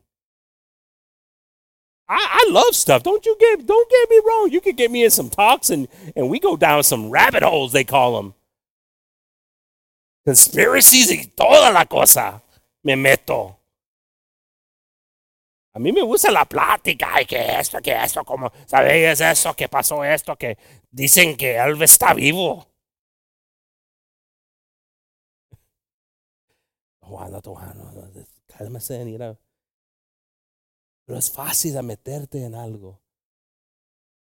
I, 2.09 2.45
I 2.45 2.51
love 2.51 2.75
stuff. 2.75 3.03
Don't 3.03 3.25
you 3.25 3.37
get 3.39 3.67
don't 3.67 3.91
get 3.91 4.11
me 4.11 4.21
wrong. 4.27 4.51
You 4.51 4.61
could 4.61 4.77
get 4.77 4.91
me 4.91 5.05
in 5.05 5.11
some 5.11 5.31
talks 5.31 5.71
and, 5.71 5.87
and 6.17 6.29
we 6.29 6.41
go 6.41 6.57
down 6.57 6.83
some 6.83 7.11
rabbit 7.11 7.43
holes, 7.43 7.73
they 7.73 7.85
call 7.85 8.17
them. 8.17 8.35
Conspiracies 10.25 11.11
y 11.11 11.31
toda 11.37 11.73
la 11.73 11.85
cosa. 11.85 12.43
Me 12.85 12.95
meto. 12.97 13.57
A 15.75 15.79
mí 15.79 15.91
me 15.91 16.03
gusta 16.03 16.31
la 16.31 16.45
plática, 16.45 17.23
y 17.23 17.25
que 17.25 17.59
esto, 17.59 17.81
que 17.81 17.93
esto, 17.93 18.25
como, 18.25 18.53
¿sabéis 18.67 19.19
eso? 19.23 19.55
Que 19.55 19.69
pasó 19.69 20.05
esto, 20.05 20.37
que 20.37 20.59
dicen 20.93 21.37
que 21.37 21.57
Elvis 21.57 21.93
está 21.93 22.15
vivo. 22.15 22.67
Juan, 27.01 27.41
Juan, 27.41 28.27
cálmese, 28.47 29.05
mira. 29.05 29.39
Pero 31.05 31.19
es 31.19 31.31
fácil 31.31 31.75
de 31.75 31.83
meterte 31.83 32.45
en 32.45 32.55
algo, 32.55 33.03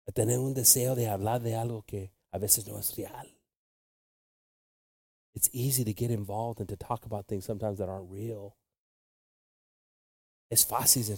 de 0.07 0.12
tener 0.12 0.39
un 0.39 0.55
deseo 0.55 0.95
de 0.95 1.09
hablar 1.09 1.43
de 1.43 1.55
algo 1.55 1.83
que 1.83 2.12
a 2.33 2.39
veces 2.39 2.66
no 2.66 2.79
es 2.79 2.97
real. 2.97 3.37
It's 5.35 5.51
easy 5.53 5.85
to 5.85 5.93
get 5.93 6.11
involved 6.11 6.61
and 6.61 6.68
to 6.68 6.77
talk 6.77 7.05
about 7.05 7.27
things 7.27 7.45
sometimes 7.45 7.79
that 7.79 7.89
aren't 7.89 8.11
real. 8.11 8.57
Es 10.51 10.66
fácil 10.66 11.16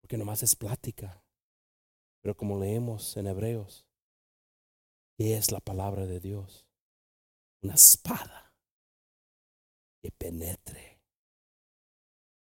porque 0.00 0.16
nomás 0.16 0.42
es 0.42 0.56
plática. 0.56 1.22
Pero 2.22 2.36
como 2.36 2.58
leemos 2.58 3.16
en 3.16 3.26
Hebreos, 3.26 3.86
¿qué 5.16 5.36
es 5.36 5.52
la 5.52 5.60
palabra 5.60 6.06
de 6.06 6.20
Dios? 6.20 6.68
una 7.62 7.74
espada 7.74 8.52
que 10.02 10.10
penetre. 10.10 10.98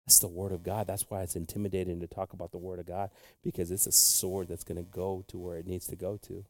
That's 0.07 0.19
the 0.19 0.29
word 0.29 0.53
of 0.53 0.63
God. 0.63 0.87
That's 0.87 1.09
why 1.09 1.23
it's 1.23 1.37
intimidating 1.37 2.01
to 2.01 2.07
talk 2.07 2.33
about 2.33 2.51
the 2.51 2.59
word 2.59 2.81
of 2.81 2.87
God 2.87 3.11
because 3.43 3.71
it's 3.71 3.87
a 3.87 3.93
sword 3.93 4.49
that's 4.49 4.65
going 4.65 4.77
to 4.77 4.83
go 4.83 5.25
to 5.29 5.39
where 5.39 5.57
it 5.57 5.67
needs 5.67 5.87
to 5.87 5.97
go 5.97 6.19
to. 6.23 6.45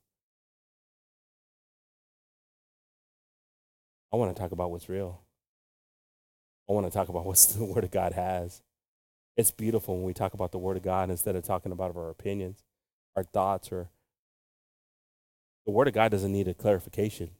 I 4.12 4.16
want 4.16 4.34
to 4.34 4.40
talk 4.40 4.52
about 4.52 4.70
what's 4.70 4.88
real. 4.88 5.22
I 6.68 6.72
want 6.72 6.86
to 6.86 6.92
talk 6.92 7.08
about 7.08 7.24
what 7.26 7.38
the 7.38 7.64
Word 7.64 7.84
of 7.84 7.90
God 7.90 8.12
has. 8.12 8.62
It's 9.36 9.50
beautiful 9.50 9.96
when 9.96 10.04
we 10.04 10.12
talk 10.12 10.34
about 10.34 10.52
the 10.52 10.58
Word 10.58 10.76
of 10.76 10.82
God 10.82 11.10
instead 11.10 11.36
of 11.36 11.44
talking 11.44 11.72
about 11.72 11.96
our 11.96 12.10
opinions, 12.10 12.62
our 13.16 13.24
thoughts, 13.24 13.70
or 13.72 13.88
the 15.66 15.72
Word 15.72 15.88
of 15.88 15.94
God 15.94 16.10
doesn't 16.10 16.32
need 16.32 16.48
a 16.48 16.54
clarification. 16.54 17.30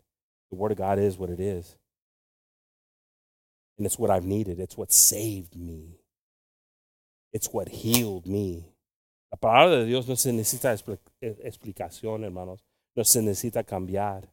The 0.51 0.57
Word 0.57 0.73
of 0.73 0.79
God 0.79 0.99
is 0.99 1.17
what 1.17 1.31
it 1.31 1.41
is. 1.41 1.77
And 3.79 3.87
it's 3.87 3.99
what 3.99 4.11
I've 4.11 4.25
needed. 4.25 4.61
It's 4.61 4.77
what 4.77 4.93
saved 4.93 5.57
me. 5.57 5.99
It's 7.33 7.49
what 7.53 7.69
healed 7.69 8.27
me. 8.27 8.69
La 9.33 9.39
palabra 9.39 9.79
de 9.79 9.87
Dios 9.87 10.07
no 10.07 10.15
se 10.15 10.31
necesita 10.31 10.75
eh, 11.23 11.37
explicación, 11.43 12.23
hermanos. 12.23 12.63
No 12.95 13.03
se 13.03 13.23
necesita 13.23 13.65
cambiar. 13.65 14.29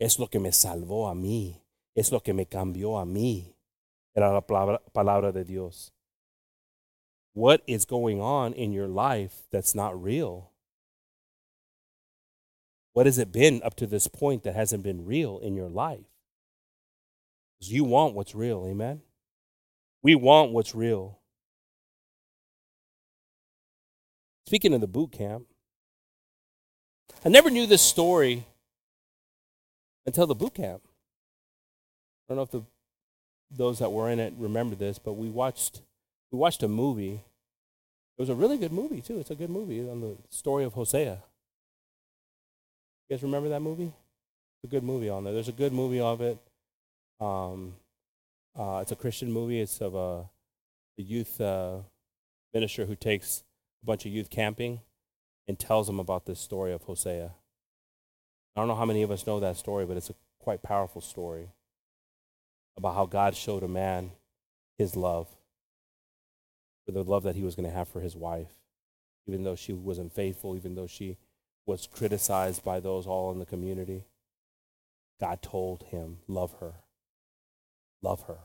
Es 0.00 0.18
lo 0.18 0.26
que 0.26 0.40
me 0.40 0.50
salvó 0.50 1.08
a 1.08 1.14
mí. 1.14 1.62
Es 1.94 2.10
lo 2.10 2.20
que 2.20 2.34
me 2.34 2.46
cambió 2.46 2.98
a 2.98 3.04
mí. 3.04 3.54
Era 4.14 4.32
la 4.32 4.40
palabra, 4.40 4.82
palabra 4.92 5.30
de 5.30 5.44
Dios. 5.44 5.93
What 7.34 7.62
is 7.66 7.84
going 7.84 8.20
on 8.20 8.52
in 8.52 8.72
your 8.72 8.88
life 8.88 9.42
that's 9.50 9.74
not 9.74 10.00
real? 10.00 10.50
What 12.92 13.06
has 13.06 13.18
it 13.18 13.32
been 13.32 13.60
up 13.64 13.74
to 13.76 13.86
this 13.88 14.06
point 14.06 14.44
that 14.44 14.54
hasn't 14.54 14.84
been 14.84 15.04
real 15.04 15.38
in 15.40 15.56
your 15.56 15.68
life? 15.68 16.06
Because 17.58 17.72
you 17.72 17.82
want 17.82 18.14
what's 18.14 18.36
real, 18.36 18.64
amen? 18.68 19.02
We 20.00 20.14
want 20.14 20.52
what's 20.52 20.76
real. 20.76 21.18
Speaking 24.46 24.72
of 24.72 24.80
the 24.80 24.86
boot 24.86 25.10
camp, 25.10 25.46
I 27.24 27.30
never 27.30 27.50
knew 27.50 27.66
this 27.66 27.82
story 27.82 28.46
until 30.06 30.28
the 30.28 30.34
boot 30.36 30.54
camp. 30.54 30.82
I 30.86 32.34
don't 32.34 32.36
know 32.36 32.42
if 32.42 32.50
the 32.50 32.62
those 33.50 33.78
that 33.78 33.92
were 33.92 34.10
in 34.10 34.18
it 34.18 34.34
remember 34.36 34.74
this, 34.74 34.98
but 34.98 35.14
we 35.14 35.28
watched 35.28 35.80
we 36.34 36.38
watched 36.38 36.64
a 36.64 36.68
movie. 36.68 37.22
It 38.18 38.20
was 38.20 38.28
a 38.28 38.34
really 38.34 38.58
good 38.58 38.72
movie 38.72 39.00
too. 39.00 39.20
It's 39.20 39.30
a 39.30 39.36
good 39.36 39.50
movie 39.50 39.88
on 39.88 40.00
the 40.00 40.16
story 40.30 40.64
of 40.64 40.72
Hosea. 40.72 41.22
You 43.08 43.16
guys 43.16 43.22
remember 43.22 43.50
that 43.50 43.62
movie? 43.62 43.92
It's 44.56 44.64
a 44.64 44.66
good 44.66 44.82
movie 44.82 45.08
on 45.08 45.22
there. 45.22 45.32
There's 45.32 45.46
a 45.46 45.52
good 45.52 45.72
movie 45.72 46.00
of 46.00 46.20
it. 46.20 46.36
Um, 47.20 47.74
uh, 48.58 48.80
it's 48.82 48.90
a 48.90 48.96
Christian 48.96 49.30
movie. 49.30 49.60
It's 49.60 49.80
of 49.80 49.94
a, 49.94 50.28
a 50.98 51.02
youth 51.02 51.40
uh, 51.40 51.76
minister 52.52 52.84
who 52.84 52.96
takes 52.96 53.44
a 53.84 53.86
bunch 53.86 54.04
of 54.04 54.10
youth 54.10 54.28
camping 54.28 54.80
and 55.46 55.56
tells 55.56 55.86
them 55.86 56.00
about 56.00 56.26
this 56.26 56.40
story 56.40 56.72
of 56.72 56.82
Hosea. 56.82 57.30
I 58.56 58.60
don't 58.60 58.66
know 58.66 58.74
how 58.74 58.86
many 58.86 59.04
of 59.04 59.12
us 59.12 59.24
know 59.24 59.38
that 59.38 59.56
story, 59.56 59.86
but 59.86 59.96
it's 59.96 60.10
a 60.10 60.14
quite 60.40 60.64
powerful 60.64 61.00
story 61.00 61.50
about 62.76 62.96
how 62.96 63.06
God 63.06 63.36
showed 63.36 63.62
a 63.62 63.68
man 63.68 64.10
his 64.76 64.96
love, 64.96 65.28
for 66.84 66.92
the 66.92 67.02
love 67.04 67.22
that 67.22 67.36
he 67.36 67.42
was 67.42 67.54
going 67.54 67.68
to 67.68 67.74
have 67.74 67.88
for 67.88 68.00
his 68.00 68.16
wife, 68.16 68.52
even 69.26 69.44
though 69.44 69.56
she 69.56 69.72
wasn't 69.72 70.12
faithful, 70.12 70.56
even 70.56 70.74
though 70.74 70.86
she 70.86 71.16
was 71.66 71.86
criticized 71.86 72.62
by 72.62 72.80
those 72.80 73.06
all 73.06 73.32
in 73.32 73.38
the 73.38 73.46
community. 73.46 74.04
God 75.20 75.40
told 75.42 75.84
him, 75.84 76.18
Love 76.28 76.54
her. 76.60 76.74
Love 78.02 78.22
her. 78.24 78.38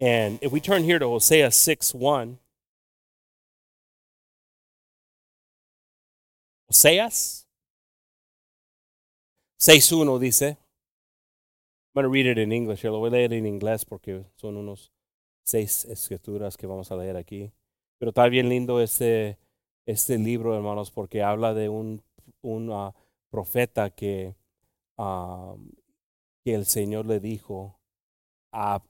And 0.00 0.38
if 0.42 0.52
we 0.52 0.60
turn 0.60 0.84
here 0.84 0.98
to 0.98 1.06
Hosea 1.06 1.50
6 1.50 1.94
1, 1.94 2.38
Hoseas 6.70 7.44
6.1 9.60 10.20
dice, 10.20 10.42
I'm 10.42 10.56
going 11.94 12.02
to 12.04 12.08
read 12.08 12.26
it 12.26 12.38
in 12.38 12.52
English, 12.52 12.84
lo 12.84 12.98
voy 12.98 13.08
a 13.08 13.10
leer 13.10 13.32
en 13.32 13.46
inglés 13.46 13.84
porque 13.88 14.24
son 14.36 14.56
unos 14.56 14.90
seis 15.44 15.84
escrituras 15.84 16.56
que 16.56 16.66
vamos 16.66 16.90
a 16.90 16.96
leer 16.96 17.16
aquí. 17.16 17.52
Pero 17.98 18.10
está 18.10 18.28
bien 18.28 18.48
lindo 18.48 18.80
este, 18.80 19.38
este 19.86 20.18
libro, 20.18 20.54
hermanos, 20.56 20.90
porque 20.90 21.22
habla 21.22 21.54
de 21.54 21.68
un, 21.68 22.02
un 22.42 22.70
uh, 22.70 22.92
profeta 23.30 23.90
que, 23.90 24.34
que 24.96 26.54
el 26.54 26.66
Señor 26.66 27.06
le 27.06 27.20
dijo 27.20 27.78
a, 28.52 28.82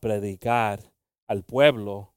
predicar 0.00 0.92
al 1.26 1.44
pueblo, 1.44 2.14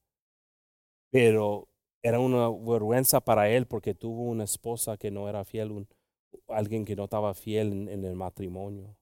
pero 1.11 1.67
era 2.03 2.19
una 2.19 2.49
vergüenza 2.49 3.19
para 3.21 3.49
él 3.49 3.65
porque 3.67 3.93
tuvo 3.93 4.23
una 4.23 4.43
esposa 4.43 4.97
que 4.97 5.11
no 5.11 5.27
era 5.27 5.43
fiel, 5.43 5.87
alguien 6.47 6.85
que 6.85 6.95
no 6.95 7.05
estaba 7.05 7.33
fiel 7.33 7.71
en, 7.71 7.89
en 7.89 8.05
el 8.05 8.15
matrimonio. 8.15 8.95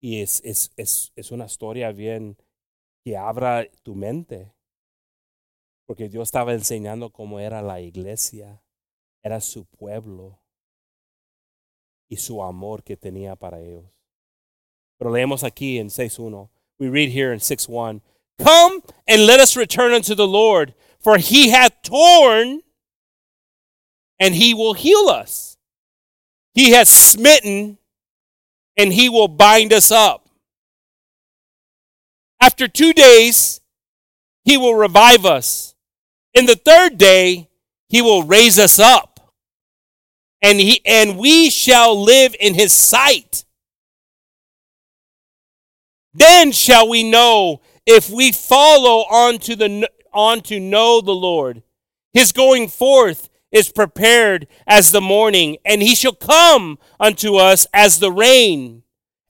Y 0.00 0.22
es, 0.22 0.40
es, 0.44 0.72
es, 0.76 1.12
es, 1.14 1.30
una 1.30 1.44
historia 1.44 1.92
bien 1.92 2.38
que 3.02 3.16
abra 3.16 3.66
tu 3.82 3.94
mente. 3.94 4.52
Porque 5.86 6.08
Dios 6.08 6.28
estaba 6.28 6.52
enseñando 6.52 7.10
cómo 7.10 7.40
era 7.40 7.62
la 7.62 7.80
iglesia, 7.80 8.62
era 9.22 9.40
su 9.40 9.64
pueblo 9.64 10.40
y 12.08 12.16
su 12.16 12.42
amor 12.42 12.82
que 12.82 12.96
tenía 12.96 13.36
para 13.36 13.60
ellos. 13.60 13.84
Pero 14.98 15.10
leemos 15.10 15.42
aquí 15.44 15.78
en 15.78 15.88
6.1. 15.88 16.50
We 16.78 16.88
read 16.88 17.10
here 17.10 17.32
in 17.32 17.40
6.1. 17.40 18.02
Come 18.38 18.82
and 19.06 19.26
let 19.26 19.40
us 19.40 19.56
return 19.56 19.92
unto 19.92 20.14
the 20.14 20.26
Lord, 20.26 20.74
for 20.98 21.18
he 21.18 21.50
hath 21.50 21.82
torn 21.82 22.62
and 24.18 24.34
he 24.34 24.54
will 24.54 24.74
heal 24.74 25.08
us. 25.08 25.56
He 26.54 26.72
has 26.72 26.88
smitten 26.88 27.78
and 28.76 28.92
he 28.92 29.08
will 29.08 29.28
bind 29.28 29.72
us 29.72 29.90
up. 29.90 30.19
After 32.40 32.66
two 32.68 32.92
days, 32.92 33.60
he 34.44 34.56
will 34.56 34.74
revive 34.74 35.26
us. 35.26 35.74
In 36.32 36.46
the 36.46 36.56
third 36.56 36.96
day, 36.96 37.48
he 37.88 38.00
will 38.00 38.22
raise 38.22 38.58
us 38.58 38.78
up. 38.78 39.32
And 40.42 40.58
he 40.58 40.80
and 40.86 41.18
we 41.18 41.50
shall 41.50 42.00
live 42.02 42.34
in 42.40 42.54
his 42.54 42.72
sight. 42.72 43.44
Then 46.14 46.50
shall 46.52 46.88
we 46.88 47.08
know 47.08 47.60
if 47.84 48.08
we 48.08 48.32
follow 48.32 49.04
on 49.10 49.38
to 49.40 49.54
the 49.54 49.90
on 50.12 50.40
to 50.42 50.58
know 50.58 51.00
the 51.00 51.14
Lord. 51.14 51.62
His 52.12 52.32
going 52.32 52.68
forth 52.68 53.28
is 53.52 53.70
prepared 53.70 54.46
as 54.66 54.90
the 54.90 55.00
morning, 55.00 55.58
and 55.64 55.82
he 55.82 55.94
shall 55.94 56.14
come 56.14 56.78
unto 56.98 57.36
us 57.36 57.66
as 57.72 57.98
the 57.98 58.10
rain, 58.10 58.82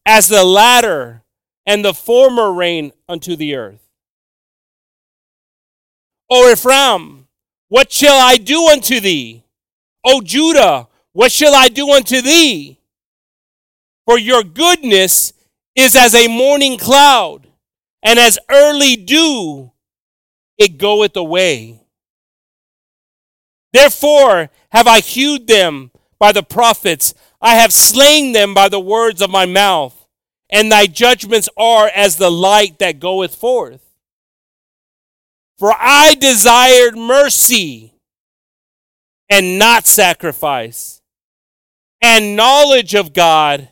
as 0.06 0.28
the 0.28 0.44
latter 0.44 1.19
and 1.66 1.84
the 1.84 1.94
former 1.94 2.52
rain 2.52 2.92
unto 3.08 3.36
the 3.36 3.54
earth. 3.54 3.80
O 6.30 6.50
Ephraim, 6.50 7.26
what 7.68 7.92
shall 7.92 8.18
I 8.18 8.36
do 8.36 8.68
unto 8.68 9.00
thee? 9.00 9.44
O 10.04 10.20
Judah, 10.20 10.88
what 11.12 11.32
shall 11.32 11.54
I 11.54 11.68
do 11.68 11.90
unto 11.90 12.20
thee? 12.20 12.78
For 14.06 14.18
your 14.18 14.42
goodness 14.42 15.32
is 15.74 15.94
as 15.94 16.14
a 16.14 16.28
morning 16.28 16.78
cloud, 16.78 17.46
and 18.02 18.18
as 18.18 18.38
early 18.50 18.96
dew, 18.96 19.72
it 20.58 20.78
goeth 20.78 21.16
away. 21.16 21.80
Therefore 23.72 24.50
have 24.70 24.86
I 24.86 25.00
hewed 25.00 25.46
them 25.46 25.90
by 26.18 26.32
the 26.32 26.42
prophets. 26.42 27.14
I 27.40 27.56
have 27.56 27.72
slain 27.72 28.32
them 28.32 28.52
by 28.52 28.68
the 28.68 28.80
words 28.80 29.22
of 29.22 29.30
my 29.30 29.46
mouth. 29.46 29.99
And 30.50 30.70
thy 30.70 30.86
judgments 30.86 31.48
are 31.56 31.88
as 31.88 32.16
the 32.16 32.30
light 32.30 32.78
that 32.78 33.00
goeth 33.00 33.34
forth. 33.34 33.80
For 35.58 35.72
I 35.78 36.14
desired 36.14 36.96
mercy 36.96 37.94
and 39.28 39.58
not 39.58 39.86
sacrifice, 39.86 41.02
and 42.02 42.34
knowledge 42.34 42.94
of 42.94 43.12
God 43.12 43.68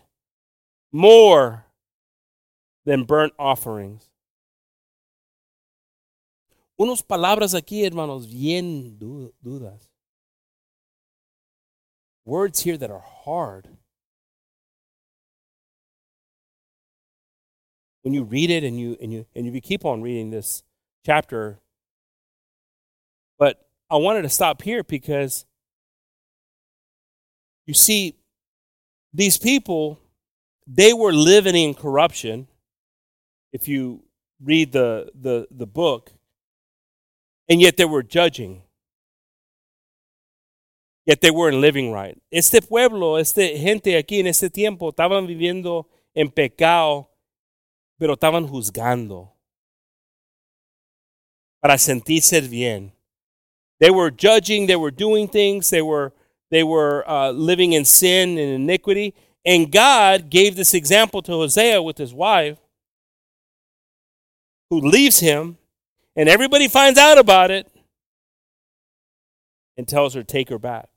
more 0.92 1.64
than 2.84 3.04
burnt 3.04 3.32
offerings. 3.38 4.08
Unos 6.78 7.02
palabras 7.02 7.54
aquí, 7.54 7.82
hermanos, 7.84 8.26
bien 8.26 8.96
dudas 9.00 9.88
words 12.28 12.60
here 12.60 12.76
that 12.76 12.90
are 12.90 13.02
hard. 13.24 13.77
When 18.08 18.14
you 18.14 18.24
read 18.24 18.48
it 18.48 18.64
and 18.64 18.80
you 18.80 18.96
and 19.02 19.12
you 19.12 19.26
and 19.36 19.44
you 19.44 19.60
keep 19.60 19.84
on 19.84 20.00
reading 20.00 20.30
this 20.30 20.62
chapter, 21.04 21.58
but 23.38 23.68
I 23.90 23.96
wanted 23.96 24.22
to 24.22 24.30
stop 24.30 24.62
here 24.62 24.82
because 24.82 25.44
you 27.66 27.74
see 27.74 28.16
these 29.12 29.36
people, 29.36 30.00
they 30.66 30.94
were 30.94 31.12
living 31.12 31.54
in 31.54 31.74
corruption. 31.74 32.48
If 33.52 33.68
you 33.68 34.04
read 34.42 34.72
the, 34.72 35.10
the, 35.14 35.46
the 35.50 35.66
book, 35.66 36.10
and 37.46 37.60
yet 37.60 37.76
they 37.76 37.84
were 37.84 38.02
judging. 38.02 38.62
Yet 41.04 41.20
they 41.20 41.30
weren't 41.30 41.58
living 41.58 41.92
right. 41.92 42.18
Este 42.32 42.66
pueblo, 42.66 43.16
este 43.16 43.58
gente 43.58 43.98
aquí 43.98 44.20
en 44.20 44.28
este 44.28 44.48
tiempo, 44.48 44.92
estaban 44.92 45.26
viviendo 45.26 45.88
en 46.14 46.30
pecado, 46.30 47.10
pero 47.98 48.14
estaban 48.14 48.46
juzgando 48.46 49.32
para 51.60 51.76
sentirse 51.76 52.40
bien. 52.48 52.92
They 53.80 53.90
were 53.90 54.10
judging, 54.10 54.66
they 54.66 54.76
were 54.76 54.90
doing 54.90 55.28
things, 55.28 55.70
they 55.70 55.82
were, 55.82 56.12
they 56.50 56.62
were 56.62 57.08
uh, 57.08 57.30
living 57.30 57.72
in 57.72 57.84
sin 57.84 58.38
and 58.38 58.52
iniquity. 58.52 59.14
And 59.44 59.70
God 59.70 60.30
gave 60.30 60.56
this 60.56 60.74
example 60.74 61.22
to 61.22 61.32
Hosea 61.32 61.82
with 61.82 61.98
his 61.98 62.12
wife, 62.12 62.58
who 64.70 64.80
leaves 64.80 65.20
him, 65.20 65.58
and 66.16 66.28
everybody 66.28 66.68
finds 66.68 66.98
out 66.98 67.18
about 67.18 67.50
it 67.50 67.66
and 69.76 69.86
tells 69.86 70.14
her, 70.14 70.22
Take 70.22 70.48
her 70.50 70.58
back. 70.58 70.88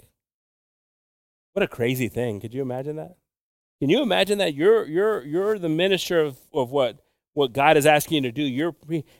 What 1.54 1.64
a 1.64 1.68
crazy 1.68 2.08
thing. 2.08 2.40
Could 2.40 2.54
you 2.54 2.62
imagine 2.62 2.96
that? 2.96 3.16
Can 3.82 3.90
you 3.90 4.04
imagine 4.04 4.38
that? 4.38 4.54
You're, 4.54 4.86
you're, 4.86 5.26
you're 5.26 5.58
the 5.58 5.68
minister 5.68 6.22
of, 6.22 6.38
of 6.54 6.70
what, 6.70 7.04
what 7.34 7.52
God 7.52 7.78
is 7.78 7.88
asking 7.88 8.24
you 8.24 8.30
to 8.30 8.32
do. 8.32 8.44
You're, 8.44 8.76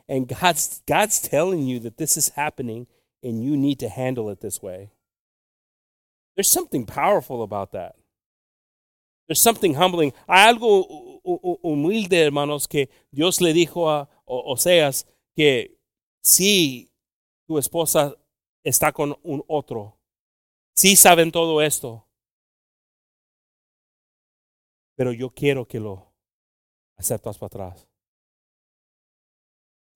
and 0.08 0.28
God's, 0.28 0.84
God's 0.86 1.20
telling 1.20 1.64
you 1.64 1.80
that 1.80 1.98
this 1.98 2.16
is 2.16 2.30
happening 2.30 2.86
and 3.24 3.44
you 3.44 3.58
need 3.58 3.80
to 3.80 3.90
handle 3.90 4.30
it 4.30 4.40
this 4.40 4.62
way. 4.62 4.92
There's 6.36 6.52
something 6.52 6.86
powerful 6.86 7.42
about 7.42 7.72
that. 7.72 7.96
There's 9.28 9.42
something 9.42 9.74
humbling. 9.74 10.14
Hay 10.30 10.54
algo 10.54 11.20
humilde, 11.64 12.24
hermanos, 12.24 12.68
que 12.68 12.88
Dios 13.12 13.42
le 13.42 13.54
dijo 13.54 13.90
a 13.90 14.08
Oseas 14.28 15.06
que 15.36 15.72
si 16.22 16.92
tu 17.48 17.58
esposa 17.58 18.14
está 18.64 18.94
con 18.94 19.16
un 19.24 19.42
otro, 19.48 19.96
si 20.76 20.96
saben 20.96 21.32
todo 21.32 21.62
esto, 21.62 22.06
pero 25.02 25.14
yo 25.14 25.32
quiero 25.32 25.68
que 25.68 25.80
lo 25.80 26.14
aceptas 26.96 27.36
para 27.40 27.48
atrás. 27.48 27.88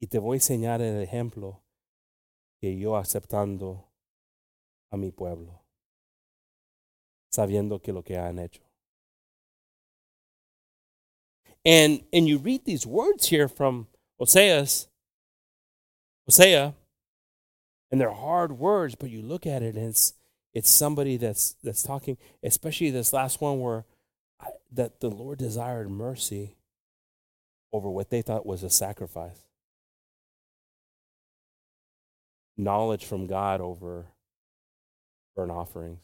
Y 0.02 0.08
te 0.08 0.18
voy 0.18 0.34
a 0.34 0.38
enseñar 0.38 0.82
el 0.82 1.00
ejemplo 1.00 1.64
que 2.60 2.76
yo 2.76 2.98
aceptando 2.98 3.88
a 4.90 4.98
mi 4.98 5.12
pueblo, 5.12 5.62
sabiendo 7.32 7.84
que 7.84 7.94
lo 7.94 8.02
que 8.02 8.18
han 8.18 8.40
hecho. 8.40 8.64
And, 11.64 12.04
and 12.12 12.28
you 12.28 12.40
read 12.40 12.66
these 12.66 12.88
words 12.88 13.28
here 13.28 13.48
from 13.48 13.86
Oseas, 14.20 14.88
Hosea, 16.26 16.74
and 17.92 18.02
they're 18.02 18.10
hard 18.10 18.54
words, 18.54 18.96
but 18.96 19.12
you 19.12 19.22
look 19.22 19.46
at 19.46 19.62
it 19.62 19.76
and 19.76 19.90
it's, 19.90 20.16
it's 20.52 20.72
somebody 20.72 21.16
that's, 21.18 21.58
that's 21.62 21.84
talking, 21.84 22.18
especially 22.42 22.90
this 22.90 23.14
last 23.14 23.40
one 23.40 23.60
where 23.60 23.86
that 24.76 25.00
the 25.00 25.10
Lord 25.10 25.38
desired 25.38 25.90
mercy 25.90 26.56
over 27.74 27.90
what 27.90 28.10
they 28.10 28.22
thought 28.22 28.46
was 28.46 28.64
a 28.64 28.70
sacrifice. 28.70 29.44
Knowledge 32.58 33.06
from 33.06 33.28
God 33.28 33.60
over 33.60 34.06
burnt 35.36 35.52
offerings. 35.52 36.00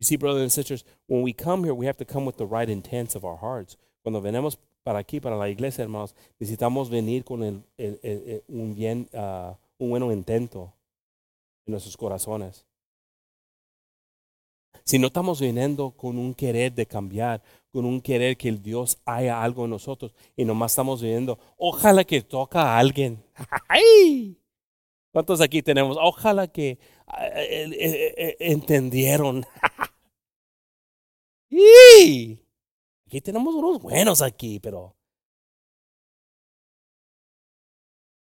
You 0.00 0.04
see, 0.04 0.16
brothers 0.16 0.42
and 0.42 0.52
sisters, 0.52 0.84
when 1.06 1.22
we 1.22 1.32
come 1.32 1.64
here, 1.64 1.72
we 1.72 1.86
have 1.86 1.96
to 1.96 2.04
come 2.04 2.26
with 2.26 2.36
the 2.36 2.46
right 2.46 2.68
intents 2.68 3.14
of 3.14 3.24
our 3.24 3.36
hearts. 3.36 3.76
Cuando 4.02 4.20
venimos 4.20 4.56
para 4.84 5.02
aquí, 5.02 5.22
para 5.22 5.36
la 5.36 5.48
iglesia, 5.48 5.84
hermanos, 5.84 6.14
necesitamos 6.38 6.90
venir 6.90 7.24
con 7.24 7.42
el, 7.42 7.62
el, 7.78 7.98
el, 8.02 8.42
un, 8.48 8.74
bien, 8.74 9.08
uh, 9.14 9.54
un 9.78 9.88
buen 9.88 10.02
intento 10.10 10.74
en 11.66 11.72
nuestros 11.72 11.96
corazones. 11.96 12.66
Si 14.86 14.98
no 14.98 15.06
estamos 15.06 15.40
viniendo 15.40 15.92
con 15.92 16.18
un 16.18 16.34
querer 16.34 16.74
de 16.74 16.86
cambiar, 16.86 17.42
con 17.72 17.86
un 17.86 18.02
querer 18.02 18.36
que 18.36 18.50
el 18.50 18.62
Dios 18.62 18.98
haya 19.06 19.42
algo 19.42 19.64
en 19.64 19.70
nosotros 19.70 20.14
y 20.36 20.44
nomás 20.44 20.72
estamos 20.72 21.00
viviendo, 21.00 21.38
ojalá 21.56 22.04
que 22.04 22.20
toca 22.20 22.62
a 22.62 22.78
alguien. 22.78 23.24
¡Ay! 23.68 24.38
¿Cuántos 25.10 25.40
aquí 25.40 25.62
tenemos? 25.62 25.96
Ojalá 25.98 26.48
que 26.48 26.78
uh, 27.06 27.14
entendieron. 28.40 29.46
¡Y! 31.50 32.38
Aquí 33.06 33.20
tenemos 33.22 33.54
unos 33.54 33.80
buenos 33.80 34.20
aquí, 34.20 34.60
pero. 34.60 34.94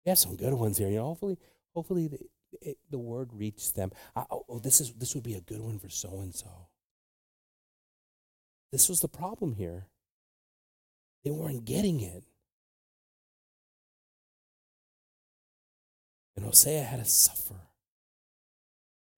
We 0.05 0.11
have 0.11 0.19
some 0.19 0.37
good 0.37 0.55
ones 0.55 0.79
here. 0.79 0.91
You 0.91 0.97
know, 0.97 1.11
hopefully, 1.11 1.39
hopefully 1.75 2.09
the, 2.53 2.77
the 2.91 2.99
word 2.99 3.31
reached 3.33 3.75
them. 3.75 3.91
Uh, 4.15 4.25
oh, 4.31 4.45
oh, 4.49 4.59
this 4.59 4.81
is 4.81 4.93
this 4.95 5.15
would 5.15 5.25
be 5.25 5.35
a 5.35 5.41
good 5.41 5.61
one 5.61 5.79
for 5.79 5.89
so 5.89 6.21
and 6.21 6.35
so. 6.35 6.69
This 8.73 8.89
was 8.89 9.01
the 9.01 9.09
problem 9.09 9.55
here. 9.55 9.87
They 11.25 11.31
weren't 11.31 11.65
getting 11.65 12.01
it. 12.01 12.25
And 16.37 16.47
Hosea 16.47 16.85
had 16.85 17.01
to 17.01 17.05
suffer. 17.05 17.57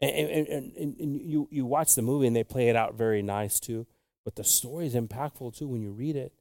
And, 0.01 0.29
and, 0.29 0.49
and, 0.49 0.97
and, 0.99 1.21
you, 1.21 1.49
you 1.53 1.65
watch 1.65 1.95
the 1.95 2.03
movie 2.03 2.27
and 2.27 2.35
they 2.35 2.43
play 2.43 2.69
it 2.69 2.75
out 2.75 2.95
very 2.95 3.23
nice 3.23 3.61
too. 3.61 3.87
But 4.25 4.35
the 4.35 4.43
story 4.43 4.87
is 4.87 4.95
impactful 4.95 5.57
too 5.57 5.69
when 5.69 5.83
you 5.83 5.93
read 5.93 6.17
it. 6.17 6.33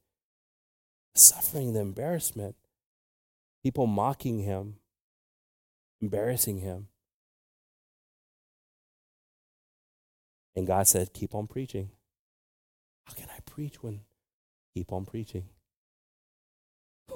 The 1.14 1.20
suffering, 1.20 1.72
the 1.72 1.80
embarrassment, 1.80 2.56
people 3.62 3.86
mocking 3.86 4.40
him, 4.40 4.76
embarrassing 6.02 6.58
him. 6.58 6.88
And 10.54 10.66
God 10.66 10.86
said, 10.86 11.14
Keep 11.14 11.34
on 11.34 11.46
preaching. 11.46 11.90
How 13.06 13.14
can 13.14 13.28
I 13.30 13.40
preach 13.46 13.82
when 13.82 14.00
keep 14.74 14.92
on 14.92 15.06
preaching? 15.06 15.44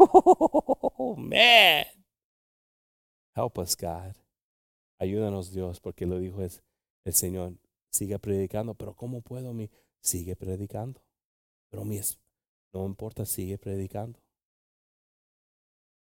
Oh, 0.98 1.14
man. 1.14 1.84
Help 3.34 3.58
us, 3.58 3.74
God. 3.74 4.14
Ayúdanos, 5.00 5.52
Dios, 5.52 5.78
porque 5.78 6.06
lo 6.06 6.18
dijo 6.18 6.42
es 6.42 6.62
el 7.04 7.12
Señor. 7.12 7.52
Sigue 7.90 8.18
predicando, 8.18 8.74
pero 8.74 8.94
¿cómo 8.94 9.20
puedo 9.20 9.52
mi 9.52 9.70
sigue 10.06 10.36
predicando. 10.36 11.02
Pero 11.68 11.84
mi, 11.84 12.00
no 12.72 12.86
importa, 12.86 13.26
sigue 13.26 13.58
predicando. 13.58 14.18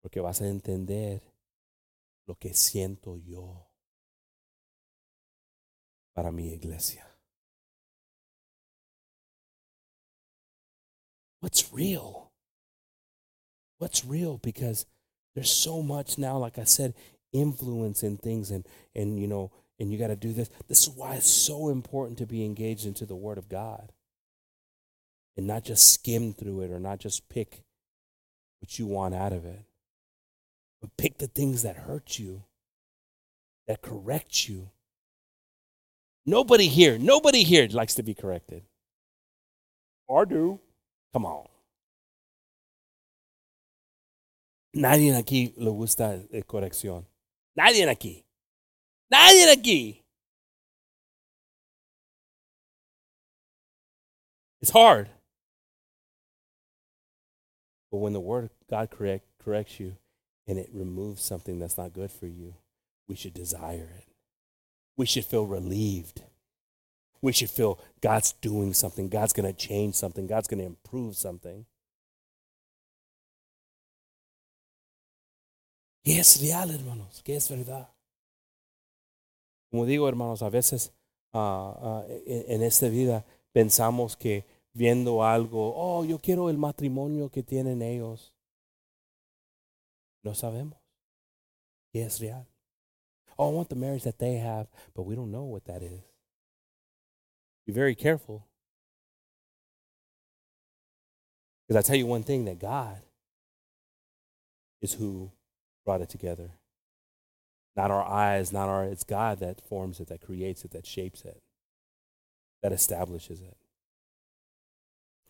Porque 0.02 0.20
vas 0.22 0.42
a 0.42 0.48
entender 0.48 1.22
lo 2.28 2.36
que 2.36 2.54
siento 2.54 3.18
yo 3.18 3.68
para 6.14 6.32
mi 6.32 6.54
iglesia. 6.54 7.06
What's 11.40 11.72
real? 11.72 12.32
What's 13.78 14.04
real? 14.04 14.38
Because 14.38 14.86
there's 15.36 15.52
so 15.52 15.84
much 15.84 16.18
now, 16.18 16.38
like 16.38 16.58
I 16.58 16.64
said, 16.64 16.96
influence 17.34 18.02
in 18.02 18.18
things 18.18 18.50
and 18.50 18.66
and 18.96 19.20
you 19.20 19.28
know 19.28 19.52
and 19.78 19.92
you 19.92 20.00
got 20.00 20.08
to 20.08 20.16
do 20.16 20.32
this. 20.32 20.50
This 20.68 20.88
is 20.88 20.90
why 20.90 21.16
it's 21.16 21.30
so 21.30 21.70
important 21.70 22.18
to 22.20 22.26
be 22.26 22.46
engaged 22.46 22.86
into 22.86 23.06
the 23.06 23.16
Word 23.16 23.38
of 23.38 23.50
God 23.50 23.92
and 25.36 25.46
not 25.46 25.64
just 25.66 25.94
skim 25.94 26.34
through 26.34 26.62
it 26.62 26.72
or 26.72 26.80
not 26.80 27.00
just 27.00 27.28
pick 27.30 27.64
what 28.62 28.80
you 28.80 28.88
want 28.88 29.14
out 29.14 29.34
of 29.34 29.46
it, 29.46 29.66
but 30.82 30.98
pick 30.98 31.18
the 31.18 31.28
things 31.28 31.64
that 31.64 31.76
hurt 31.76 32.20
you, 32.20 32.44
that 33.68 33.82
correct 33.82 34.48
you. 34.48 34.70
Nobody 36.26 36.68
here, 36.68 36.98
nobody 36.98 37.44
here 37.44 37.68
likes 37.70 37.96
to 37.96 38.04
be 38.04 38.14
corrected. 38.14 38.64
Or 40.08 40.26
do. 40.26 40.60
Come 41.14 41.26
on. 41.26 41.48
Nadie 44.76 45.14
aquí 45.14 45.54
le 45.58 45.72
gusta 45.72 46.22
la 46.32 46.42
corrección. 46.42 47.06
Nadie 47.58 47.86
aquí. 47.88 48.24
Nadie 49.12 49.54
aquí. 49.56 50.02
It's 54.62 54.72
hard. 54.72 55.10
But 57.92 58.00
when 58.00 58.14
the 58.14 58.20
word 58.20 58.46
of 58.46 58.52
God 58.70 58.90
correct, 58.92 59.26
corrects 59.40 59.80
you 59.80 59.96
and 60.48 60.60
it 60.60 60.70
removes 60.74 61.24
something 61.24 61.60
that's 61.60 61.78
not 61.78 61.94
good 61.94 62.12
for 62.12 62.28
you, 62.28 62.54
we 63.08 63.16
should 63.16 63.34
desire 63.34 63.90
it. 63.98 64.06
We 64.98 65.06
should 65.06 65.26
feel 65.26 65.46
relieved. 65.46 66.22
We 67.22 67.32
should 67.32 67.50
feel 67.50 67.80
God's 68.02 68.34
doing 68.34 68.74
something. 68.74 69.10
God's 69.10 69.34
going 69.34 69.52
to 69.52 69.68
change 69.68 69.96
something. 69.96 70.28
God's 70.28 70.48
going 70.48 70.60
to 70.60 70.66
improve 70.66 71.16
something. 71.16 71.66
Y 76.04 76.20
es 76.20 76.40
real, 76.40 76.70
hermanos, 76.70 77.24
que 77.24 77.36
es 77.36 77.50
verdad. 77.50 77.90
Como 79.72 79.88
digo, 79.88 80.08
hermanos, 80.08 80.44
a 80.44 80.50
veces 80.50 80.94
uh, 81.34 81.38
uh, 81.38 82.04
en, 82.28 82.46
en, 82.48 82.62
esta 82.62 82.90
vida 82.90 83.26
pensamos 83.52 84.16
que 84.16 84.46
viendo 84.74 85.24
algo, 85.24 85.74
oh, 85.76 86.06
yo 86.06 86.20
quiero 86.20 86.52
el 86.52 86.60
matrimonio 86.60 87.30
que 87.32 87.42
tienen 87.42 87.82
ellos. 87.82 88.35
No 90.26 90.32
sabemos 90.32 90.80
que 91.94 92.02
es 92.04 92.20
real. 92.20 92.48
Oh, 93.38 93.50
I 93.50 93.54
want 93.54 93.70
the 93.70 93.76
marriage 93.76 94.04
that 94.04 94.18
they 94.18 94.36
have, 94.36 94.68
but 94.96 95.04
we 95.04 95.16
don't 95.16 95.32
know 95.32 95.44
what 95.44 95.66
that 95.66 95.84
is. 95.84 96.02
Be 97.68 97.74
very 97.74 97.94
careful. 97.94 98.48
Because 101.68 101.84
I 101.84 101.88
tell 101.88 101.96
you 101.96 102.08
one 102.08 102.24
thing 102.24 102.46
that 102.46 102.60
God 102.60 103.02
is 104.82 104.94
who 104.94 105.32
brought 105.86 106.02
it 106.02 106.10
together. 106.10 106.52
Not 107.76 107.92
our 107.92 108.04
eyes, 108.04 108.52
not 108.52 108.68
our, 108.68 108.86
it's 108.86 109.04
God 109.04 109.40
that 109.40 109.62
forms 109.62 110.00
it, 110.00 110.08
that 110.08 110.22
creates 110.22 110.64
it, 110.64 110.72
that 110.72 110.88
shapes 110.88 111.24
it, 111.24 111.42
that 112.64 112.72
establishes 112.72 113.42
it. 113.42 113.58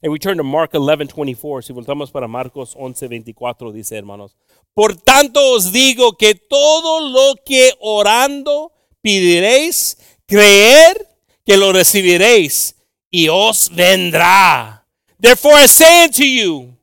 And 0.05 0.11
we 0.11 0.19
turn 0.19 0.37
to 0.37 0.43
Mark 0.43 0.75
11, 0.75 1.13
24. 1.15 1.63
Si 1.63 1.73
voltamos 1.73 2.11
para 2.11 2.27
Marcos 2.27 2.75
11, 2.77 3.07
24, 3.07 3.71
dice 3.71 3.97
hermanos. 3.97 4.35
Por 4.75 4.95
tanto 4.95 5.39
os 5.55 5.71
digo 5.71 6.15
que 6.15 6.35
todo 6.35 7.09
lo 7.09 7.33
que 7.43 7.73
orando 7.79 8.71
pediréis, 9.01 9.97
creer 10.27 10.95
que 11.43 11.57
lo 11.57 11.73
recibiréis 11.73 12.75
y 13.09 13.29
os 13.29 13.71
vendrá. 13.73 14.85
Therefore 15.19 15.55
I 15.55 15.65
say 15.67 16.03
unto 16.03 16.23
you, 16.23 16.77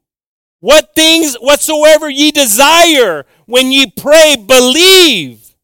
what 0.61 0.93
things 0.97 1.37
whatsoever 1.41 2.11
ye 2.11 2.33
desire 2.33 3.25
when 3.47 3.71
ye 3.71 3.87
pray, 3.87 4.35
believe. 4.35 5.55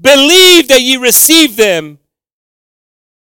Believe 0.00 0.68
that 0.68 0.80
ye 0.80 0.96
receive 0.96 1.56
them 1.56 1.98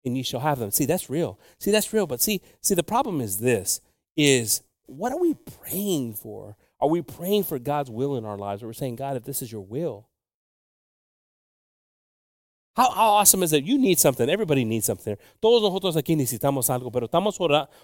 and 0.04 0.16
ye 0.16 0.22
shall 0.22 0.40
have 0.40 0.58
them. 0.58 0.70
See, 0.70 0.86
that's 0.86 1.10
real. 1.10 1.38
See, 1.58 1.70
that's 1.70 1.92
real. 1.92 2.06
But 2.06 2.20
see, 2.20 2.40
see, 2.60 2.74
the 2.74 2.82
problem 2.82 3.20
is 3.20 3.38
this 3.38 3.80
is 4.16 4.62
what 4.86 5.12
are 5.12 5.20
we 5.20 5.34
praying 5.34 6.14
for? 6.14 6.56
Are 6.80 6.88
we 6.88 7.02
praying 7.02 7.44
for 7.44 7.58
God's 7.58 7.90
will 7.90 8.16
in 8.16 8.24
our 8.24 8.38
lives? 8.38 8.62
Or 8.62 8.66
we're 8.66 8.72
saying, 8.72 8.96
God, 8.96 9.16
if 9.16 9.24
this 9.24 9.42
is 9.42 9.52
your 9.52 9.60
will. 9.60 10.08
How, 12.76 12.90
how 12.90 13.08
awesome 13.10 13.42
is 13.42 13.52
it? 13.52 13.64
You 13.64 13.78
need 13.78 13.98
something. 13.98 14.28
Everybody 14.28 14.64
needs 14.64 14.86
something. 14.86 15.16
Todos 15.42 15.62
nosotros 15.62 15.96
aquí 15.96 16.16
necesitamos 16.16 16.70
algo, 16.70 16.90
pero 16.90 17.06
estamos 17.06 17.38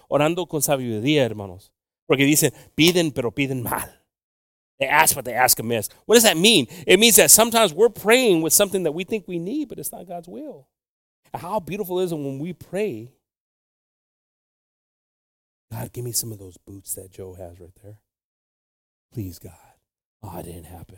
orando 0.09 0.47
con 0.47 0.61
sabiduría, 0.61 1.23
hermanos. 1.23 1.71
Porque 2.07 2.25
dicen, 2.25 2.51
piden, 2.75 3.13
pero 3.13 3.31
piden 3.31 3.61
mal. 3.61 3.89
They 4.79 4.87
ask, 4.87 5.15
but 5.15 5.25
they 5.25 5.33
ask 5.33 5.59
amiss. 5.59 5.89
What 6.05 6.15
does 6.15 6.23
that 6.23 6.37
mean? 6.37 6.67
It 6.85 6.99
means 6.99 7.15
that 7.17 7.31
sometimes 7.31 7.73
we're 7.73 7.89
praying 7.89 8.41
with 8.41 8.53
something 8.53 8.83
that 8.83 8.93
we 8.93 9.03
think 9.03 9.27
we 9.27 9.39
need, 9.39 9.69
but 9.69 9.79
it's 9.79 9.91
not 9.91 10.07
God's 10.07 10.27
will. 10.27 10.67
How 11.33 11.59
beautiful 11.59 11.99
is 11.99 12.11
it 12.11 12.15
when 12.15 12.39
we 12.39 12.53
pray? 12.53 13.11
God, 15.71 15.91
give 15.91 16.05
me 16.05 16.11
some 16.11 16.31
of 16.31 16.39
those 16.39 16.57
boots 16.57 16.95
that 16.95 17.11
Joe 17.11 17.33
has 17.33 17.59
right 17.59 17.71
there. 17.83 17.99
Please, 19.13 19.39
God. 19.39 19.53
Oh, 20.23 20.37
it 20.39 20.43
didn't 20.43 20.65
happen. 20.65 20.97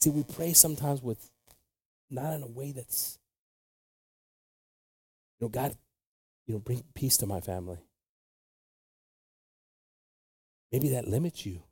See, 0.00 0.10
we 0.10 0.24
pray 0.24 0.52
sometimes 0.52 1.02
with 1.02 1.30
not 2.10 2.34
in 2.34 2.42
a 2.42 2.46
way 2.46 2.72
that's, 2.72 3.18
you 5.38 5.46
know, 5.46 5.48
God, 5.48 5.74
you 6.46 6.54
know, 6.54 6.60
bring 6.60 6.82
peace 6.94 7.16
to 7.18 7.26
my 7.26 7.40
family. 7.40 7.78
Maybe 10.70 10.90
that 10.90 11.08
limits 11.08 11.46
you. 11.46 11.62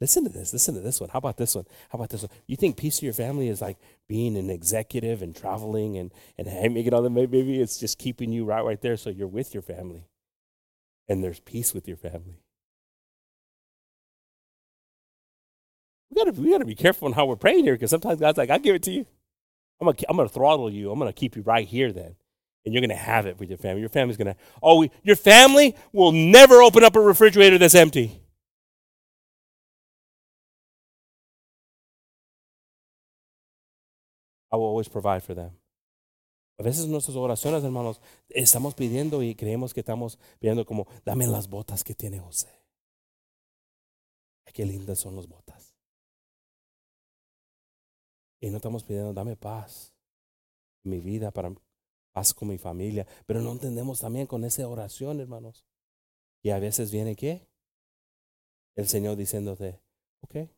Listen 0.00 0.24
to 0.24 0.30
this. 0.30 0.52
Listen 0.52 0.74
to 0.74 0.80
this 0.80 0.98
one. 1.00 1.10
How 1.10 1.18
about 1.18 1.36
this 1.36 1.54
one? 1.54 1.66
How 1.90 1.96
about 1.96 2.08
this 2.08 2.22
one? 2.22 2.30
You 2.46 2.56
think 2.56 2.78
peace 2.78 2.98
to 2.98 3.04
your 3.04 3.12
family 3.12 3.48
is 3.48 3.60
like 3.60 3.76
being 4.08 4.36
an 4.36 4.48
executive 4.48 5.20
and 5.20 5.36
traveling 5.36 5.98
and, 5.98 6.10
and 6.38 6.72
making 6.72 6.94
all 6.94 7.02
the 7.02 7.10
maybe 7.10 7.60
it's 7.60 7.78
just 7.78 7.98
keeping 7.98 8.32
you 8.32 8.44
right 8.44 8.64
right 8.64 8.80
there 8.80 8.96
so 8.96 9.10
you're 9.10 9.28
with 9.28 9.52
your 9.52 9.62
family. 9.62 10.06
And 11.08 11.22
there's 11.22 11.40
peace 11.40 11.74
with 11.74 11.86
your 11.86 11.98
family. 11.98 12.40
We 16.10 16.24
gotta 16.24 16.40
we 16.40 16.50
gotta 16.50 16.64
be 16.64 16.74
careful 16.74 17.06
on 17.06 17.12
how 17.12 17.26
we're 17.26 17.36
praying 17.36 17.64
here 17.64 17.74
because 17.74 17.90
sometimes 17.90 18.20
God's 18.20 18.38
like, 18.38 18.50
I'll 18.50 18.58
give 18.58 18.74
it 18.74 18.82
to 18.84 18.90
you. 18.90 19.06
I'm 19.80 19.86
gonna 19.86 19.98
I'm 20.08 20.16
gonna 20.16 20.28
throttle 20.30 20.70
you. 20.70 20.90
I'm 20.90 20.98
gonna 20.98 21.12
keep 21.12 21.36
you 21.36 21.42
right 21.42 21.66
here 21.66 21.92
then. 21.92 22.16
And 22.64 22.74
you're 22.74 22.80
gonna 22.80 22.94
have 22.94 23.26
it 23.26 23.38
with 23.38 23.50
your 23.50 23.58
family. 23.58 23.80
Your 23.80 23.90
family's 23.90 24.16
gonna 24.16 24.36
oh 24.62 24.88
your 25.02 25.16
family 25.16 25.76
will 25.92 26.12
never 26.12 26.62
open 26.62 26.84
up 26.84 26.96
a 26.96 27.00
refrigerator 27.00 27.58
that's 27.58 27.74
empty. 27.74 28.22
I 34.50 34.56
will 34.56 34.66
always 34.66 34.88
provide 34.88 35.20
for 35.20 35.34
them. 35.34 35.50
A 36.58 36.62
veces 36.62 36.86
nuestras 36.86 37.16
oraciones, 37.16 37.64
hermanos, 37.64 38.00
estamos 38.28 38.74
pidiendo 38.74 39.22
y 39.22 39.34
creemos 39.34 39.72
que 39.72 39.80
estamos 39.80 40.18
pidiendo 40.38 40.66
como, 40.66 40.86
dame 41.06 41.26
las 41.26 41.48
botas 41.48 41.82
que 41.82 41.94
tiene 41.94 42.18
José. 42.18 42.48
Qué 44.52 44.66
lindas 44.66 44.98
son 44.98 45.16
las 45.16 45.26
botas. 45.26 45.74
Y 48.40 48.50
no 48.50 48.56
estamos 48.56 48.84
pidiendo, 48.84 49.14
dame 49.14 49.36
paz 49.36 49.94
mi 50.82 51.00
vida, 51.00 51.30
para 51.30 51.54
paz 52.12 52.34
con 52.34 52.48
mi 52.48 52.58
familia. 52.58 53.06
Pero 53.26 53.40
no 53.40 53.52
entendemos 53.52 54.00
también 54.00 54.26
con 54.26 54.44
esa 54.44 54.66
oración, 54.66 55.20
hermanos. 55.20 55.64
Y 56.42 56.50
a 56.50 56.58
veces 56.58 56.90
viene 56.90 57.16
qué? 57.16 57.48
El 58.74 58.88
Señor 58.88 59.16
diciéndote, 59.16 59.80
ok, 60.20 60.48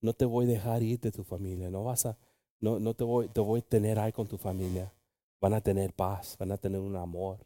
no 0.00 0.14
te 0.14 0.24
voy 0.24 0.46
a 0.46 0.48
dejar 0.48 0.82
ir 0.82 1.00
de 1.00 1.10
tu 1.10 1.24
familia, 1.24 1.70
no 1.70 1.84
vas 1.84 2.06
a 2.06 2.18
no, 2.60 2.78
no 2.78 2.94
te, 2.94 3.04
voy, 3.04 3.28
te 3.28 3.40
voy 3.40 3.60
a 3.60 3.62
tener 3.62 3.98
ahí 3.98 4.12
con 4.12 4.26
tu 4.26 4.36
familia. 4.36 4.92
Van 5.40 5.54
a 5.54 5.60
tener 5.60 5.92
paz, 5.92 6.36
van 6.38 6.50
a 6.50 6.56
tener 6.56 6.80
un 6.80 6.96
amor. 6.96 7.38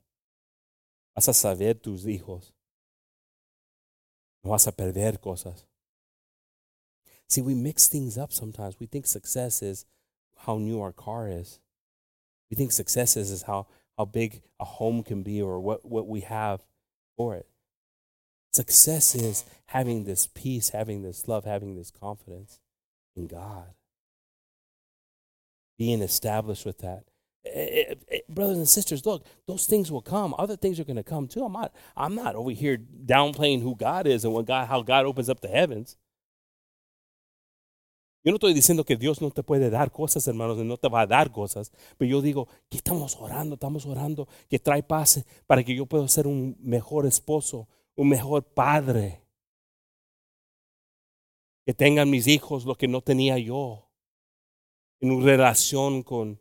Vas 1.14 1.28
a 1.28 1.34
saber 1.34 1.78
tus 1.78 2.06
hijos. 2.06 2.54
No 4.42 4.50
vas 4.50 4.66
a 4.66 4.72
perder 4.72 5.20
cosas. 5.20 5.66
See, 7.28 7.42
we 7.42 7.54
mix 7.54 7.88
things 7.88 8.16
up 8.16 8.32
sometimes. 8.32 8.80
We 8.80 8.86
think 8.86 9.06
success 9.06 9.62
is 9.62 9.86
how 10.46 10.58
new 10.58 10.80
our 10.80 10.92
car 10.92 11.28
is. 11.28 11.60
We 12.50 12.56
think 12.56 12.72
success 12.72 13.16
is, 13.16 13.30
is 13.30 13.42
how, 13.42 13.66
how 13.96 14.06
big 14.06 14.42
a 14.58 14.64
home 14.64 15.02
can 15.02 15.22
be 15.22 15.40
or 15.40 15.60
what, 15.60 15.84
what 15.84 16.06
we 16.06 16.22
have 16.22 16.62
for 17.16 17.34
it. 17.34 17.46
Success 18.52 19.14
is 19.14 19.44
having 19.66 20.04
this 20.04 20.26
peace, 20.26 20.70
having 20.70 21.02
this 21.02 21.28
love, 21.28 21.44
having 21.44 21.76
this 21.76 21.90
confidence 21.90 22.60
in 23.14 23.26
God 23.26 23.74
being 25.78 26.02
established 26.02 26.64
with 26.64 26.78
that. 26.78 27.04
Eh, 27.44 27.50
eh, 27.90 27.94
eh, 28.08 28.18
brothers 28.28 28.58
and 28.58 28.68
sisters, 28.68 29.04
look, 29.04 29.24
those 29.46 29.66
things 29.66 29.90
will 29.90 30.02
come. 30.02 30.34
Other 30.38 30.56
things 30.56 30.78
are 30.78 30.84
going 30.84 30.96
to 30.96 31.02
come 31.02 31.26
too. 31.26 31.44
I'm 31.44 31.52
not, 31.52 31.72
I'm 31.96 32.14
not 32.14 32.36
over 32.36 32.52
here 32.52 32.78
downplaying 32.78 33.62
who 33.62 33.74
God 33.74 34.06
is 34.06 34.24
and 34.24 34.32
what 34.32 34.46
God, 34.46 34.68
how 34.68 34.82
God 34.82 35.06
opens 35.06 35.28
up 35.28 35.40
the 35.40 35.48
heavens. 35.48 35.96
Yo 38.24 38.30
no 38.30 38.36
estoy 38.38 38.54
diciendo 38.54 38.86
que 38.86 38.96
Dios 38.96 39.20
no 39.20 39.30
te 39.30 39.42
puede 39.42 39.68
dar 39.68 39.90
cosas, 39.90 40.28
hermanos, 40.28 40.56
no 40.58 40.76
te 40.76 40.88
va 40.88 41.00
a 41.00 41.06
dar 41.08 41.32
cosas, 41.32 41.72
pero 41.98 42.08
yo 42.08 42.22
digo 42.22 42.46
que 42.70 42.76
estamos 42.76 43.16
orando, 43.16 43.54
estamos 43.54 43.84
orando, 43.84 44.28
que 44.48 44.60
trae 44.60 44.84
paz 44.84 45.24
para 45.48 45.64
que 45.64 45.74
yo 45.74 45.86
pueda 45.86 46.06
ser 46.06 46.28
un 46.28 46.56
mejor 46.60 47.04
esposo, 47.04 47.66
un 47.96 48.08
mejor 48.08 48.44
padre. 48.44 49.20
Que 51.66 51.74
tengan 51.74 52.10
mis 52.10 52.28
hijos 52.28 52.64
lo 52.64 52.76
que 52.76 52.86
no 52.86 53.00
tenía 53.00 53.38
yo 53.38 53.91
en 55.02 55.22
relación 55.22 56.04
con 56.04 56.38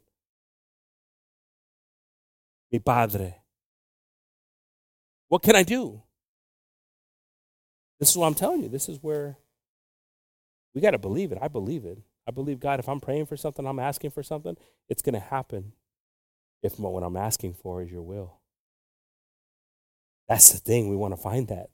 mi 2.71 2.79
padre. 2.79 3.43
What 5.27 5.41
can 5.41 5.55
I 5.55 5.63
do? 5.63 6.03
This 7.99 8.11
is 8.11 8.17
what 8.17 8.27
I'm 8.27 8.35
telling 8.35 8.63
you. 8.63 8.69
This 8.69 8.87
is 8.87 8.99
where 9.01 9.37
we 10.73 10.81
got 10.81 10.91
to 10.91 10.97
believe 10.97 11.31
it. 11.31 11.39
I 11.41 11.47
believe 11.47 11.85
it. 11.85 11.97
I 12.27 12.31
believe 12.31 12.59
God. 12.59 12.79
If 12.79 12.87
I'm 12.87 12.99
praying 12.99 13.25
for 13.25 13.35
something, 13.35 13.65
I'm 13.65 13.79
asking 13.79 14.11
for 14.11 14.23
something, 14.23 14.55
it's 14.89 15.01
going 15.01 15.13
to 15.13 15.19
happen. 15.19 15.73
If 16.61 16.79
what 16.79 17.03
I'm 17.03 17.17
asking 17.17 17.55
for 17.55 17.81
is 17.81 17.91
your 17.91 18.03
will. 18.03 18.39
That's 20.29 20.51
the 20.51 20.59
thing. 20.59 20.89
We 20.89 20.95
want 20.95 21.15
to 21.15 21.21
find 21.21 21.47
that. 21.47 21.69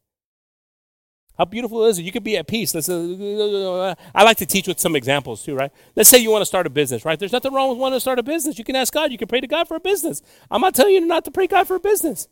How 1.38 1.46
beautiful 1.46 1.86
is 1.86 2.00
it? 2.00 2.04
You 2.04 2.12
could 2.12 2.24
be 2.24 2.36
at 2.38 2.48
peace. 2.48 2.74
Let's, 2.74 2.90
uh, 2.90 3.96
I 4.16 4.24
like 4.24 4.38
to 4.38 4.46
teach 4.46 4.68
with 4.68 4.80
some 4.80 4.96
examples 4.96 5.44
too, 5.44 5.56
right? 5.56 5.72
Let's 5.96 6.10
say 6.10 6.18
you 6.18 6.32
want 6.32 6.42
to 6.42 6.48
start 6.48 6.66
a 6.66 6.70
business, 6.70 7.06
right? 7.06 7.20
There's 7.20 7.32
nothing 7.32 7.54
wrong 7.54 7.70
with 7.70 7.78
wanting 7.78 7.98
to 7.98 8.02
start 8.02 8.18
a 8.18 8.24
business. 8.24 8.58
You 8.58 8.64
can 8.64 8.76
ask 8.76 8.92
God. 8.92 9.12
You 9.12 9.20
can 9.20 9.28
pray 9.28 9.40
to 9.42 9.48
God 9.48 9.68
for 9.68 9.76
a 9.76 9.80
business. 9.80 10.22
I'm 10.50 10.62
not 10.62 10.74
telling 10.74 10.94
you 10.94 11.02
not 11.02 11.26
to 11.26 11.32
pray 11.32 11.46
to 11.48 11.52
God 11.52 11.68
for 11.68 11.76
a 11.76 11.80
business. 11.80 12.28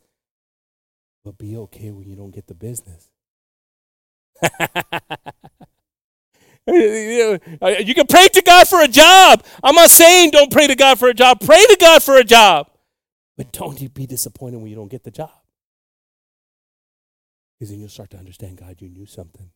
But 1.24 1.38
be 1.38 1.56
okay 1.56 1.90
when 1.90 2.08
you 2.08 2.16
don't 2.16 2.32
get 2.32 2.46
the 2.48 2.54
business. 2.54 3.10
you 6.66 7.94
can 7.94 8.06
pray 8.08 8.28
to 8.28 8.42
God 8.44 8.68
for 8.68 8.82
a 8.82 8.88
job. 8.88 9.44
I'm 9.62 9.74
not 9.76 9.90
saying 9.90 10.32
don't 10.32 10.50
pray 10.50 10.66
to 10.66 10.74
God 10.74 10.98
for 10.98 11.08
a 11.08 11.14
job. 11.14 11.40
Pray 11.40 11.64
to 11.64 11.76
God 11.80 12.02
for 12.02 12.16
a 12.16 12.24
job. 12.24 12.70
But 13.36 13.52
don't 13.52 13.80
you 13.80 13.88
be 13.88 14.06
disappointed 14.06 14.56
when 14.58 14.68
you 14.68 14.76
don't 14.76 14.90
get 14.90 15.04
the 15.04 15.10
job. 15.10 15.30
Because 17.58 17.70
then 17.70 17.80
you'll 17.80 17.88
start 17.88 18.10
to 18.10 18.18
understand, 18.18 18.58
God, 18.58 18.80
you 18.80 18.88
knew 18.88 19.06
something. 19.06 19.50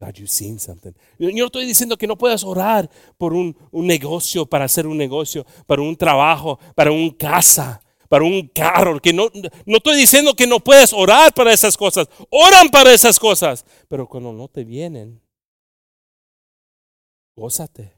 God, 0.00 0.18
you've 0.18 0.30
seen 0.30 0.58
something. 0.58 0.94
Yo 1.18 1.30
no 1.30 1.46
estoy 1.46 1.64
diciendo 1.64 1.96
que 1.96 2.06
no 2.06 2.16
puedas 2.16 2.44
orar 2.44 2.90
por 3.16 3.32
un, 3.32 3.56
un 3.72 3.86
negocio, 3.86 4.46
para 4.46 4.66
hacer 4.66 4.86
un 4.86 4.98
negocio, 4.98 5.46
para 5.66 5.80
un 5.80 5.96
trabajo, 5.96 6.58
para 6.74 6.92
un 6.92 7.10
casa, 7.10 7.80
para 8.08 8.24
un 8.24 8.46
carro. 8.48 9.00
Que 9.00 9.12
no, 9.12 9.30
no 9.64 9.76
estoy 9.78 9.96
diciendo 9.96 10.34
que 10.34 10.46
no 10.46 10.60
puedes 10.60 10.92
orar 10.92 11.32
para 11.32 11.52
esas 11.52 11.76
cosas. 11.76 12.08
Oran 12.30 12.68
para 12.68 12.92
esas 12.92 13.18
cosas. 13.18 13.64
Pero 13.88 14.06
cuando 14.06 14.32
no 14.32 14.48
te 14.48 14.64
vienen, 14.64 15.22
gózate, 17.34 17.96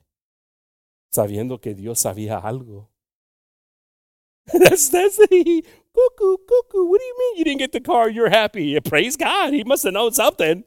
sabiendo 1.11 1.61
que 1.61 1.75
Dios 1.75 1.99
sabía 1.99 2.39
algo. 2.39 2.89
That's, 4.53 4.89
that's 4.89 5.17
the 5.17 5.65
cuckoo, 5.95 6.37
cuckoo. 6.49 6.85
What 6.87 7.01
do 7.01 7.05
you 7.05 7.17
mean 7.19 7.39
you 7.39 7.45
didn't 7.45 7.59
get 7.59 7.73
the 7.73 7.81
car? 7.81 8.09
You're 8.09 8.31
happy. 8.31 8.81
Praise 8.81 9.17
God. 9.17 9.53
He 9.53 9.63
must 9.63 9.85
have 9.85 9.93
known 9.93 10.13
something. 10.13 10.65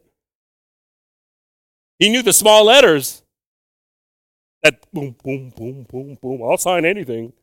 He 1.97 2.09
knew 2.09 2.21
the 2.21 2.33
small 2.33 2.65
letters. 2.65 3.23
That 4.63 4.85
boom, 4.93 5.15
boom, 5.23 5.51
boom, 5.55 5.87
boom, 5.89 6.17
boom. 6.21 6.43
I'll 6.43 6.57
sign 6.57 6.85
anything. 6.85 7.33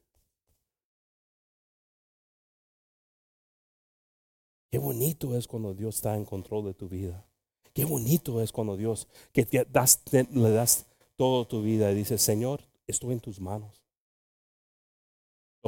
Qué 4.70 4.78
bonito 4.78 5.36
es 5.36 5.46
cuando 5.46 5.74
Dios 5.74 5.96
está 5.96 6.14
en 6.14 6.24
control 6.24 6.66
de 6.66 6.74
tu 6.74 6.88
vida. 6.88 7.24
Qué 7.72 7.84
bonito 7.84 8.42
es 8.42 8.52
cuando 8.52 8.76
Dios, 8.76 9.08
que 9.32 9.44
te 9.46 9.64
das, 9.64 10.02
le 10.12 10.50
das 10.50 10.86
toda 11.16 11.46
tu 11.46 11.62
vida 11.62 11.90
y 11.90 11.94
dices, 11.94 12.20
Señor, 12.20 12.60
estoy 12.86 13.14
en 13.14 13.20
tus 13.20 13.40
manos. 13.40 13.87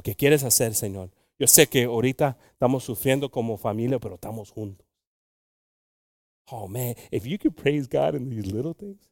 Lo 0.01 0.03
que 0.03 0.14
quieres 0.14 0.44
hacer, 0.44 0.74
Señor. 0.74 1.11
Yo 1.38 1.46
sé 1.46 1.68
que 1.68 1.84
ahorita 1.84 2.38
estamos 2.53 2.84
sufriendo 2.84 3.30
como 3.30 3.59
familia, 3.59 3.98
pero 3.98 4.14
estamos 4.14 4.51
juntos. 4.51 4.86
Oh 6.51 6.66
man, 6.66 6.94
if 7.12 7.26
you 7.26 7.36
could 7.36 7.55
praise 7.55 7.86
God 7.86 8.14
in 8.14 8.30
these 8.30 8.51
little 8.51 8.72
things. 8.72 9.11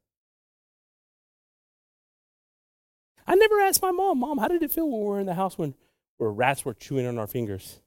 I 3.27 3.35
never 3.35 3.61
asked 3.61 3.83
my 3.83 3.93
mom, 3.93 4.21
Mom, 4.21 4.39
how 4.39 4.49
did 4.49 4.63
it 4.63 4.73
feel 4.73 4.89
when 4.89 5.01
we 5.03 5.07
were 5.07 5.21
in 5.21 5.27
the 5.27 5.35
house 5.35 5.59
when 5.59 5.75
where 6.17 6.31
rats 6.33 6.65
were 6.65 6.73
chewing 6.73 7.07
on 7.07 7.19
our 7.19 7.27
fingers? 7.27 7.83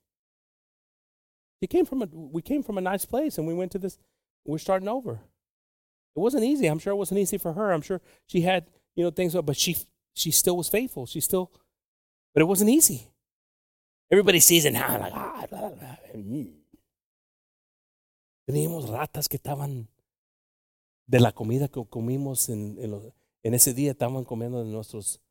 She 1.60 1.66
came 1.66 1.88
from 1.88 2.04
a 2.04 2.08
we 2.14 2.44
came 2.44 2.62
from 2.62 2.78
a 2.78 2.82
nice 2.82 3.04
place 3.04 3.40
and 3.40 3.48
we 3.48 3.56
went 3.56 3.72
to 3.72 3.80
this 3.80 3.98
we're 4.46 4.60
starting 4.60 4.88
over. 4.88 5.14
It 6.16 6.20
wasn't 6.20 6.44
easy. 6.44 6.68
I'm 6.68 6.78
sure 6.78 6.94
it 6.94 6.98
wasn't 6.98 7.20
easy 7.20 7.40
for 7.40 7.54
her. 7.54 7.72
I'm 7.72 7.82
sure 7.82 8.00
she 8.28 8.42
had, 8.42 8.68
you 8.96 9.04
know, 9.04 9.10
things 9.10 9.34
but 9.34 9.58
she 9.58 9.76
she 10.14 10.30
still 10.30 10.56
was 10.56 10.70
faithful. 10.70 11.08
She 11.08 11.20
still 11.20 11.52
but 12.34 12.42
it 12.42 12.48
wasn't 12.48 12.70
easy. 12.70 13.08
Everybody 14.12 14.40
sees 14.40 14.66
it 14.66 14.74
now 14.74 14.98
like 15.00 15.14
ah, 15.16 15.46
blah, 15.50 15.70
blah, 15.70 15.70
blah. 15.70 15.98
Teníamos 18.48 18.90
ratas 18.90 19.30
que 19.30 19.38
estaban 19.38 19.88
de 21.08 21.20
la 21.20 21.32
comida 21.32 21.68
que 21.70 21.86
comimos 21.88 22.50
en, 22.50 22.78
en, 22.80 22.92
los- 22.92 23.14
en 23.44 23.54
ese 23.54 23.74
día, 23.74 23.92
estaban 23.92 24.24
comiendo 24.26 24.64
de 24.64 24.70
nuestros, 24.72 25.22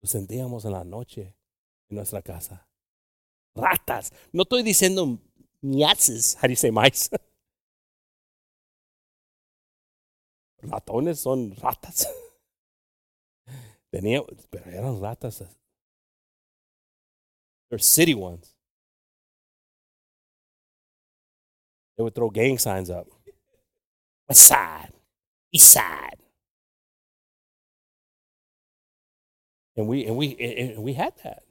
los 0.00 0.10
sentíamos 0.10 0.64
en 0.64 0.72
la 0.72 0.84
noche 0.84 1.34
en 1.90 1.96
nuestra 1.96 2.22
casa. 2.22 2.66
Ratas. 3.54 4.12
No 4.32 4.42
estoy 4.42 4.62
diciendo 4.62 5.18
miaces. 5.60 6.36
How 6.36 6.42
do 6.42 6.48
you 6.50 6.56
say 6.56 6.70
mice? 6.70 7.10
Ratones 10.62 11.20
son 11.20 11.54
ratas. 11.56 12.06
Tenía, 13.90 14.22
pero 14.50 14.70
eran 14.70 15.00
ratas. 15.00 15.42
They're 17.70 17.78
city 17.78 18.14
ones. 18.14 18.54
They 21.96 22.02
would 22.02 22.14
throw 22.14 22.30
gang 22.30 22.58
signs 22.58 22.90
up. 22.90 23.08
West 24.28 24.46
side, 24.46 24.92
east 25.52 25.72
side. 25.72 26.16
And 29.76 29.88
we 29.88 30.06
and 30.06 30.16
we 30.16 30.36
and 30.38 30.70
and 30.76 30.82
we 30.82 30.92
had 30.92 31.14
that. 31.24 31.42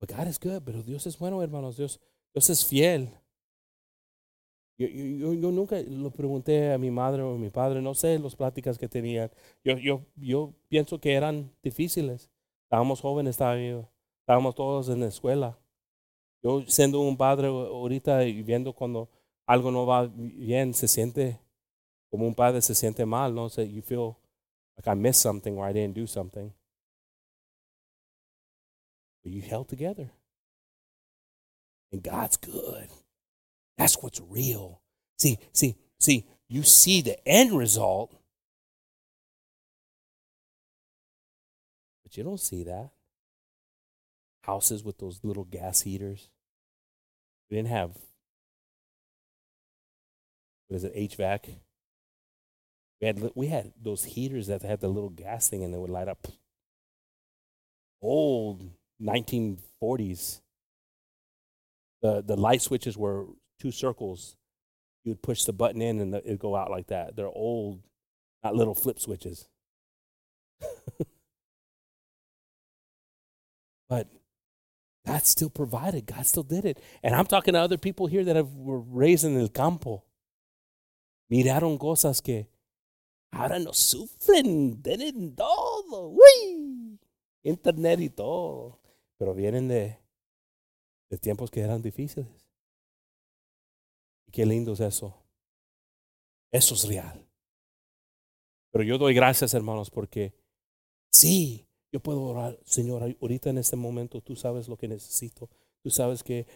But 0.00 0.10
God 0.10 0.28
is 0.28 0.38
good, 0.38 0.64
pero 0.64 0.82
Dios 0.82 1.06
es 1.06 1.16
bueno, 1.16 1.40
hermanos. 1.40 1.76
Dios, 1.76 1.98
Dios 2.34 2.50
es 2.50 2.62
fiel. 2.62 3.08
Yo, 4.78 4.86
yo, 4.86 5.34
yo, 5.34 5.50
nunca 5.50 5.80
lo 5.80 6.10
pregunté 6.12 6.72
a 6.72 6.78
mi 6.78 6.90
madre 6.90 7.22
o 7.22 7.34
a 7.34 7.38
mi 7.38 7.50
padre, 7.50 7.82
no 7.82 7.94
sé 7.94 8.16
las 8.18 8.36
pláticas 8.36 8.78
que 8.78 8.88
tenían. 8.88 9.30
Yo, 9.64 9.76
yo, 9.76 10.06
yo 10.14 10.54
pienso 10.68 11.00
que 11.00 11.14
eran 11.14 11.50
difíciles. 11.62 12.30
Estábamos 12.62 13.00
jóvenes, 13.00 13.30
estábamos 13.30 14.54
todos 14.54 14.88
en 14.88 15.00
la 15.00 15.06
escuela. 15.06 15.58
Yo 16.42 16.62
siendo 16.66 17.00
un 17.00 17.16
padre 17.16 17.48
ahorita 17.48 18.24
y 18.24 18.42
viendo 18.42 18.72
cuando 18.72 19.08
algo 19.46 19.72
no 19.72 19.84
va 19.84 20.06
bien, 20.06 20.72
se 20.74 20.86
siente 20.86 21.40
como 22.10 22.26
un 22.26 22.34
padre 22.34 22.62
se 22.62 22.74
siente 22.74 23.04
mal, 23.04 23.34
no 23.34 23.48
sé, 23.48 23.68
you 23.70 23.82
feel 23.82 24.16
like 24.76 24.88
I 24.88 24.94
missed 24.94 25.20
something 25.20 25.58
or 25.58 25.68
I 25.68 25.72
didn't 25.72 25.94
do 25.94 26.06
something. 26.06 26.52
But 29.22 29.32
you 29.32 29.42
held 29.42 29.68
together. 29.68 30.10
And 31.92 32.02
God's 32.02 32.36
good. 32.36 32.88
That's 33.78 33.94
what's 34.02 34.20
real. 34.28 34.82
See, 35.18 35.38
see, 35.52 35.76
see, 36.00 36.26
you 36.48 36.64
see 36.64 37.00
the 37.00 37.16
end 37.26 37.56
result, 37.56 38.12
but 42.02 42.16
you 42.16 42.24
don't 42.24 42.40
see 42.40 42.64
that. 42.64 42.90
Houses 44.42 44.82
with 44.82 44.98
those 44.98 45.20
little 45.22 45.44
gas 45.44 45.82
heaters. 45.82 46.28
We 47.48 47.56
didn't 47.56 47.68
have, 47.68 47.92
what 50.66 50.76
is 50.76 50.84
it, 50.84 50.96
HVAC? 50.96 51.56
We 53.00 53.06
had, 53.06 53.30
we 53.34 53.46
had 53.46 53.72
those 53.80 54.04
heaters 54.04 54.48
that 54.48 54.62
had 54.62 54.80
the 54.80 54.88
little 54.88 55.10
gas 55.10 55.48
thing 55.48 55.62
and 55.62 55.72
they 55.72 55.78
would 55.78 55.90
light 55.90 56.08
up. 56.08 56.26
Old 58.02 58.70
1940s. 59.00 60.40
The, 62.02 62.22
the 62.22 62.36
light 62.36 62.62
switches 62.62 62.96
were 62.96 63.26
two 63.58 63.70
circles. 63.70 64.36
You 65.04 65.12
would 65.12 65.22
push 65.22 65.44
the 65.44 65.52
button 65.52 65.80
in 65.82 66.00
and 66.00 66.14
it'd 66.14 66.38
go 66.38 66.56
out 66.56 66.70
like 66.70 66.88
that. 66.88 67.16
They're 67.16 67.26
old, 67.26 67.80
not 68.42 68.54
little 68.54 68.74
flip 68.74 68.98
switches. 68.98 69.48
but 73.88 74.08
God 75.06 75.24
still 75.24 75.50
provided. 75.50 76.06
God 76.06 76.26
still 76.26 76.42
did 76.42 76.64
it. 76.64 76.80
And 77.02 77.14
I'm 77.14 77.26
talking 77.26 77.54
to 77.54 77.60
other 77.60 77.78
people 77.78 78.06
here 78.06 78.24
that 78.24 78.36
have, 78.36 78.54
were 78.54 78.80
raised 78.80 79.24
in 79.24 79.40
el 79.40 79.48
campo. 79.48 80.04
Miraron 81.30 81.78
cosas 81.78 82.20
que 82.22 82.46
ahora 83.32 83.58
no 83.58 83.72
sufren. 83.72 84.82
Tienen 84.82 85.34
todo. 85.34 86.10
¡Uy! 86.10 86.98
Internet 87.42 88.00
y 88.00 88.10
todo. 88.10 88.78
Pero 89.18 89.34
vienen 89.34 89.68
de, 89.68 89.98
de 91.10 91.18
tiempos 91.18 91.50
que 91.50 91.60
eran 91.60 91.80
difíciles. 91.80 92.37
Y 94.28 94.30
qué 94.30 94.44
lindo 94.44 94.74
es 94.74 94.80
eso. 94.80 95.16
Eso 96.52 96.74
es 96.74 96.86
real. 96.86 97.26
Pero 98.70 98.84
yo 98.84 98.98
doy 98.98 99.14
gracias, 99.14 99.54
hermanos, 99.54 99.90
porque 99.90 100.34
sí, 101.10 101.66
yo 101.90 102.00
puedo 102.00 102.22
orar, 102.22 102.58
Señor, 102.64 103.16
ahorita 103.20 103.48
en 103.48 103.56
este 103.56 103.76
momento 103.76 104.20
tú 104.20 104.36
sabes 104.36 104.68
lo 104.68 104.76
que 104.76 104.86
necesito. 104.86 105.48
Tú 105.82 105.90
sabes 105.90 106.22
que 106.22 106.46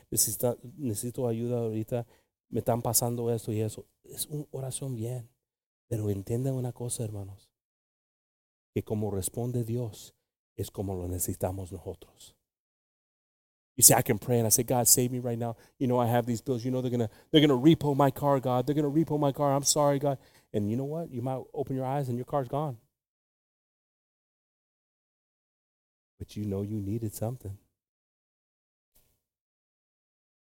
necesito 0.76 1.26
ayuda 1.26 1.60
ahorita. 1.60 2.06
Me 2.50 2.58
están 2.58 2.82
pasando 2.82 3.32
esto 3.32 3.52
y 3.52 3.62
eso. 3.62 3.86
Es 4.04 4.26
una 4.26 4.44
oración 4.50 4.94
bien. 4.94 5.30
Pero 5.88 6.10
entiendan 6.10 6.54
una 6.54 6.72
cosa, 6.72 7.04
hermanos. 7.04 7.50
Que 8.74 8.82
como 8.82 9.10
responde 9.10 9.64
Dios, 9.64 10.14
es 10.56 10.70
como 10.70 10.94
lo 10.94 11.08
necesitamos 11.08 11.72
nosotros. 11.72 12.36
You 13.76 13.82
say, 13.82 13.94
I 13.94 14.02
can 14.02 14.18
pray 14.18 14.38
and 14.38 14.46
I 14.46 14.50
say, 14.50 14.62
God, 14.62 14.86
save 14.86 15.10
me 15.10 15.18
right 15.18 15.38
now. 15.38 15.56
You 15.78 15.86
know, 15.86 15.98
I 15.98 16.06
have 16.06 16.26
these 16.26 16.40
bills. 16.40 16.64
You 16.64 16.70
know, 16.70 16.82
they're 16.82 16.90
gonna 16.90 17.08
they're 17.30 17.40
gonna 17.40 17.58
repo 17.58 17.96
my 17.96 18.10
car, 18.10 18.38
God. 18.38 18.66
They're 18.66 18.74
gonna 18.74 18.90
repo 18.90 19.18
my 19.18 19.32
car. 19.32 19.54
I'm 19.54 19.62
sorry, 19.62 19.98
God. 19.98 20.18
And 20.52 20.70
you 20.70 20.76
know 20.76 20.84
what? 20.84 21.10
You 21.10 21.22
might 21.22 21.40
open 21.54 21.76
your 21.76 21.86
eyes 21.86 22.08
and 22.08 22.18
your 22.18 22.26
car's 22.26 22.48
gone. 22.48 22.76
But 26.18 26.36
you 26.36 26.44
know 26.44 26.62
you 26.62 26.76
needed 26.76 27.14
something. 27.14 27.56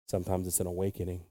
Sometimes 0.08 0.46
it's 0.46 0.60
an 0.60 0.66
awakening. 0.66 1.22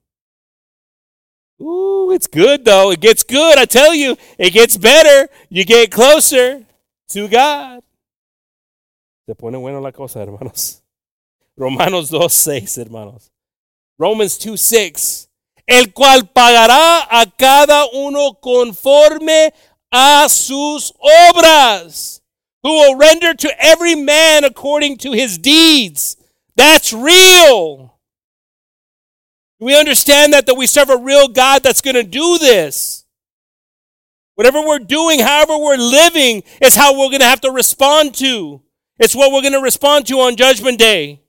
Ooh, 1.60 2.12
it's 2.12 2.28
good 2.28 2.64
though. 2.64 2.92
It 2.92 3.02
gets 3.02 3.24
good. 3.24 3.58
I 3.58 3.66
tell 3.66 3.96
you, 3.96 4.16
it 4.38 4.52
gets 4.52 4.78
better. 4.78 5.30
You 5.50 5.66
get 5.66 5.92
closer 5.92 6.64
to 7.10 7.28
God. 7.28 7.82
Se 9.26 9.34
pone 9.34 9.58
bueno 9.58 9.82
la 9.82 9.92
cosa, 9.92 10.20
hermanos. 10.20 10.82
Romanos 11.58 12.10
2, 12.12 12.30
6, 12.30 12.76
hermanos. 12.76 13.32
Romans 13.98 14.38
2, 14.38 14.56
6. 14.56 15.28
El 15.68 15.88
cual 15.88 16.32
pagará 16.34 17.08
a 17.10 17.26
cada 17.38 17.88
uno 17.94 18.34
conforme 18.36 19.52
a 19.92 20.30
sus 20.30 20.94
obras. 21.32 22.22
Who 22.64 22.70
will 22.70 22.96
render 22.96 23.34
to 23.34 23.64
every 23.64 23.96
man 23.96 24.44
according 24.44 24.98
to 24.98 25.12
his 25.12 25.38
deeds. 25.38 26.18
That's 26.56 26.94
real. 26.94 27.98
We 29.60 29.78
understand 29.78 30.34
that, 30.34 30.46
that 30.46 30.56
we 30.56 30.68
serve 30.68 30.90
a 30.90 30.98
real 30.98 31.28
God 31.28 31.64
that's 31.64 31.82
going 31.82 31.96
to 31.96 32.04
do 32.04 32.38
this. 32.38 33.06
Whatever 34.36 34.62
we're 34.62 34.80
doing, 34.80 35.20
however 35.20 35.58
we're 35.58 35.78
living, 35.78 36.44
is 36.62 36.76
how 36.76 36.94
we're 36.94 37.10
going 37.10 37.22
to 37.22 37.26
have 37.26 37.42
to 37.42 37.52
respond 37.52 38.14
to. 38.16 38.62
It's 39.00 39.16
what 39.16 39.32
we're 39.32 39.42
going 39.42 39.54
to 39.54 39.62
respond 39.62 40.06
to 40.08 40.20
on 40.20 40.36
Judgment 40.36 40.78
Day. 40.78 41.22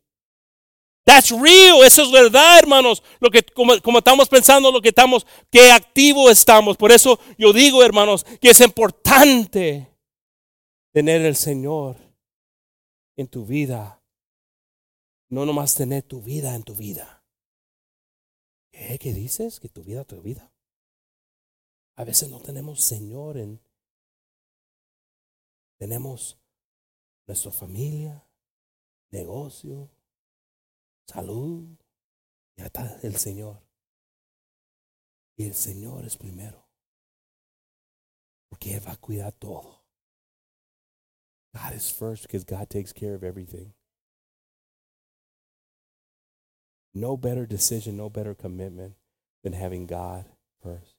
That's 1.08 1.30
real, 1.30 1.82
eso 1.84 2.02
es 2.02 2.12
verdad, 2.12 2.58
hermanos. 2.58 3.02
Lo 3.18 3.30
que 3.30 3.42
como, 3.42 3.72
estamos 3.72 4.28
pensando, 4.28 4.70
lo 4.70 4.82
que 4.82 4.90
estamos, 4.90 5.26
qué 5.50 5.72
activo 5.72 6.28
estamos. 6.28 6.76
Por 6.76 6.92
eso 6.92 7.18
yo 7.38 7.54
digo, 7.54 7.82
hermanos, 7.82 8.26
que 8.42 8.50
es 8.50 8.60
importante 8.60 9.90
tener 10.92 11.22
el 11.22 11.34
Señor 11.34 11.96
en 13.16 13.26
tu 13.26 13.46
vida. 13.46 14.02
No 15.30 15.46
nomás 15.46 15.74
tener 15.74 16.02
tu 16.02 16.20
vida 16.20 16.54
en 16.54 16.62
tu 16.62 16.74
vida. 16.74 17.24
¿Qué, 18.70 18.98
¿Qué 18.98 19.14
dices? 19.14 19.60
Que 19.60 19.70
tu 19.70 19.82
vida, 19.82 20.04
tu 20.04 20.20
vida. 20.20 20.52
A 21.96 22.04
veces 22.04 22.28
no 22.28 22.38
tenemos 22.40 22.84
Señor 22.84 23.38
en... 23.38 23.62
Tenemos 25.78 26.38
nuestra 27.26 27.50
familia, 27.50 28.26
negocio, 29.10 29.90
salud, 31.08 31.64
ya 32.56 32.66
está 32.66 32.98
el 33.02 33.16
Señor. 33.16 33.62
Y 35.36 35.44
el 35.44 35.54
Señor 35.54 36.04
es 36.04 36.16
primero. 36.16 36.66
Porque 38.50 38.74
Él 38.74 38.86
va 38.86 38.92
a 38.92 38.96
cuidar 38.96 39.32
todo. 39.32 39.84
God 41.54 41.74
is 41.74 41.90
first 41.90 42.22
because 42.22 42.44
God 42.44 42.68
takes 42.68 42.92
care 42.92 43.14
of 43.14 43.22
everything. 43.22 43.72
No 46.94 47.16
better 47.16 47.46
decision, 47.46 47.96
no 47.96 48.10
better 48.10 48.34
commitment 48.34 48.94
than 49.42 49.52
having 49.52 49.86
God 49.86 50.24
first. 50.62 50.94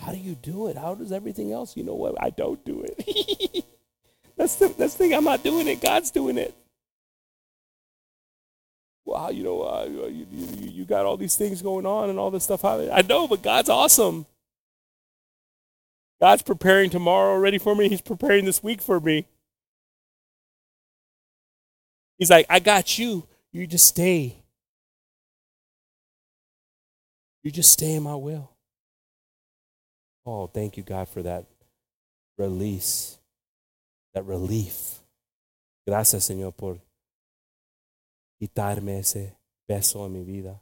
How 0.00 0.12
do 0.12 0.18
you 0.18 0.34
do 0.34 0.68
it? 0.68 0.76
How 0.76 0.94
does 0.94 1.12
everything 1.12 1.52
else? 1.52 1.76
You 1.76 1.84
know 1.84 1.94
what? 1.94 2.20
I 2.20 2.30
don't 2.30 2.64
do 2.64 2.84
it. 2.84 3.64
that's 4.36 4.56
the 4.56 4.68
that's 4.68 4.94
the 4.94 5.04
thing. 5.04 5.14
I'm 5.14 5.24
not 5.24 5.44
doing 5.44 5.68
it. 5.68 5.80
God's 5.80 6.10
doing 6.10 6.38
it 6.38 6.54
well, 9.12 9.30
you 9.30 9.44
know, 9.44 9.62
uh, 9.62 9.86
you, 9.88 10.26
you, 10.30 10.70
you 10.70 10.84
got 10.84 11.04
all 11.04 11.18
these 11.18 11.36
things 11.36 11.60
going 11.60 11.84
on 11.84 12.08
and 12.08 12.18
all 12.18 12.30
this 12.30 12.44
stuff. 12.44 12.64
I 12.64 13.02
know, 13.06 13.28
but 13.28 13.42
God's 13.42 13.68
awesome. 13.68 14.24
God's 16.20 16.42
preparing 16.42 16.88
tomorrow 16.88 17.36
ready 17.38 17.58
for 17.58 17.74
me. 17.74 17.88
He's 17.88 18.00
preparing 18.00 18.44
this 18.46 18.62
week 18.62 18.80
for 18.80 19.00
me. 19.00 19.26
He's 22.18 22.30
like, 22.30 22.46
I 22.48 22.58
got 22.60 22.98
you. 22.98 23.26
You 23.52 23.66
just 23.66 23.86
stay. 23.86 24.36
You 27.42 27.50
just 27.50 27.72
stay 27.72 27.94
in 27.94 28.04
my 28.04 28.14
will. 28.14 28.50
Oh, 30.24 30.46
thank 30.46 30.76
you, 30.76 30.84
God, 30.84 31.08
for 31.08 31.22
that 31.22 31.44
release, 32.38 33.18
that 34.14 34.24
relief. 34.24 35.00
Gracias, 35.86 36.28
Señor, 36.28 36.56
por 36.56 36.78
quitarme 38.42 38.98
ese 38.98 39.38
peso 39.68 40.04
en 40.04 40.14
mi 40.14 40.24
vida, 40.24 40.60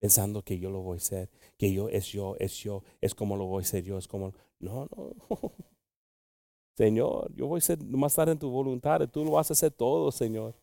pensando 0.00 0.40
que 0.42 0.58
yo 0.58 0.70
lo 0.70 0.80
voy 0.80 0.96
a 0.96 1.00
ser, 1.00 1.30
que 1.58 1.70
yo 1.70 1.90
es 1.90 2.06
yo, 2.06 2.36
es 2.38 2.56
yo, 2.56 2.82
es 3.02 3.14
como 3.14 3.36
lo 3.36 3.44
voy 3.44 3.60
a 3.60 3.66
ser 3.66 3.84
yo, 3.84 3.98
es 3.98 4.08
como... 4.08 4.32
No, 4.58 4.88
no. 4.96 5.12
Señor, 6.78 7.30
yo 7.34 7.46
voy 7.46 7.58
a 7.58 7.60
ser, 7.60 7.84
más 7.84 8.12
estar 8.12 8.30
en 8.30 8.38
tu 8.38 8.48
voluntad, 8.48 9.06
tú 9.10 9.26
lo 9.26 9.32
vas 9.32 9.50
a 9.50 9.52
hacer 9.52 9.70
todo, 9.70 10.10
Señor. 10.10 10.54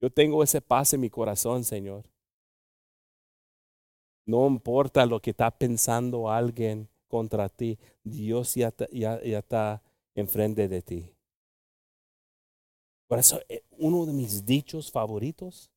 Yo 0.00 0.08
tengo 0.12 0.44
ese 0.44 0.60
paz 0.60 0.92
en 0.94 1.00
mi 1.00 1.10
corazón, 1.10 1.64
Señor. 1.64 2.08
No 4.28 4.46
importa 4.46 5.04
lo 5.06 5.20
que 5.20 5.30
está 5.30 5.50
pensando 5.50 6.30
alguien 6.30 6.88
contra 7.08 7.48
ti, 7.48 7.80
Dios 8.04 8.54
ya, 8.54 8.72
ya, 8.92 9.20
ya 9.24 9.40
está 9.40 9.82
enfrente 10.14 10.68
de 10.68 10.82
ti. 10.82 11.12
Por 13.08 13.18
eso, 13.18 13.40
eh, 13.48 13.64
uno 13.72 14.06
de 14.06 14.12
mis 14.12 14.46
dichos 14.46 14.92
favoritos 14.92 15.68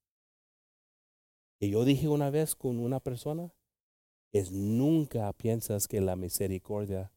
que 1.64 1.70
yo 1.70 1.86
dije 1.86 2.10
una 2.10 2.30
vez 2.30 2.56
con 2.56 2.78
una 2.78 3.00
persona 3.00 3.54
es 4.34 4.52
nunca 4.52 5.32
piensas 5.32 5.88
que 5.88 6.02
la 6.02 6.18
misericordia 6.18 7.14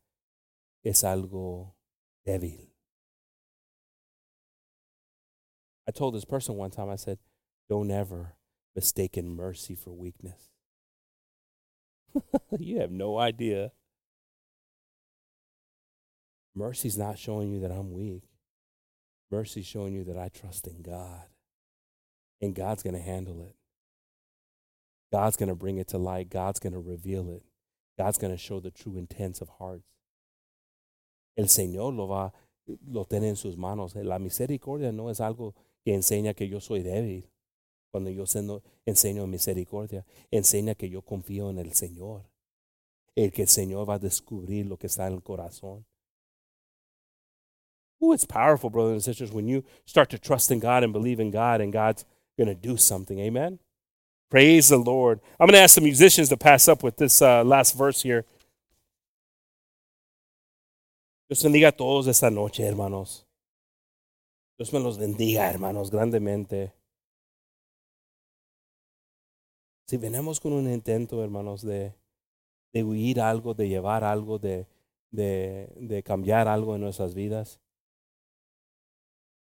es 0.84 1.02
algo 1.02 1.74
débil. 2.24 2.72
I 5.88 5.90
told 5.90 6.14
this 6.14 6.24
person 6.24 6.56
one 6.56 6.70
time, 6.70 6.88
I 6.88 6.94
said, 6.94 7.18
don't 7.68 7.90
ever 7.90 8.36
mistake 8.76 9.20
mercy 9.20 9.74
for 9.74 9.92
weakness. 9.92 10.52
you 12.60 12.78
have 12.78 12.92
no 12.92 13.18
idea. 13.18 13.72
Mercy's 16.54 16.96
not 16.96 17.18
showing 17.18 17.50
you 17.50 17.58
that 17.62 17.72
I'm 17.72 17.92
weak. 17.92 18.22
Mercy's 19.28 19.66
showing 19.66 19.92
you 19.92 20.04
that 20.04 20.16
I 20.16 20.28
trust 20.28 20.68
in 20.68 20.82
God. 20.82 21.26
And 22.40 22.54
God's 22.54 22.84
going 22.84 22.94
to 22.94 23.02
handle 23.02 23.42
it. 23.42 23.56
God's 25.16 25.38
going 25.38 25.48
to 25.48 25.54
bring 25.54 25.78
it 25.78 25.88
to 25.88 25.98
light. 25.98 26.28
God's 26.28 26.60
going 26.60 26.74
to 26.74 26.78
reveal 26.78 27.30
it. 27.30 27.42
God's 27.96 28.18
going 28.18 28.32
to 28.32 28.36
show 28.36 28.60
the 28.60 28.70
true 28.70 28.98
intents 28.98 29.40
of 29.40 29.48
hearts. 29.58 29.88
El 31.38 31.46
Señor 31.46 31.96
lo 31.96 32.06
va, 32.06 32.32
lo 32.86 33.04
tiene 33.04 33.28
en 33.30 33.36
sus 33.36 33.56
manos. 33.56 33.96
Eh, 33.96 34.04
la 34.04 34.18
misericordia 34.18 34.92
no 34.92 35.08
es 35.08 35.20
algo 35.20 35.54
que 35.82 35.94
enseña 35.94 36.34
que 36.34 36.48
yo 36.48 36.60
soy 36.60 36.82
débil. 36.82 37.30
Cuando 37.90 38.10
yo 38.10 38.24
enseño 38.84 39.26
misericordia, 39.26 40.04
enseña 40.30 40.74
que 40.74 40.90
yo 40.90 41.00
confío 41.00 41.48
en 41.48 41.60
el 41.60 41.72
Señor. 41.72 42.28
El 43.14 43.32
que 43.32 43.42
el 43.42 43.48
Señor 43.48 43.88
va 43.88 43.94
a 43.94 43.98
descubrir 43.98 44.66
lo 44.66 44.76
que 44.76 44.86
está 44.86 45.06
en 45.06 45.14
el 45.14 45.22
corazón. 45.22 45.86
Oh, 48.02 48.12
it's 48.12 48.26
powerful, 48.26 48.68
brothers 48.68 48.92
and 48.92 49.02
sisters, 49.02 49.32
when 49.32 49.48
you 49.48 49.64
start 49.86 50.10
to 50.10 50.18
trust 50.18 50.50
in 50.50 50.60
God 50.60 50.84
and 50.84 50.92
believe 50.92 51.18
in 51.18 51.30
God, 51.30 51.62
and 51.62 51.72
God's 51.72 52.04
going 52.36 52.48
to 52.48 52.54
do 52.54 52.76
something. 52.76 53.18
Amen. 53.18 53.58
Praise 54.28 54.68
the 54.68 54.78
Lord. 54.78 55.20
I'm 55.38 55.46
going 55.46 55.54
to 55.54 55.62
ask 55.62 55.76
the 55.76 55.80
musicians 55.80 56.28
to 56.30 56.36
pass 56.36 56.68
up 56.68 56.82
with 56.82 56.96
this 56.96 57.22
uh, 57.22 57.44
last 57.44 57.76
verse 57.76 58.02
here. 58.02 58.24
Dios 61.28 61.42
bendiga 61.42 61.68
a 61.68 61.72
todos 61.72 62.06
esta 62.06 62.30
noche, 62.30 62.64
hermanos. 62.64 63.24
Dios 64.58 64.72
me 64.72 64.80
los 64.80 64.98
bendiga, 64.98 65.50
hermanos, 65.50 65.90
grandemente. 65.90 66.72
Si 69.88 69.96
venimos 69.96 70.40
con 70.40 70.52
un 70.52 70.68
intento, 70.72 71.22
hermanos, 71.22 71.62
de, 71.62 71.92
de 72.72 72.82
huir 72.82 73.20
algo, 73.20 73.54
de 73.54 73.68
llevar 73.68 74.02
algo, 74.02 74.38
de, 74.38 74.66
de, 75.10 75.68
de 75.76 76.02
cambiar 76.02 76.48
algo 76.48 76.74
en 76.74 76.80
nuestras 76.80 77.14
vidas, 77.14 77.60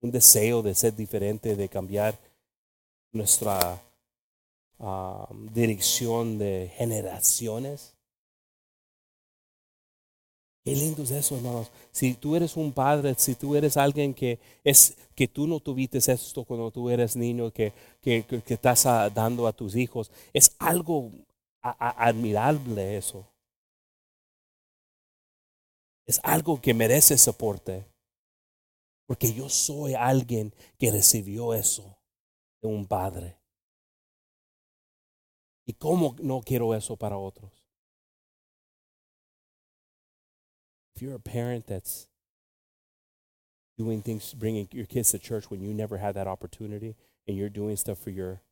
un 0.01 0.11
deseo 0.11 0.63
de 0.63 0.75
ser 0.75 0.95
diferente, 0.97 1.55
de 1.55 1.69
cambiar 1.69 2.19
nuestra 3.13 3.81
Um, 4.85 5.47
dirección 5.55 6.37
de 6.37 6.71
generaciones. 6.77 7.97
Qué 10.63 10.77
lindo 10.77 11.05
es 11.05 11.11
eso, 11.11 11.37
hermanos. 11.37 11.71
Si 11.91 12.13
tú 12.13 12.37
eres 12.37 12.55
un 12.55 12.71
padre, 12.71 13.15
si 13.17 13.35
tú 13.35 13.57
eres 13.57 13.79
alguien 13.79 14.13
que 14.13 14.39
es 14.63 14.95
que 15.15 15.27
tú 15.27 15.47
no 15.47 15.59
tuviste 15.61 15.97
esto 15.97 16.45
cuando 16.45 16.71
tú 16.71 16.91
eres 16.91 17.17
niño, 17.17 17.51
que, 17.51 17.73
que, 18.03 18.27
que 18.27 18.55
estás 18.55 18.85
dando 19.15 19.47
a 19.47 19.55
tus 19.55 19.75
hijos, 19.75 20.11
es 20.35 20.55
algo 20.59 21.11
admirable 21.63 22.99
eso. 22.99 23.27
Es 26.07 26.21
algo 26.23 26.61
que 26.61 26.75
merece 26.75 27.17
soporte. 27.17 27.87
Porque 29.07 29.33
yo 29.33 29.49
soy 29.49 29.95
alguien 29.95 30.53
que 30.79 30.91
recibió 30.91 31.55
eso 31.55 31.97
de 32.61 32.69
un 32.69 32.87
padre. 32.87 33.44
¿Y 35.67 35.75
cómo 35.79 36.17
no 36.21 36.41
quiero 36.41 36.73
eso 36.73 36.97
para 36.97 37.17
otros? 37.17 37.53
If 40.95 41.03
you're 41.03 41.15
a 41.15 41.19
parent 41.19 41.67
that's 41.67 42.07
doing 43.77 44.03
things, 44.03 44.35
bringing 44.35 44.69
your 44.71 44.87
kids 44.87 45.11
to 45.11 45.19
church 45.19 45.51
when 45.51 45.61
you 45.61 45.73
never 45.73 45.99
had 45.99 46.15
that 46.15 46.29
opportunity, 46.29 46.95
and 47.27 47.37
you're 47.37 47.49
doing 47.49 47.77
stuff 47.77 47.99
for 47.99 48.11
your 48.11 48.43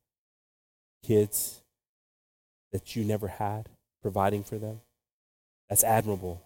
kids 1.04 1.62
that 2.72 2.96
you 2.96 3.04
never 3.04 3.28
had, 3.28 3.68
providing 4.00 4.42
for 4.42 4.58
them, 4.58 4.80
that's 5.68 5.84
admirable. 5.84 6.42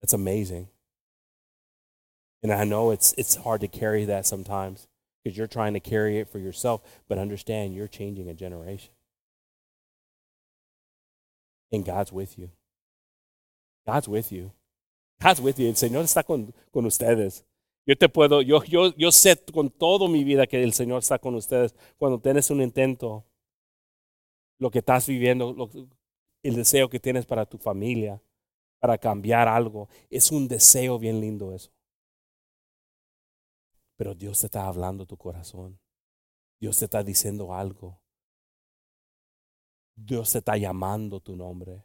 That's 0.00 0.14
amazing. 0.14 0.68
And 2.42 2.52
I 2.52 2.64
know 2.64 2.90
it's, 2.90 3.14
it's 3.18 3.36
hard 3.36 3.60
to 3.60 3.68
carry 3.68 4.04
that 4.04 4.26
sometimes 4.26 4.88
because 5.26 5.36
you're 5.36 5.48
trying 5.48 5.74
to 5.74 5.80
carry 5.80 6.18
it 6.18 6.28
for 6.28 6.38
yourself, 6.38 6.82
but 7.08 7.18
understand 7.18 7.74
you're 7.74 7.88
changing 7.88 8.28
a 8.28 8.34
generation. 8.34 8.92
And 11.72 11.84
God's 11.84 12.12
with 12.12 12.38
you. 12.38 12.50
God's 13.84 14.06
with 14.06 14.30
you. 14.30 14.52
God's 15.20 15.40
with 15.40 15.58
you. 15.58 15.66
El 15.66 15.74
Señor 15.74 16.04
está 16.04 16.24
con, 16.24 16.54
con 16.72 16.86
ustedes. 16.86 17.42
Yo 17.86 17.96
te 17.96 18.08
puedo, 18.08 18.40
yo, 18.40 18.62
yo, 18.62 18.94
yo 18.96 19.10
sé 19.10 19.36
con 19.52 19.68
toda 19.68 20.08
mi 20.08 20.22
vida 20.22 20.46
que 20.46 20.62
el 20.62 20.72
Señor 20.72 21.00
está 21.00 21.18
con 21.18 21.34
ustedes 21.34 21.74
cuando 21.98 22.20
tienes 22.20 22.48
un 22.50 22.62
intento 22.62 23.24
lo 24.58 24.70
que 24.70 24.78
estás 24.78 25.08
viviendo, 25.08 25.52
lo, 25.52 25.68
el 26.44 26.54
deseo 26.54 26.88
que 26.88 27.00
tienes 27.00 27.26
para 27.26 27.46
tu 27.46 27.58
familia, 27.58 28.22
para 28.78 28.96
cambiar 28.96 29.48
algo. 29.48 29.88
Es 30.08 30.30
un 30.30 30.46
deseo 30.46 31.00
bien 31.00 31.20
lindo 31.20 31.52
eso. 31.52 31.75
Pero 33.96 34.14
Dios 34.14 34.40
te 34.40 34.46
está 34.46 34.66
hablando 34.66 35.06
tu 35.06 35.16
corazón. 35.16 35.78
Dios 36.60 36.78
te 36.78 36.84
está 36.84 37.02
diciendo 37.02 37.52
algo. 37.54 38.00
Dios 39.94 40.30
te 40.30 40.38
está 40.38 40.56
llamando 40.56 41.20
tu 41.20 41.34
nombre. 41.34 41.84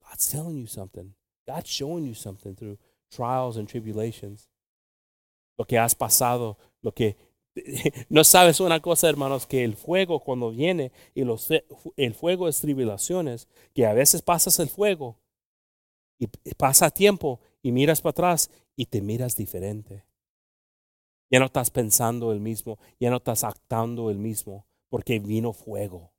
God's 0.00 0.28
telling 0.28 0.60
you 0.60 0.66
something. 0.66 1.14
God's 1.46 1.70
showing 1.70 2.06
you 2.06 2.14
something 2.14 2.54
through 2.54 2.78
trials 3.10 3.56
and 3.56 3.68
tribulations. 3.68 4.48
Lo 5.56 5.64
que 5.64 5.78
has 5.78 5.94
pasado, 5.94 6.58
lo 6.82 6.92
que 6.92 7.16
no 8.08 8.24
sabes 8.24 8.58
una 8.58 8.80
cosa, 8.80 9.08
hermanos, 9.08 9.46
que 9.46 9.62
el 9.62 9.76
fuego 9.76 10.20
cuando 10.20 10.50
viene 10.50 10.90
y 11.14 11.22
los, 11.22 11.48
el 11.96 12.14
fuego 12.14 12.48
es 12.48 12.60
tribulaciones, 12.60 13.48
que 13.72 13.86
a 13.86 13.92
veces 13.92 14.22
pasas 14.22 14.58
el 14.58 14.68
fuego 14.68 15.20
y 16.18 16.26
pasa 16.54 16.90
tiempo 16.90 17.40
y 17.64 17.72
miras 17.72 18.02
para 18.02 18.10
atrás 18.10 18.50
y 18.76 18.86
te 18.86 19.00
miras 19.00 19.36
diferente. 19.36 20.04
Ya 21.30 21.40
no 21.40 21.46
estás 21.46 21.70
pensando 21.70 22.30
el 22.30 22.38
mismo, 22.38 22.78
ya 23.00 23.08
no 23.08 23.16
estás 23.16 23.42
actuando 23.42 24.10
el 24.10 24.18
mismo, 24.18 24.66
porque 24.90 25.18
vino 25.18 25.54
fuego. 25.54 26.12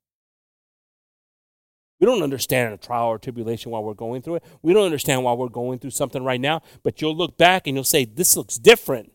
We 1.99 2.07
don't 2.07 2.23
understand 2.23 2.73
a 2.73 2.77
trial 2.77 3.09
or 3.09 3.19
tribulation 3.19 3.71
while 3.71 3.83
we're 3.83 3.95
going 3.95 4.21
through 4.21 4.37
it. 4.37 4.43
We 4.63 4.73
don't 4.73 4.85
understand 4.85 5.23
why 5.23 5.33
we're 5.33 5.51
going 5.51 5.77
through 5.79 5.91
something 5.91 6.25
right 6.25 6.41
now, 6.41 6.61
but 6.83 6.99
you'll 6.99 7.15
look 7.15 7.37
back 7.37 7.67
and 7.67 7.77
you'll 7.77 7.85
say, 7.85 8.05
This 8.05 8.35
looks 8.35 8.57
different. 8.57 9.13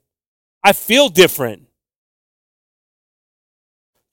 I 0.63 0.73
feel 0.73 1.09
different. 1.09 1.67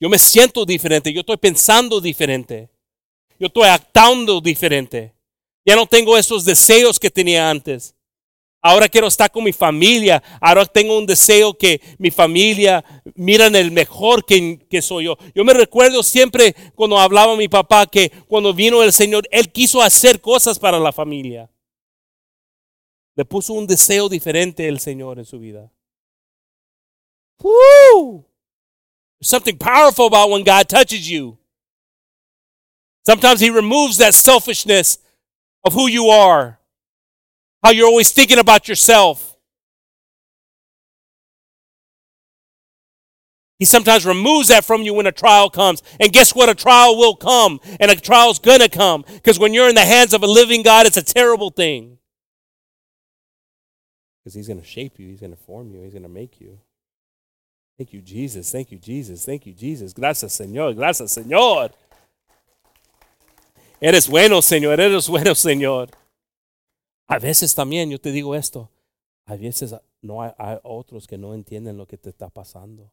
Yo 0.00 0.08
me 0.08 0.18
siento 0.18 0.66
diferente, 0.66 1.12
yo 1.12 1.20
estoy 1.20 1.36
pensando 1.36 2.00
diferente, 2.00 2.68
yo 3.38 3.46
estoy 3.46 3.68
actuando 3.68 4.40
diferente. 4.40 5.14
Ya 5.64 5.76
no 5.76 5.86
tengo 5.86 6.16
esos 6.16 6.44
deseos 6.44 6.98
que 6.98 7.10
tenía 7.10 7.48
antes. 7.48 7.94
Ahora 8.68 8.86
quiero 8.86 9.06
estar 9.06 9.30
con 9.30 9.44
mi 9.44 9.52
familia. 9.54 10.22
Ahora 10.42 10.66
tengo 10.66 10.98
un 10.98 11.06
deseo 11.06 11.56
que 11.56 11.80
mi 11.96 12.10
familia 12.10 12.84
miren 13.14 13.56
el 13.56 13.70
mejor 13.70 14.26
que, 14.26 14.82
soy 14.82 15.04
yo. 15.04 15.16
Yo 15.34 15.42
me 15.42 15.54
recuerdo 15.54 16.02
siempre 16.02 16.54
cuando 16.74 16.98
hablaba 16.98 17.34
mi 17.34 17.48
papá 17.48 17.86
que 17.86 18.10
cuando 18.28 18.52
vino 18.52 18.82
el 18.82 18.92
Señor, 18.92 19.26
Él 19.30 19.50
quiso 19.50 19.80
hacer 19.80 20.20
cosas 20.20 20.58
para 20.58 20.78
la 20.78 20.92
familia. 20.92 21.50
Le 23.16 23.24
puso 23.24 23.54
un 23.54 23.66
deseo 23.66 24.06
diferente 24.06 24.68
el 24.68 24.80
Señor 24.80 25.18
en 25.18 25.24
su 25.24 25.38
vida. 25.38 25.72
Woo! 27.42 28.22
Something 29.22 29.56
powerful 29.56 30.08
about 30.08 30.30
when 30.30 30.44
God 30.44 30.68
touches 30.68 31.08
you. 31.08 31.38
Sometimes 33.06 33.40
He 33.40 33.48
removes 33.48 33.96
that 33.96 34.12
selfishness 34.12 34.98
of 35.64 35.72
who 35.72 35.88
you 35.88 36.10
are, 36.10 36.60
how 37.62 37.70
you're 37.70 37.86
always 37.86 38.12
thinking 38.12 38.38
about 38.38 38.68
yourself. 38.68 39.36
He 43.58 43.64
sometimes 43.64 44.06
removes 44.06 44.48
that 44.48 44.64
from 44.64 44.82
you 44.82 44.94
when 44.94 45.06
a 45.06 45.12
trial 45.12 45.50
comes. 45.50 45.82
And 45.98 46.12
guess 46.12 46.34
what? 46.34 46.48
A 46.48 46.54
trial 46.54 46.96
will 46.96 47.16
come, 47.16 47.60
and 47.80 47.90
a 47.90 47.96
trial's 47.96 48.38
gonna 48.38 48.68
come. 48.68 49.04
Because 49.14 49.38
when 49.38 49.52
you're 49.52 49.68
in 49.68 49.74
the 49.74 49.84
hands 49.84 50.14
of 50.14 50.22
a 50.22 50.28
living 50.28 50.62
God, 50.62 50.86
it's 50.86 50.96
a 50.96 51.02
terrible 51.02 51.50
thing. 51.50 51.98
Because 54.22 54.34
He's 54.34 54.46
gonna 54.46 54.62
shape 54.62 54.98
you, 54.98 55.08
He's 55.08 55.20
gonna 55.20 55.34
form 55.34 55.72
you, 55.72 55.82
He's 55.82 55.94
gonna 55.94 56.08
make 56.08 56.40
you. 56.40 56.60
Thank 57.76 57.92
you, 57.92 58.00
Jesus. 58.00 58.50
Thank 58.50 58.70
you, 58.70 58.78
Jesus. 58.78 59.24
Thank 59.24 59.46
you, 59.46 59.52
Jesus. 59.52 59.92
Gracias, 59.92 60.38
Señor. 60.38 60.74
Gracias, 60.74 61.12
Señor. 61.12 61.72
Eres 63.80 64.08
bueno, 64.08 64.40
Señor. 64.40 64.80
Eres 64.80 65.08
bueno, 65.08 65.34
Señor. 65.34 65.90
A 67.08 67.18
veces 67.18 67.54
también 67.54 67.90
yo 67.90 67.98
te 67.98 68.12
digo 68.12 68.34
esto. 68.34 68.70
A 69.24 69.36
veces 69.36 69.74
no 70.02 70.22
hay, 70.22 70.32
otros 70.62 71.06
que 71.06 71.18
no 71.18 71.34
entienden 71.34 71.76
lo 71.76 71.86
que 71.86 71.98
te 71.98 72.10
está 72.10 72.28
pasando. 72.28 72.92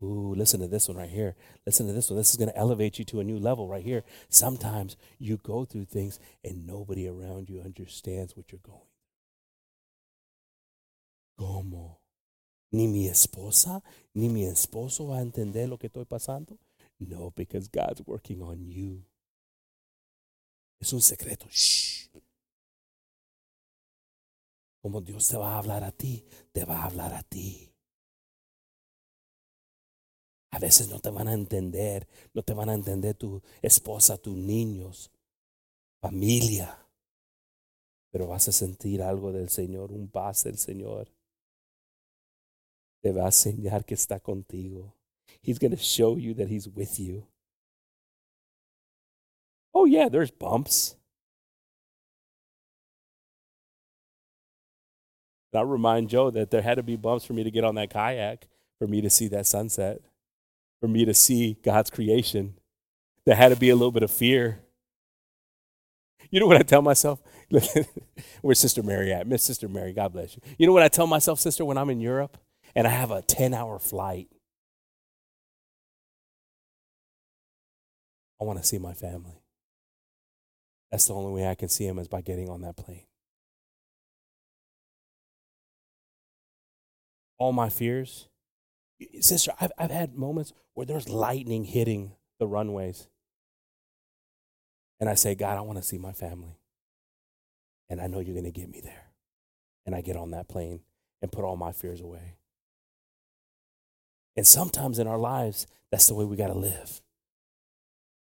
Ooh, 0.00 0.34
listen 0.34 0.60
to 0.60 0.68
this 0.68 0.88
one 0.88 0.96
right 0.96 1.10
here. 1.10 1.34
Listen 1.66 1.88
to 1.88 1.92
this 1.92 2.08
one. 2.10 2.18
This 2.18 2.30
is 2.30 2.36
going 2.36 2.50
to 2.50 2.56
elevate 2.56 2.98
you 2.98 3.04
to 3.06 3.20
a 3.20 3.24
new 3.24 3.38
level 3.38 3.68
right 3.68 3.84
here. 3.84 4.04
Sometimes 4.28 4.96
you 5.18 5.38
go 5.38 5.64
through 5.64 5.86
things 5.86 6.20
and 6.44 6.66
nobody 6.66 7.08
around 7.08 7.50
you 7.50 7.60
understands 7.60 8.36
what 8.36 8.52
you're 8.52 8.62
going. 8.62 8.86
¿Cómo? 11.36 11.98
ni 12.70 12.86
mi 12.86 13.08
esposa, 13.08 13.82
ni 14.14 14.28
mi 14.28 14.44
esposo 14.44 15.06
va 15.06 15.18
a 15.18 15.22
entender 15.22 15.68
lo 15.68 15.78
que 15.78 15.88
estoy 15.88 16.04
pasando. 16.04 16.58
No, 16.98 17.32
because 17.34 17.68
God's 17.68 18.02
working 18.06 18.42
on 18.42 18.68
you. 18.68 19.04
Es 20.80 20.92
un 20.92 21.00
secreto. 21.00 21.46
Shh. 21.48 22.08
Como 24.80 25.00
Dios 25.00 25.26
te 25.28 25.36
va 25.36 25.54
a 25.54 25.58
hablar 25.58 25.84
a 25.84 25.92
ti, 25.92 26.24
te 26.52 26.64
va 26.64 26.82
a 26.82 26.84
hablar 26.84 27.14
a 27.14 27.22
ti. 27.22 27.72
A 30.50 30.58
veces 30.58 30.88
no 30.88 30.98
te 30.98 31.10
van 31.10 31.28
a 31.28 31.34
entender, 31.34 32.08
no 32.32 32.42
te 32.42 32.54
van 32.54 32.70
a 32.70 32.74
entender 32.74 33.14
tu 33.14 33.42
esposa, 33.60 34.16
tus 34.16 34.36
niños, 34.36 35.10
familia. 36.00 36.86
Pero 38.10 38.26
vas 38.28 38.48
a 38.48 38.52
sentir 38.52 39.02
algo 39.02 39.32
del 39.32 39.50
Señor, 39.50 39.92
un 39.92 40.08
paz 40.08 40.44
del 40.44 40.56
Señor 40.56 41.12
te 43.00 43.12
va 43.12 43.22
a 43.22 43.26
enseñar 43.26 43.84
que 43.84 43.94
está 43.94 44.20
contigo. 44.20 44.94
He's 45.42 45.58
going 45.58 45.70
to 45.70 45.76
show 45.76 46.18
you 46.18 46.34
that 46.34 46.48
he's 46.48 46.68
with 46.68 46.98
you. 46.98 47.26
Oh, 49.72 49.86
yeah, 49.86 50.08
there's 50.08 50.30
bumps. 50.30 50.96
I'll 55.58 55.64
remind 55.64 56.08
Joe 56.08 56.30
that 56.30 56.50
there 56.50 56.62
had 56.62 56.76
to 56.76 56.82
be 56.82 56.96
bumps 56.96 57.24
for 57.24 57.32
me 57.32 57.44
to 57.44 57.50
get 57.50 57.64
on 57.64 57.74
that 57.76 57.90
kayak, 57.90 58.46
for 58.78 58.86
me 58.86 59.00
to 59.00 59.10
see 59.10 59.28
that 59.28 59.46
sunset, 59.46 60.00
for 60.80 60.88
me 60.88 61.04
to 61.04 61.14
see 61.14 61.56
God's 61.62 61.90
creation. 61.90 62.54
There 63.26 63.36
had 63.36 63.50
to 63.50 63.56
be 63.56 63.70
a 63.70 63.76
little 63.76 63.92
bit 63.92 64.02
of 64.02 64.10
fear. 64.10 64.60
You 66.30 66.40
know 66.40 66.46
what 66.46 66.56
I 66.56 66.62
tell 66.62 66.82
myself? 66.82 67.20
Where's 68.42 68.58
Sister 68.58 68.82
Mary 68.82 69.12
at? 69.12 69.26
Miss 69.26 69.42
Sister 69.42 69.68
Mary, 69.68 69.92
God 69.92 70.12
bless 70.12 70.36
you. 70.36 70.42
You 70.58 70.66
know 70.66 70.72
what 70.72 70.82
I 70.82 70.88
tell 70.88 71.06
myself, 71.06 71.40
sister, 71.40 71.64
when 71.64 71.78
I'm 71.78 71.90
in 71.90 72.00
Europe? 72.00 72.38
and 72.74 72.86
I 72.86 72.90
have 72.90 73.10
a 73.10 73.22
10 73.22 73.54
hour 73.54 73.78
flight. 73.78 74.28
I 78.40 78.44
want 78.44 78.60
to 78.60 78.64
see 78.64 78.78
my 78.78 78.94
family. 78.94 79.42
That's 80.90 81.06
the 81.06 81.14
only 81.14 81.32
way 81.32 81.48
I 81.48 81.54
can 81.54 81.68
see 81.68 81.86
them 81.86 81.98
is 81.98 82.08
by 82.08 82.20
getting 82.20 82.48
on 82.48 82.62
that 82.62 82.76
plane. 82.76 83.02
All 87.38 87.52
my 87.52 87.68
fears. 87.68 88.28
Sister, 89.20 89.52
I've, 89.60 89.72
I've 89.78 89.90
had 89.90 90.16
moments 90.16 90.52
where 90.74 90.86
there's 90.86 91.08
lightning 91.08 91.64
hitting 91.64 92.12
the 92.38 92.46
runways. 92.46 93.08
And 95.00 95.08
I 95.08 95.14
say, 95.14 95.34
God, 95.34 95.56
I 95.56 95.60
want 95.60 95.78
to 95.78 95.84
see 95.84 95.98
my 95.98 96.12
family. 96.12 96.58
And 97.88 98.00
I 98.00 98.06
know 98.06 98.20
you're 98.20 98.34
going 98.34 98.44
to 98.44 98.50
get 98.50 98.68
me 98.68 98.80
there. 98.80 99.12
And 99.86 99.94
I 99.94 100.00
get 100.00 100.16
on 100.16 100.32
that 100.32 100.48
plane 100.48 100.80
and 101.22 101.32
put 101.32 101.44
all 101.44 101.56
my 101.56 101.72
fears 101.72 102.00
away. 102.00 102.34
And 104.36 104.46
sometimes 104.46 104.98
in 104.98 105.06
our 105.06 105.18
lives, 105.18 105.66
that's 105.90 106.06
the 106.06 106.14
way 106.14 106.24
we 106.24 106.36
got 106.36 106.48
to 106.48 106.58
live. 106.58 107.00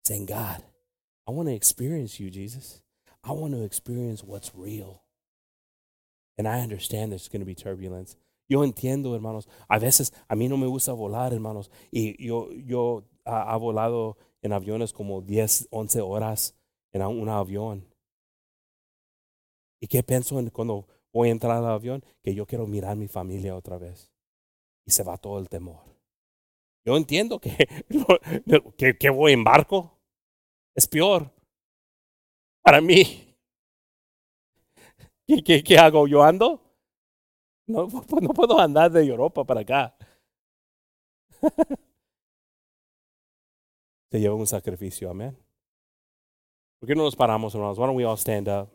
Saying, 0.04 0.26
God, 0.26 0.62
I 1.26 1.30
want 1.30 1.48
to 1.48 1.54
experience 1.54 2.18
you, 2.18 2.28
Jesus. 2.30 2.82
I 3.24 3.32
want 3.32 3.54
to 3.54 3.62
experience 3.62 4.24
what's 4.24 4.52
real. 4.54 5.02
And 6.36 6.48
I 6.48 6.60
understand 6.60 7.12
there's 7.12 7.28
going 7.28 7.40
to 7.40 7.46
be 7.46 7.54
turbulence. 7.54 8.16
Yo 8.52 8.64
entiendo, 8.64 9.14
hermanos. 9.14 9.48
A 9.66 9.78
veces 9.78 10.12
a 10.28 10.36
mí 10.36 10.46
no 10.46 10.58
me 10.58 10.66
gusta 10.66 10.92
volar, 10.92 11.32
hermanos. 11.32 11.70
Y 11.90 12.22
yo, 12.22 12.52
yo 12.52 12.96
uh, 13.24 13.30
ha 13.30 13.56
volado 13.56 14.18
en 14.42 14.52
aviones 14.52 14.92
como 14.92 15.22
10, 15.22 15.68
11 15.70 16.02
horas 16.02 16.54
en 16.92 17.00
un 17.00 17.30
avión. 17.30 17.88
¿Y 19.80 19.86
qué 19.86 20.02
pienso 20.02 20.38
en 20.38 20.50
cuando 20.50 20.86
voy 21.14 21.30
a 21.30 21.32
entrar 21.32 21.56
al 21.56 21.64
avión? 21.64 22.04
Que 22.22 22.34
yo 22.34 22.44
quiero 22.44 22.66
mirar 22.66 22.90
a 22.90 22.94
mi 22.94 23.08
familia 23.08 23.56
otra 23.56 23.78
vez. 23.78 24.12
Y 24.86 24.90
se 24.90 25.02
va 25.02 25.16
todo 25.16 25.38
el 25.38 25.48
temor. 25.48 25.80
Yo 26.84 26.98
entiendo 26.98 27.40
que, 27.40 27.56
que, 28.76 28.98
que 28.98 29.08
voy 29.08 29.32
en 29.32 29.44
barco. 29.44 29.98
Es 30.76 30.86
peor. 30.86 31.32
Para 32.62 32.82
mí. 32.82 33.34
¿Qué, 35.26 35.42
qué, 35.42 35.64
qué 35.64 35.78
hago? 35.78 36.06
¿Yo 36.06 36.22
ando? 36.22 36.71
No, 37.76 37.88
no 38.20 38.34
puedo 38.34 38.58
andar 38.58 38.90
de 38.90 39.04
Europa 39.04 39.44
para 39.44 39.60
acá. 39.60 39.94
Se 44.10 44.20
lleva 44.20 44.34
un 44.34 44.46
sacrificio, 44.46 45.08
amén. 45.08 45.36
¿Por 46.78 46.86
qué 46.86 46.94
no 46.94 47.04
nos 47.04 47.16
paramos, 47.16 47.54
hermanos? 47.54 47.78
Why 47.78 47.86
don't 47.86 47.96
we 47.96 48.04
all 48.04 48.16
stand 48.18 48.48
up? 48.48 48.68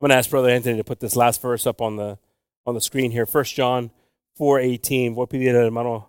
I'm 0.00 0.08
going 0.08 0.10
to 0.10 0.16
ask 0.16 0.30
Brother 0.30 0.50
Anthony 0.50 0.78
to 0.78 0.84
put 0.84 0.98
this 0.98 1.14
last 1.14 1.40
verse 1.42 1.66
up 1.66 1.80
on 1.80 1.96
the 1.96 2.18
on 2.66 2.74
the 2.74 2.80
screen 2.80 3.10
here. 3.10 3.26
First 3.26 3.54
John 3.54 3.90
4.18. 4.38 5.14
Voy 5.14 5.24
a 5.24 5.26
pedir 5.26 5.54
al 5.54 5.66
hermano 5.66 6.08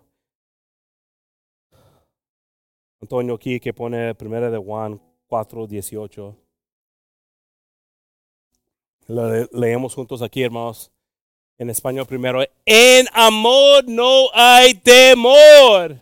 Antonio 3.00 3.34
aquí 3.34 3.60
que 3.60 3.72
pone 3.72 4.14
primera 4.14 4.50
de 4.50 4.58
Juan 4.58 5.00
4.18. 5.30 6.41
Leemos 9.52 9.94
juntos 9.94 10.22
aquí, 10.22 10.42
hermanos. 10.42 10.90
En 11.58 11.70
español 11.70 12.06
primero. 12.06 12.42
En 12.64 13.06
amor 13.12 13.84
no 13.86 14.28
hay 14.32 14.74
temor. 14.74 16.00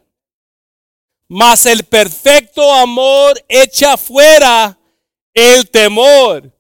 Mas 1.29 1.67
el 1.67 1.85
perfecto 1.85 2.73
amor 2.73 3.43
echa 3.49 3.97
fuera 3.97 4.79
el 5.35 5.69
temor. 5.71 6.51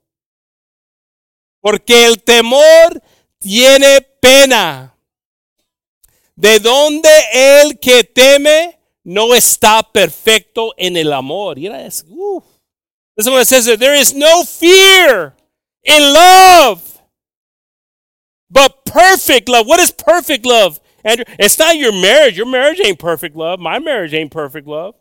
Porque 1.61 2.07
el 2.07 2.23
temor 2.23 3.03
tiene 3.39 4.01
pena. 4.21 4.95
De 6.35 6.59
donde 6.59 7.11
el 7.33 7.79
que 7.79 8.05
teme 8.05 8.79
no 9.05 9.35
está 9.35 9.83
perfecto 9.83 10.75
en 10.77 10.97
el 10.97 11.13
amor. 11.13 11.59
You 11.59 11.71
know, 11.71 11.83
that's, 11.83 12.05
This 13.17 13.27
it 13.27 13.47
says. 13.47 13.79
There 13.79 13.95
is 13.95 14.15
no 14.15 14.45
fear 14.45 15.35
in 15.85 16.15
love, 16.15 17.01
but 18.51 18.85
perfect 18.85 19.49
love. 19.49 19.67
What 19.67 19.81
is 19.81 19.91
perfect 19.91 20.45
love? 20.45 20.81
Andrew, 21.05 21.25
it's 21.39 21.59
not 21.59 21.77
your 21.77 21.93
marriage. 21.93 22.37
Your 22.37 22.47
marriage 22.47 22.81
ain't 22.85 22.99
perfect 22.99 23.35
love. 23.37 23.59
My 23.59 23.79
marriage 23.79 24.13
ain't 24.13 24.31
perfect 24.31 24.67
love. 24.67 24.95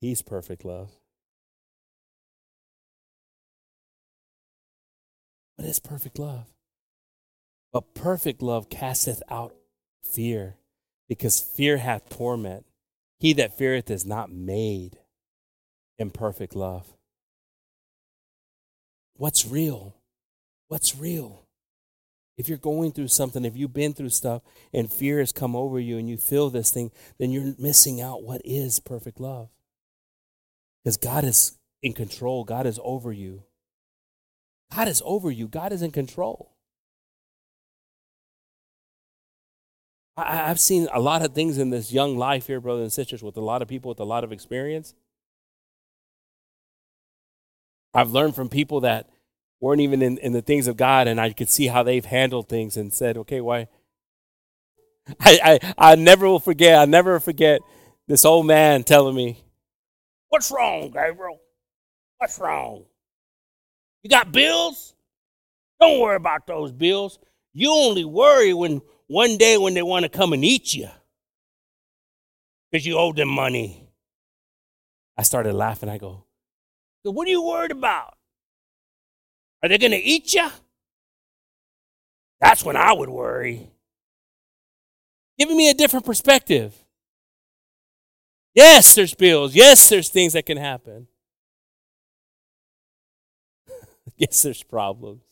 He's 0.00 0.22
perfect 0.22 0.64
love. 0.64 0.90
What 5.56 5.68
is 5.68 5.78
perfect 5.78 6.18
love? 6.18 6.46
But 7.72 7.94
perfect 7.94 8.42
love 8.42 8.68
casteth 8.68 9.22
out 9.30 9.54
fear, 10.02 10.56
because 11.08 11.40
fear 11.40 11.76
hath 11.76 12.08
torment. 12.08 12.66
He 13.20 13.32
that 13.34 13.56
feareth 13.56 13.88
is 13.88 14.04
not 14.04 14.32
made 14.32 14.98
in 15.98 16.10
perfect 16.10 16.56
love. 16.56 16.94
What's 19.22 19.46
real? 19.46 19.94
What's 20.66 20.96
real? 20.96 21.46
If 22.36 22.48
you're 22.48 22.58
going 22.58 22.90
through 22.90 23.06
something, 23.06 23.44
if 23.44 23.56
you've 23.56 23.72
been 23.72 23.92
through 23.92 24.08
stuff 24.08 24.42
and 24.74 24.90
fear 24.90 25.20
has 25.20 25.30
come 25.30 25.54
over 25.54 25.78
you 25.78 25.96
and 25.96 26.10
you 26.10 26.16
feel 26.16 26.50
this 26.50 26.72
thing, 26.72 26.90
then 27.20 27.30
you're 27.30 27.54
missing 27.56 28.00
out 28.00 28.24
what 28.24 28.42
is 28.44 28.80
perfect 28.80 29.20
love. 29.20 29.48
Because 30.82 30.96
God 30.96 31.22
is 31.22 31.56
in 31.84 31.92
control, 31.92 32.42
God 32.42 32.66
is 32.66 32.80
over 32.82 33.12
you. 33.12 33.44
God 34.74 34.88
is 34.88 35.00
over 35.04 35.30
you, 35.30 35.46
God 35.46 35.70
is 35.70 35.82
in 35.82 35.92
control. 35.92 36.56
I, 40.16 40.34
have 40.48 40.58
seen 40.58 40.88
a 40.92 40.98
lot 40.98 41.22
of 41.22 41.32
things 41.32 41.58
in 41.58 41.70
this 41.70 41.92
young 41.92 42.18
life 42.18 42.48
here, 42.48 42.60
brothers 42.60 42.82
and 42.82 42.92
sisters, 42.92 43.22
with 43.22 43.36
a 43.36 43.40
lot 43.40 43.62
of 43.62 43.68
people 43.68 43.88
with 43.88 44.00
a 44.00 44.04
lot 44.04 44.24
of 44.24 44.32
experience. 44.32 44.94
I've 47.94 48.10
learned 48.10 48.34
from 48.34 48.48
people 48.48 48.80
that 48.80 49.08
weren't 49.60 49.80
even 49.80 50.02
in, 50.02 50.18
in 50.18 50.32
the 50.32 50.42
things 50.42 50.66
of 50.66 50.76
God, 50.76 51.06
and 51.06 51.20
I 51.20 51.32
could 51.32 51.48
see 51.48 51.66
how 51.66 51.82
they've 51.82 52.04
handled 52.04 52.48
things 52.48 52.76
and 52.76 52.92
said, 52.92 53.16
okay, 53.18 53.40
why? 53.40 53.68
I, 55.20 55.60
I, 55.62 55.92
I 55.92 55.94
never 55.96 56.26
will 56.26 56.40
forget, 56.40 56.78
I 56.78 56.84
never 56.84 57.20
forget 57.20 57.60
this 58.08 58.24
old 58.24 58.46
man 58.46 58.84
telling 58.84 59.14
me, 59.14 59.44
What's 60.32 60.50
wrong, 60.50 60.90
Gabriel? 60.90 61.42
What's 62.16 62.38
wrong? 62.38 62.86
You 64.02 64.08
got 64.08 64.32
bills? 64.32 64.94
Don't 65.78 66.00
worry 66.00 66.16
about 66.16 66.46
those 66.46 66.72
bills. 66.72 67.18
You 67.52 67.70
only 67.70 68.06
worry 68.06 68.54
when 68.54 68.80
one 69.08 69.36
day 69.36 69.58
when 69.58 69.74
they 69.74 69.82
want 69.82 70.04
to 70.04 70.08
come 70.08 70.32
and 70.32 70.42
eat 70.42 70.72
you 70.72 70.88
because 72.70 72.86
you 72.86 72.96
owe 72.96 73.12
them 73.12 73.28
money. 73.28 73.86
I 75.18 75.22
started 75.22 75.52
laughing. 75.52 75.90
I 75.90 75.98
go, 75.98 76.24
so 77.04 77.10
what 77.10 77.26
are 77.26 77.30
you 77.30 77.42
worried 77.42 77.72
about? 77.72 78.14
Are 79.62 79.68
they 79.68 79.78
going 79.78 79.92
to 79.92 79.98
eat 79.98 80.34
you? 80.34 80.48
That's 82.40 82.64
when 82.64 82.76
I 82.76 82.92
would 82.92 83.08
worry. 83.08 83.70
Giving 85.38 85.56
me 85.56 85.70
a 85.70 85.74
different 85.74 86.04
perspective. 86.04 86.74
Yes, 88.54 88.94
there's 88.94 89.14
bills. 89.14 89.54
Yes, 89.54 89.88
there's 89.88 90.08
things 90.08 90.34
that 90.34 90.46
can 90.46 90.58
happen. 90.58 91.06
yes, 94.16 94.42
there's 94.42 94.62
problems. 94.62 95.22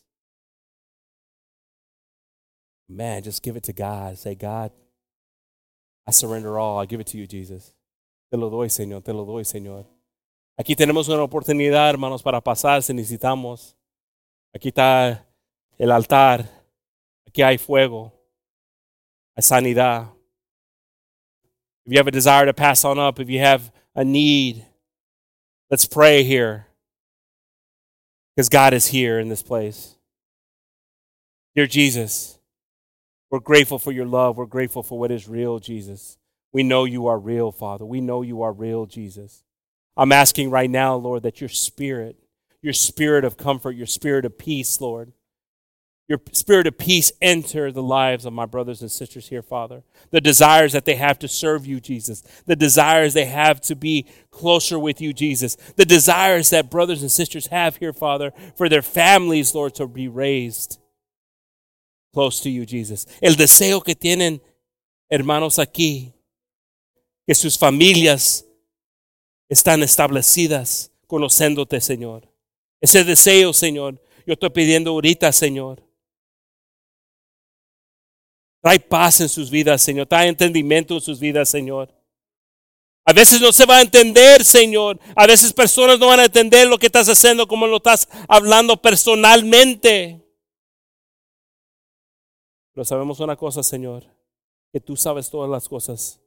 Man, 2.89 3.23
just 3.23 3.43
give 3.43 3.55
it 3.55 3.63
to 3.63 3.73
God. 3.73 4.17
Say, 4.17 4.35
God, 4.35 4.71
I 6.07 6.11
surrender 6.11 6.57
all. 6.57 6.79
I 6.79 6.85
give 6.85 6.99
it 6.99 7.07
to 7.07 7.17
you, 7.17 7.27
Jesus. 7.27 7.73
Te 8.31 8.37
lo 8.37 8.49
doy, 8.49 8.67
Señor. 8.67 9.03
Te 9.03 9.13
lo 9.13 9.25
doy, 9.25 9.43
Señor. 9.43 9.85
Aquí 10.57 10.75
tenemos 10.75 11.07
una 11.07 11.23
oportunidad, 11.23 11.89
hermanos, 11.89 12.21
para 12.21 12.41
pasar 12.41 12.83
si 12.83 12.93
necesitamos. 12.93 13.75
Aquí 14.53 14.69
está 14.69 15.25
el 15.77 15.91
altar. 15.91 16.49
Aquí 17.27 17.41
hay 17.41 17.57
fuego. 17.57 18.13
Hay 19.35 19.43
sanidad. 19.43 20.09
If 21.85 21.93
you 21.93 21.97
have 21.97 22.07
a 22.07 22.11
desire 22.11 22.45
to 22.45 22.53
pass 22.53 22.85
on 22.85 22.99
up, 22.99 23.19
if 23.19 23.29
you 23.29 23.39
have 23.39 23.71
a 23.95 24.03
need, 24.03 24.65
let's 25.69 25.85
pray 25.85 26.23
here. 26.23 26.67
Because 28.35 28.49
God 28.49 28.73
is 28.73 28.87
here 28.87 29.19
in 29.19 29.29
this 29.29 29.41
place. 29.41 29.95
Dear 31.55 31.67
Jesus, 31.67 32.39
we're 33.29 33.39
grateful 33.39 33.79
for 33.79 33.91
your 33.91 34.05
love. 34.05 34.37
We're 34.37 34.45
grateful 34.45 34.83
for 34.83 34.99
what 34.99 35.11
is 35.11 35.27
real, 35.27 35.59
Jesus. 35.59 36.17
We 36.53 36.63
know 36.63 36.85
you 36.85 37.07
are 37.07 37.17
real, 37.17 37.51
Father. 37.51 37.85
We 37.85 37.99
know 37.99 38.21
you 38.21 38.41
are 38.41 38.53
real, 38.53 38.85
Jesus. 38.85 39.43
I'm 40.01 40.11
asking 40.11 40.49
right 40.49 40.67
now, 40.67 40.95
Lord, 40.95 41.21
that 41.21 41.41
your 41.41 41.47
spirit, 41.47 42.15
your 42.63 42.73
spirit 42.73 43.23
of 43.23 43.37
comfort, 43.37 43.75
your 43.75 43.85
spirit 43.85 44.25
of 44.25 44.35
peace, 44.35 44.81
Lord, 44.81 45.13
your 46.07 46.19
spirit 46.31 46.65
of 46.65 46.79
peace 46.79 47.11
enter 47.21 47.71
the 47.71 47.83
lives 47.83 48.25
of 48.25 48.33
my 48.33 48.47
brothers 48.47 48.81
and 48.81 48.89
sisters 48.89 49.27
here, 49.29 49.43
Father. 49.43 49.83
The 50.09 50.19
desires 50.19 50.73
that 50.73 50.85
they 50.85 50.95
have 50.95 51.19
to 51.19 51.27
serve 51.27 51.67
you, 51.67 51.79
Jesus. 51.79 52.23
The 52.47 52.55
desires 52.55 53.13
they 53.13 53.25
have 53.25 53.61
to 53.61 53.75
be 53.75 54.07
closer 54.31 54.79
with 54.79 55.01
you, 55.01 55.13
Jesus. 55.13 55.55
The 55.75 55.85
desires 55.85 56.49
that 56.49 56.71
brothers 56.71 57.03
and 57.03 57.11
sisters 57.11 57.45
have 57.47 57.75
here, 57.75 57.93
Father, 57.93 58.33
for 58.55 58.67
their 58.69 58.81
families, 58.81 59.53
Lord, 59.53 59.75
to 59.75 59.85
be 59.85 60.07
raised 60.07 60.79
close 62.11 62.41
to 62.41 62.49
you, 62.49 62.65
Jesus. 62.65 63.05
El 63.21 63.35
deseo 63.35 63.85
que 63.85 63.93
tienen 63.93 64.41
hermanos 65.11 65.59
aquí, 65.59 66.11
que 67.27 67.35
sus 67.35 67.55
familias 67.55 68.45
están 69.51 69.83
establecidas 69.83 70.93
conociéndote, 71.07 71.81
Señor. 71.81 72.25
Ese 72.79 73.03
deseo, 73.03 73.51
Señor, 73.51 74.01
yo 74.25 74.33
estoy 74.33 74.49
pidiendo 74.49 74.91
ahorita, 74.91 75.29
Señor. 75.33 75.83
Trae 78.61 78.79
paz 78.79 79.19
en 79.19 79.27
sus 79.27 79.51
vidas, 79.51 79.81
Señor. 79.81 80.07
Trae 80.07 80.29
entendimiento 80.29 80.93
en 80.93 81.01
sus 81.01 81.19
vidas, 81.19 81.49
Señor. 81.49 81.93
A 83.03 83.11
veces 83.11 83.41
no 83.41 83.51
se 83.51 83.65
va 83.65 83.77
a 83.77 83.81
entender, 83.81 84.45
Señor. 84.45 84.97
A 85.17 85.27
veces 85.27 85.51
personas 85.51 85.99
no 85.99 86.07
van 86.07 86.21
a 86.21 86.25
entender 86.25 86.65
lo 86.67 86.77
que 86.77 86.85
estás 86.85 87.09
haciendo, 87.09 87.45
como 87.45 87.67
lo 87.67 87.77
estás 87.77 88.07
hablando 88.29 88.81
personalmente. 88.81 90.25
Pero 92.73 92.85
sabemos 92.85 93.19
una 93.19 93.35
cosa, 93.35 93.63
Señor, 93.63 94.05
que 94.71 94.79
tú 94.79 94.95
sabes 94.95 95.29
todas 95.29 95.49
las 95.49 95.67
cosas. 95.67 96.20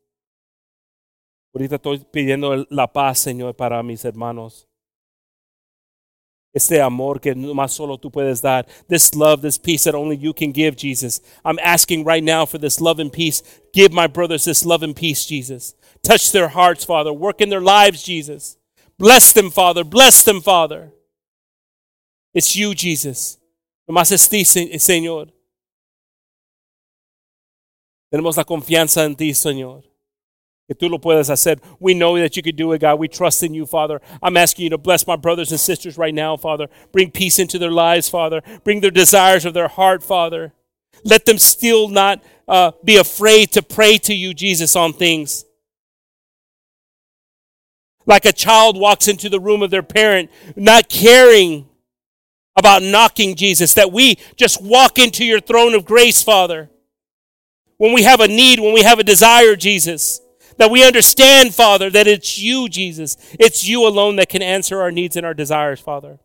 Ahorita 1.55 1.77
estoy 1.77 1.99
pidiendo 1.99 2.67
la 2.69 2.93
paz, 2.93 3.21
Señor, 3.21 3.55
para 3.55 3.83
mis 3.83 4.05
hermanos. 4.05 4.69
Este 6.53 6.81
amor 6.81 7.21
que 7.21 7.35
más 7.35 7.73
solo 7.73 7.99
tú 7.99 8.11
puedes 8.11 8.41
dar. 8.41 8.67
This 8.89 9.15
love, 9.15 9.41
this 9.41 9.59
peace 9.59 9.85
that 9.85 9.95
only 9.95 10.17
you 10.17 10.33
can 10.33 10.53
give, 10.53 10.77
Jesus. 10.77 11.21
I'm 11.45 11.59
asking 11.61 12.05
right 12.05 12.23
now 12.23 12.45
for 12.47 12.59
this 12.59 12.81
love 12.81 13.01
and 13.01 13.13
peace. 13.13 13.43
Give 13.73 13.93
my 13.93 14.07
brothers 14.07 14.45
this 14.45 14.65
love 14.65 14.85
and 14.85 14.95
peace, 14.95 15.27
Jesus. 15.27 15.75
Touch 16.03 16.33
their 16.33 16.49
hearts, 16.49 16.85
Father. 16.85 17.13
Work 17.13 17.41
in 17.41 17.51
their 17.51 17.61
lives, 17.61 18.03
Jesus. 18.03 18.57
Bless 18.99 19.33
them, 19.33 19.51
Father. 19.51 19.85
Bless 19.85 20.23
them, 20.23 20.41
Father. 20.41 20.93
It's 22.33 22.55
you, 22.57 22.75
Jesus. 22.75 23.39
Nomás 23.89 24.13
es 24.13 24.29
ti, 24.29 24.45
Señor. 24.45 25.33
Tenemos 28.11 28.37
la 28.37 28.45
confianza 28.45 29.05
en 29.05 29.17
ti, 29.17 29.35
Señor. 29.35 29.94
Que 30.67 30.75
tú 30.75 30.91
lo 30.91 30.99
puedes 30.99 31.29
hacer. 31.29 31.61
We 31.79 31.93
know 31.93 32.19
that 32.19 32.37
you 32.37 32.43
can 32.43 32.57
do 32.57 32.73
it, 32.73 32.81
God. 32.81 32.99
We 32.99 33.09
trust 33.09 33.43
in 33.43 33.53
you, 33.53 33.67
Father. 33.67 34.01
I'm 34.23 34.37
asking 34.37 34.65
you 34.65 34.71
to 34.71 34.79
bless 34.79 35.07
my 35.07 35.17
brothers 35.17 35.51
and 35.51 35.61
sisters 35.61 35.99
right 35.99 36.15
now, 36.15 36.37
Father. 36.37 36.69
Bring 36.91 37.11
peace 37.11 37.39
into 37.39 37.59
their 37.59 37.71
lives, 37.71 38.09
Father. 38.09 38.41
Bring 38.65 38.81
their 38.81 38.91
desires 38.91 39.45
of 39.45 39.53
their 39.53 39.69
heart, 39.69 40.03
Father. 40.03 40.53
Let 41.05 41.27
them 41.27 41.39
still 41.39 41.89
not 41.89 42.23
uh, 42.49 42.73
be 42.83 42.97
afraid 42.97 43.53
to 43.53 43.63
pray 43.63 43.99
to 43.99 44.15
you, 44.15 44.33
Jesus, 44.33 44.75
on 44.75 44.95
things. 44.95 45.45
Like 48.07 48.25
a 48.25 48.33
child 48.33 48.79
walks 48.79 49.07
into 49.09 49.29
the 49.29 49.41
room 49.41 49.63
of 49.63 49.71
their 49.71 49.83
parent, 49.83 50.31
not 50.57 50.89
caring 50.89 51.69
about 52.57 52.83
knocking 52.83 53.35
Jesus, 53.35 53.75
that 53.75 53.93
we 53.93 54.17
just 54.37 54.63
walk 54.63 54.99
into 54.99 55.25
your 55.25 55.41
throne 55.41 55.75
of 55.75 55.85
grace, 55.85 56.23
Father 56.23 56.71
when 57.77 57.93
we 57.93 58.03
have 58.05 58.21
a 58.21 58.29
need, 58.29 58.61
when 58.61 58.73
we 58.73 58.83
have 58.83 58.99
a 58.99 59.05
desire, 59.05 59.57
Jesus. 59.57 60.21
That 60.59 60.71
we 60.71 60.87
understand, 60.87 61.55
Father, 61.55 61.91
that 61.91 62.07
it's 62.07 62.39
you, 62.39 62.69
Jesus. 62.69 63.17
It's 63.39 63.67
you 63.67 63.87
alone 63.87 64.17
that 64.17 64.29
can 64.29 64.43
answer 64.43 64.81
our 64.81 64.91
needs 64.91 65.17
and 65.17 65.27
our 65.27 65.35
desires, 65.35 65.81
Father. 65.81 66.21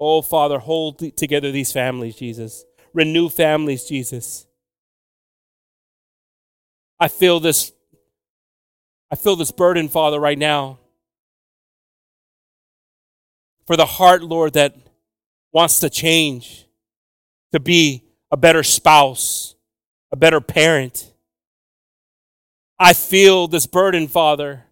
Oh, 0.00 0.22
Father, 0.22 0.58
hold 0.58 1.16
together 1.16 1.52
these 1.52 1.72
families, 1.72 2.16
Jesus. 2.16 2.64
Renew 2.92 3.28
families, 3.28 3.84
Jesus. 3.84 4.46
I 6.98 7.08
feel 7.08 7.40
this 7.40 7.72
I 9.10 9.16
feel 9.16 9.36
this 9.36 9.52
burden, 9.52 9.88
Father, 9.88 10.18
right 10.18 10.38
now. 10.38 10.80
For 13.66 13.76
the 13.76 13.86
heart, 13.86 14.24
Lord, 14.24 14.54
that 14.54 14.76
wants 15.52 15.78
to 15.80 15.88
change, 15.88 16.66
to 17.52 17.60
be 17.60 18.02
a 18.32 18.36
better 18.36 18.64
spouse, 18.64 19.54
a 20.10 20.16
better 20.16 20.40
parent. 20.40 21.13
I 22.78 22.92
feel 22.92 23.46
this 23.48 23.66
burden, 23.66 24.08
Father, 24.08 24.64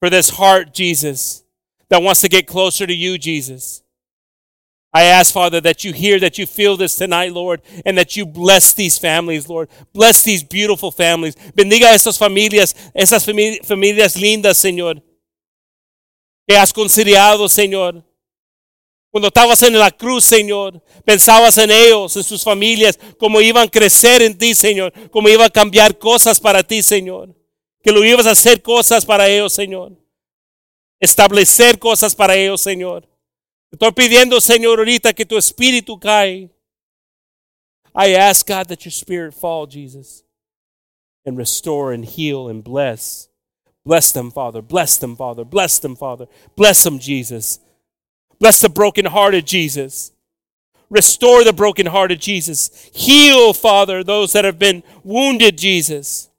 for 0.00 0.10
this 0.10 0.30
heart, 0.30 0.74
Jesus, 0.74 1.44
that 1.88 2.02
wants 2.02 2.20
to 2.20 2.28
get 2.28 2.46
closer 2.46 2.86
to 2.86 2.94
you, 2.94 3.18
Jesus. 3.18 3.82
I 4.92 5.04
ask, 5.04 5.32
Father, 5.32 5.60
that 5.60 5.84
you 5.84 5.92
hear, 5.92 6.18
that 6.20 6.38
you 6.38 6.46
feel 6.46 6.76
this 6.76 6.96
tonight, 6.96 7.32
Lord, 7.32 7.60
and 7.84 7.98
that 7.98 8.16
you 8.16 8.24
bless 8.24 8.72
these 8.72 8.98
families, 8.98 9.48
Lord. 9.48 9.68
Bless 9.92 10.22
these 10.22 10.42
beautiful 10.42 10.90
families. 10.90 11.34
Bendiga 11.54 11.92
esas 11.92 12.16
familias, 12.16 12.74
esas 12.94 13.24
familias 13.24 14.16
lindas, 14.16 14.56
Señor. 14.56 15.02
Que 16.48 16.56
has 16.56 16.72
conciliado, 16.72 17.48
Señor. 17.48 18.02
Cuando 19.10 19.28
estabas 19.28 19.62
en 19.62 19.78
la 19.78 19.90
cruz, 19.90 20.24
Señor, 20.24 20.82
pensabas 21.04 21.56
en 21.58 21.70
ellos, 21.70 22.16
en 22.16 22.24
sus 22.24 22.42
familias, 22.42 22.98
cómo 23.18 23.40
iban 23.40 23.68
a 23.68 23.70
crecer 23.70 24.20
en 24.22 24.36
ti, 24.36 24.54
Señor, 24.54 24.92
cómo 25.10 25.28
iban 25.28 25.46
a 25.46 25.50
cambiar 25.50 25.96
cosas 25.98 26.38
para 26.38 26.62
ti, 26.62 26.82
Señor. 26.82 27.34
Que 27.82 27.92
lo 27.92 28.04
ibas 28.04 28.26
a 28.26 28.32
hacer 28.32 28.60
cosas 28.62 29.06
para 29.06 29.28
ellos, 29.28 29.52
Señor. 29.52 29.92
Establecer 31.00 31.78
cosas 31.78 32.14
para 32.14 32.34
ellos, 32.34 32.60
Señor. 32.60 33.08
Estoy 33.70 33.92
pidiendo, 33.92 34.40
Señor, 34.40 34.78
ahorita 34.78 35.12
que 35.12 35.24
tu 35.24 35.36
espíritu 35.36 35.98
cae. 35.98 36.50
I 37.94 38.14
ask 38.14 38.46
God 38.46 38.68
that 38.68 38.84
your 38.84 38.92
spirit 38.92 39.32
fall, 39.32 39.66
Jesus, 39.66 40.24
and 41.24 41.38
restore 41.38 41.92
and 41.92 42.04
heal 42.04 42.48
and 42.48 42.62
bless. 42.62 43.28
Bless 43.84 44.12
them, 44.12 44.30
Father. 44.30 44.60
Bless 44.60 44.98
them, 44.98 45.16
Father. 45.16 45.44
Bless 45.44 45.78
them, 45.78 45.96
Father. 45.96 46.26
Bless 46.56 46.82
them, 46.82 46.98
Jesus. 46.98 47.60
Bless 48.38 48.60
the 48.60 48.68
brokenhearted, 48.68 49.46
Jesus. 49.46 50.12
Restore 50.88 51.44
the 51.44 51.52
brokenhearted, 51.52 52.20
Jesus. 52.20 52.90
Heal, 52.92 53.52
Father, 53.52 54.04
those 54.04 54.32
that 54.32 54.44
have 54.44 54.58
been 54.58 54.82
wounded, 55.02 55.58
Jesus. 55.58 56.30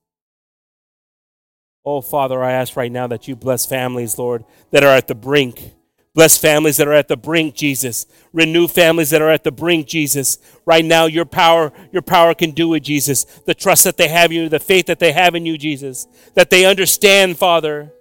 Oh, 1.84 2.02
Father, 2.02 2.44
I 2.44 2.52
ask 2.52 2.76
right 2.76 2.92
now 2.92 3.08
that 3.08 3.28
you 3.28 3.36
bless 3.36 3.66
families, 3.66 4.18
Lord, 4.18 4.44
that 4.72 4.84
are 4.84 4.96
at 4.96 5.08
the 5.08 5.16
brink 5.16 5.74
Bless 6.18 6.36
families 6.36 6.78
that 6.78 6.88
are 6.88 6.94
at 6.94 7.10
the 7.10 7.16
brink, 7.16 7.54
Jesus. 7.54 8.08
Renew 8.34 8.68
families 8.68 9.12
that 9.12 9.22
are 9.22 9.30
at 9.30 9.44
the 9.44 9.52
brink, 9.52 9.86
Jesus. 9.86 10.40
Right 10.66 10.84
now, 10.84 11.06
your 11.06 11.26
power, 11.26 11.72
your 11.92 12.02
power 12.02 12.34
can 12.34 12.50
do 12.50 12.74
it, 12.74 12.80
Jesus. 12.80 13.24
The 13.24 13.54
trust 13.54 13.84
that 13.84 13.98
they 13.98 14.08
have 14.08 14.32
in 14.32 14.38
you, 14.38 14.50
the 14.50 14.60
faith 14.60 14.88
that 14.88 14.98
they 14.98 15.12
have 15.12 15.36
in 15.36 15.46
you, 15.46 15.60
Jesus. 15.60 16.08
That 16.34 16.50
they 16.50 16.66
understand, 16.66 17.38
Father. 17.38 17.94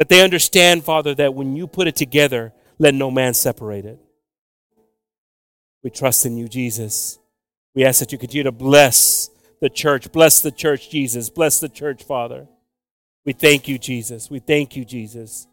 That 0.00 0.08
they 0.08 0.22
understand, 0.22 0.82
Father, 0.82 1.14
that 1.16 1.34
when 1.34 1.54
you 1.54 1.66
put 1.66 1.86
it 1.86 1.94
together, 1.94 2.54
let 2.78 2.94
no 2.94 3.10
man 3.10 3.34
separate 3.34 3.84
it. 3.84 4.00
We 5.84 5.90
trust 5.90 6.24
in 6.24 6.38
you, 6.38 6.48
Jesus. 6.48 7.18
We 7.74 7.84
ask 7.84 8.00
that 8.00 8.10
you 8.10 8.16
continue 8.16 8.44
to 8.44 8.52
bless 8.52 9.28
the 9.60 9.68
church. 9.68 10.10
Bless 10.10 10.40
the 10.40 10.50
church, 10.50 10.88
Jesus. 10.88 11.28
Bless 11.28 11.60
the 11.60 11.68
church, 11.68 12.02
Father. 12.02 12.48
We 13.26 13.34
thank 13.34 13.68
you, 13.68 13.78
Jesus. 13.78 14.30
We 14.30 14.38
thank 14.38 14.74
you, 14.74 14.86
Jesus. 14.86 15.46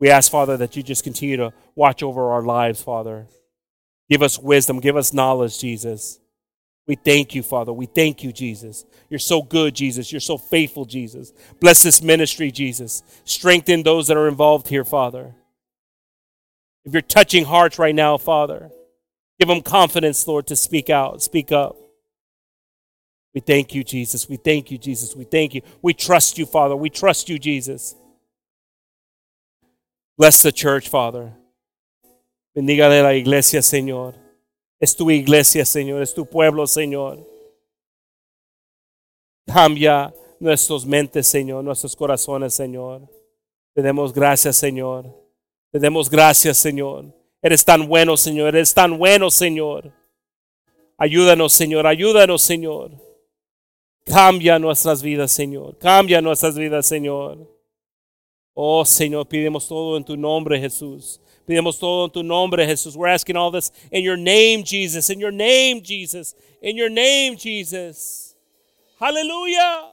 We 0.00 0.08
ask, 0.08 0.32
Father, 0.32 0.56
that 0.56 0.74
you 0.74 0.82
just 0.82 1.04
continue 1.04 1.36
to 1.36 1.52
watch 1.74 2.02
over 2.02 2.32
our 2.32 2.42
lives, 2.42 2.82
Father. 2.82 3.26
Give 4.08 4.22
us 4.22 4.38
wisdom, 4.38 4.80
give 4.80 4.96
us 4.96 5.12
knowledge, 5.12 5.58
Jesus. 5.58 6.18
We 6.86 6.96
thank 6.96 7.34
you, 7.34 7.42
Father. 7.42 7.72
We 7.72 7.86
thank 7.86 8.24
you, 8.24 8.32
Jesus. 8.32 8.84
You're 9.08 9.20
so 9.20 9.40
good, 9.42 9.74
Jesus. 9.74 10.10
You're 10.10 10.20
so 10.20 10.36
faithful, 10.36 10.84
Jesus. 10.84 11.32
Bless 11.60 11.82
this 11.82 12.02
ministry, 12.02 12.50
Jesus. 12.50 13.02
Strengthen 13.24 13.82
those 13.82 14.08
that 14.08 14.16
are 14.16 14.26
involved 14.26 14.68
here, 14.68 14.84
Father. 14.84 15.34
If 16.84 16.92
you're 16.92 17.02
touching 17.02 17.44
hearts 17.44 17.78
right 17.78 17.94
now, 17.94 18.18
Father, 18.18 18.70
give 19.38 19.48
them 19.48 19.62
confidence, 19.62 20.26
Lord, 20.26 20.48
to 20.48 20.56
speak 20.56 20.90
out, 20.90 21.22
speak 21.22 21.52
up. 21.52 21.76
We 23.34 23.40
thank 23.40 23.74
you, 23.74 23.84
Jesus. 23.84 24.28
We 24.28 24.36
thank 24.36 24.70
you, 24.70 24.76
Jesus. 24.76 25.14
We 25.14 25.24
thank 25.24 25.54
you. 25.54 25.62
We 25.80 25.94
trust 25.94 26.36
you, 26.36 26.44
Father. 26.44 26.76
We 26.76 26.90
trust 26.90 27.28
you, 27.28 27.38
Jesus. 27.38 27.94
Bless 30.18 30.42
the 30.42 30.52
church, 30.52 30.88
Father. 30.88 31.32
Bendígale 32.54 33.02
la 33.02 33.14
iglesia, 33.14 33.60
Señor. 33.60 34.14
Es 34.82 34.96
tu 34.96 35.08
iglesia, 35.12 35.64
Señor. 35.64 36.02
Es 36.02 36.12
tu 36.12 36.26
pueblo, 36.26 36.66
Señor. 36.66 37.24
Cambia 39.46 40.12
nuestras 40.40 40.84
mentes, 40.84 41.28
Señor, 41.28 41.62
nuestros 41.62 41.94
corazones, 41.94 42.52
Señor. 42.52 43.08
Te 43.74 43.80
demos 43.80 44.12
gracias, 44.12 44.56
Señor. 44.56 45.06
Te 45.70 45.78
demos 45.78 46.10
gracias, 46.10 46.56
Señor. 46.56 47.04
Eres 47.40 47.64
tan 47.64 47.86
bueno, 47.86 48.16
Señor. 48.16 48.48
Eres 48.56 48.74
tan 48.74 48.98
bueno, 48.98 49.30
Señor. 49.30 49.92
Ayúdanos, 50.98 51.52
Señor. 51.52 51.86
Ayúdanos, 51.86 52.42
Señor. 52.42 52.90
Cambia 54.04 54.58
nuestras 54.58 55.00
vidas, 55.00 55.30
Señor. 55.30 55.78
Cambia 55.78 56.20
nuestras 56.20 56.58
vidas, 56.58 56.86
Señor. 56.86 57.38
Oh 58.52 58.84
Señor, 58.84 59.28
pidemos 59.28 59.68
todo 59.68 59.96
en 59.96 60.04
tu 60.04 60.16
nombre, 60.16 60.58
Jesús. 60.58 61.20
Pidemos 61.46 61.78
todo 61.78 62.04
en 62.04 62.10
tu 62.10 62.22
nombre, 62.22 62.66
Jesús. 62.66 62.96
We're 62.96 63.08
asking 63.08 63.36
all 63.36 63.50
this 63.50 63.72
in 63.90 64.02
your 64.02 64.16
name, 64.16 64.64
Jesus. 64.64 65.10
In 65.10 65.18
your 65.18 65.32
name, 65.32 65.82
Jesus. 65.82 66.34
In 66.60 66.76
your 66.76 66.88
name, 66.88 67.36
Jesus. 67.36 68.34
Hallelujah. 68.98 69.91